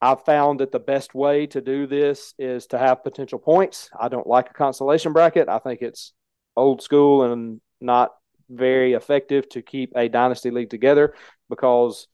I've 0.00 0.24
found 0.24 0.60
that 0.60 0.72
the 0.72 0.78
best 0.78 1.14
way 1.14 1.46
to 1.48 1.60
do 1.60 1.86
this 1.86 2.34
is 2.38 2.66
to 2.68 2.78
have 2.78 3.04
potential 3.04 3.38
points. 3.38 3.88
I 3.98 4.08
don't 4.08 4.26
like 4.26 4.50
a 4.50 4.54
consolation 4.54 5.12
bracket. 5.12 5.48
I 5.48 5.58
think 5.58 5.80
it's 5.80 6.12
old 6.56 6.82
school 6.82 7.22
and 7.24 7.60
not 7.80 8.12
very 8.50 8.92
effective 8.92 9.48
to 9.50 9.62
keep 9.62 9.92
a 9.96 10.08
dynasty 10.08 10.50
league 10.50 10.70
together 10.70 11.14
because 11.48 12.06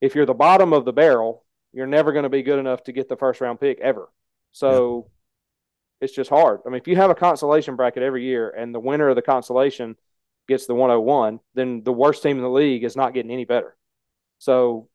if 0.00 0.14
you're 0.14 0.26
the 0.26 0.34
bottom 0.34 0.72
of 0.72 0.84
the 0.84 0.92
barrel, 0.92 1.44
you're 1.72 1.86
never 1.86 2.12
going 2.12 2.22
to 2.22 2.28
be 2.28 2.42
good 2.42 2.58
enough 2.58 2.82
to 2.84 2.92
get 2.92 3.08
the 3.08 3.16
first 3.16 3.40
round 3.40 3.60
pick 3.60 3.80
ever. 3.80 4.08
So 4.52 5.08
yeah. 6.00 6.06
it's 6.06 6.14
just 6.14 6.30
hard. 6.30 6.60
I 6.66 6.70
mean, 6.70 6.80
if 6.80 6.88
you 6.88 6.96
have 6.96 7.10
a 7.10 7.14
consolation 7.14 7.76
bracket 7.76 8.02
every 8.02 8.24
year 8.24 8.48
and 8.48 8.74
the 8.74 8.80
winner 8.80 9.08
of 9.08 9.16
the 9.16 9.22
consolation 9.22 9.96
gets 10.48 10.66
the 10.66 10.74
101, 10.74 11.40
then 11.54 11.82
the 11.82 11.92
worst 11.92 12.22
team 12.22 12.38
in 12.38 12.42
the 12.42 12.48
league 12.48 12.84
is 12.84 12.96
not 12.96 13.12
getting 13.12 13.30
any 13.30 13.44
better. 13.44 13.76
So 14.38 14.88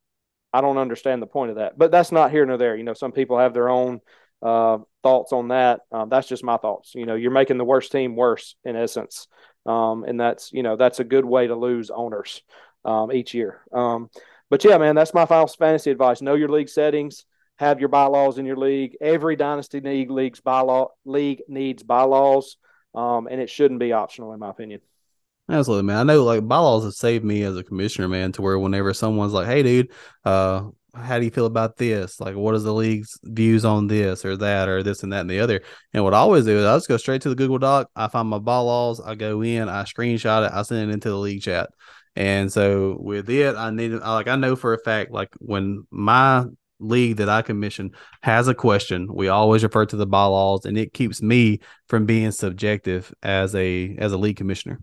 I 0.54 0.62
don't 0.62 0.78
understand 0.78 1.22
the 1.22 1.28
point 1.28 1.52
of 1.52 1.58
that. 1.58 1.78
But 1.78 1.92
that's 1.92 2.12
not 2.12 2.32
here 2.32 2.46
nor 2.46 2.58
there. 2.58 2.76
You 2.76 2.84
know, 2.84 2.94
some 2.94 3.12
people 3.12 3.38
have 3.40 3.54
their 3.54 3.70
own 3.70 4.02
uh, 4.42 4.80
thoughts 5.04 5.34
on 5.34 5.50
that. 5.50 5.82
Um, 5.92 6.10
that's 6.10 6.28
just 6.28 6.44
my 6.44 6.58
thoughts. 6.58 6.94
You 6.96 7.06
know, 7.06 7.16
you're 7.16 7.32
making 7.32 7.58
the 7.58 7.66
worst 7.66 7.92
team 7.92 8.16
worse 8.16 8.56
in 8.64 8.76
essence. 8.76 9.28
Um, 9.66 10.04
and 10.04 10.20
that's, 10.20 10.52
you 10.52 10.64
know, 10.64 10.76
that's 10.76 11.00
a 11.00 11.04
good 11.04 11.26
way 11.26 11.48
to 11.48 11.56
lose 11.56 11.90
owners 11.90 12.42
um, 12.84 13.12
each 13.12 13.34
year. 13.34 13.62
Um, 13.72 14.10
but 14.50 14.64
yeah, 14.64 14.78
man, 14.78 14.96
that's 14.96 15.14
my 15.14 15.26
final 15.26 15.48
fantasy 15.48 15.92
advice. 15.92 16.22
Know 16.22 16.36
your 16.36 16.50
league 16.50 16.70
settings. 16.70 17.26
Have 17.58 17.80
your 17.80 17.90
bylaws 17.90 18.40
in 18.40 18.46
your 18.46 18.58
league. 18.58 18.98
Every 19.00 19.36
dynasty 19.36 19.80
league 19.80 20.10
leagues 20.10 20.42
bylaw 20.42 20.90
league 21.06 21.44
needs 21.48 21.84
bylaws, 21.84 22.58
um, 22.96 23.28
and 23.30 23.40
it 23.40 23.52
shouldn't 23.52 23.80
be 23.80 23.94
optional, 23.94 24.34
in 24.34 24.40
my 24.40 24.50
opinion. 24.50 24.82
Absolutely, 25.52 25.84
man. 25.84 25.98
I 25.98 26.04
know 26.04 26.24
like 26.24 26.48
bylaws 26.48 26.86
have 26.86 26.94
saved 26.94 27.26
me 27.26 27.44
as 27.44 27.58
a 27.58 27.64
commissioner, 27.64 28.08
man, 28.08 28.32
to 28.34 28.42
where 28.42 28.58
whenever 28.58 28.94
someone's 28.94 29.34
like, 29.34 29.48
"Hey, 29.48 29.64
dude, 29.64 29.92
uh, 30.24 30.70
how 30.96 31.20
do 31.20 31.26
you 31.26 31.32
feel 31.32 31.46
about 31.46 31.76
this? 31.76 32.22
Like, 32.22 32.36
what 32.36 32.56
is 32.56 32.64
the 32.64 32.74
league's 32.74 33.20
views 33.24 33.66
on 33.66 33.88
this 33.88 34.24
or 34.24 34.38
that 34.38 34.70
or 34.70 34.82
this 34.82 35.04
and 35.04 35.12
that 35.12 35.22
and 35.22 35.30
the 35.30 35.42
other? 35.42 35.62
And 35.94 36.06
what 36.06 36.14
I 36.14 36.18
always 36.20 36.46
do 36.46 36.58
is 36.58 36.66
I 36.66 36.76
just 36.78 36.88
go 36.88 36.96
straight 36.96 37.22
to 37.24 37.30
the 37.30 37.36
Google 37.36 37.58
Doc. 37.60 37.90
I 37.98 38.08
find 38.08 38.30
my 38.30 38.40
bylaws. 38.40 39.02
I 39.02 39.16
go 39.16 39.42
in. 39.42 39.68
I 39.68 39.84
screenshot 39.84 40.48
it. 40.48 40.54
I 40.54 40.62
send 40.62 40.90
it 40.90 40.94
into 40.94 41.10
the 41.10 41.18
league 41.18 41.42
chat. 41.42 41.70
And 42.16 42.52
so 42.52 42.98
with 43.00 43.30
it, 43.30 43.56
I 43.56 43.72
need 43.72 43.90
like 43.92 44.28
I 44.30 44.38
know 44.38 44.56
for 44.56 44.74
a 44.74 44.80
fact 44.80 45.12
like 45.12 45.30
when 45.40 45.86
my 45.92 46.46
league 46.80 47.18
that 47.18 47.30
I 47.30 47.42
commission 47.42 47.92
has 48.22 48.48
a 48.48 48.56
question, 48.56 49.08
we 49.14 49.28
always 49.28 49.64
refer 49.64 49.86
to 49.86 49.96
the 49.98 50.08
bylaws, 50.08 50.66
and 50.66 50.78
it 50.78 50.94
keeps 50.94 51.22
me 51.22 51.60
from 51.88 52.06
being 52.06 52.32
subjective 52.32 53.14
as 53.22 53.54
a 53.56 53.96
as 53.98 54.14
a 54.14 54.18
league 54.18 54.38
commissioner. 54.38 54.80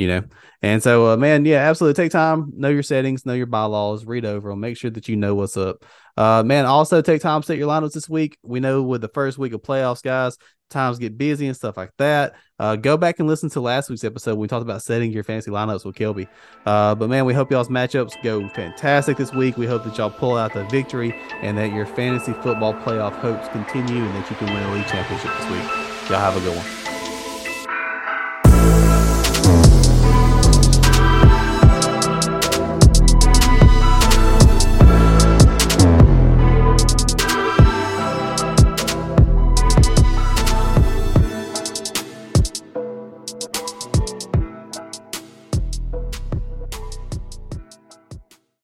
You 0.00 0.08
know, 0.08 0.22
and 0.62 0.82
so 0.82 1.12
uh, 1.12 1.16
man, 1.18 1.44
yeah, 1.44 1.68
absolutely. 1.68 2.02
Take 2.02 2.10
time, 2.10 2.52
know 2.56 2.70
your 2.70 2.82
settings, 2.82 3.26
know 3.26 3.34
your 3.34 3.44
bylaws, 3.44 4.06
read 4.06 4.24
over 4.24 4.48
them, 4.48 4.60
make 4.60 4.78
sure 4.78 4.90
that 4.90 5.08
you 5.08 5.16
know 5.16 5.34
what's 5.34 5.58
up. 5.58 5.84
Uh, 6.16 6.42
man, 6.42 6.64
also 6.64 7.02
take 7.02 7.20
time 7.20 7.42
to 7.42 7.46
set 7.46 7.58
your 7.58 7.68
lineups 7.68 7.92
this 7.92 8.08
week. 8.08 8.38
We 8.42 8.60
know 8.60 8.82
with 8.82 9.02
the 9.02 9.08
first 9.08 9.36
week 9.36 9.52
of 9.52 9.60
playoffs, 9.60 10.02
guys, 10.02 10.38
times 10.70 10.98
get 10.98 11.18
busy 11.18 11.48
and 11.48 11.56
stuff 11.56 11.76
like 11.76 11.92
that. 11.98 12.34
Uh, 12.58 12.76
go 12.76 12.96
back 12.96 13.18
and 13.18 13.28
listen 13.28 13.50
to 13.50 13.60
last 13.60 13.90
week's 13.90 14.04
episode. 14.04 14.32
When 14.32 14.40
we 14.40 14.48
talked 14.48 14.62
about 14.62 14.82
setting 14.82 15.12
your 15.12 15.24
fantasy 15.24 15.50
lineups 15.50 15.84
with 15.84 15.96
Kelby. 15.96 16.28
Uh, 16.64 16.94
but 16.94 17.10
man, 17.10 17.26
we 17.26 17.34
hope 17.34 17.50
y'all's 17.50 17.68
matchups 17.68 18.22
go 18.22 18.48
fantastic 18.48 19.18
this 19.18 19.34
week. 19.34 19.58
We 19.58 19.66
hope 19.66 19.84
that 19.84 19.98
y'all 19.98 20.08
pull 20.08 20.38
out 20.38 20.54
the 20.54 20.64
victory 20.64 21.14
and 21.42 21.58
that 21.58 21.74
your 21.74 21.84
fantasy 21.84 22.32
football 22.32 22.72
playoff 22.72 23.12
hopes 23.12 23.48
continue 23.48 24.02
and 24.02 24.14
that 24.14 24.30
you 24.30 24.36
can 24.36 24.46
win 24.46 24.62
a 24.62 24.72
league 24.72 24.86
championship 24.86 25.30
this 25.38 25.50
week. 25.50 26.08
Y'all 26.08 26.20
have 26.20 26.36
a 26.36 26.40
good 26.40 26.56
one. 26.56 26.89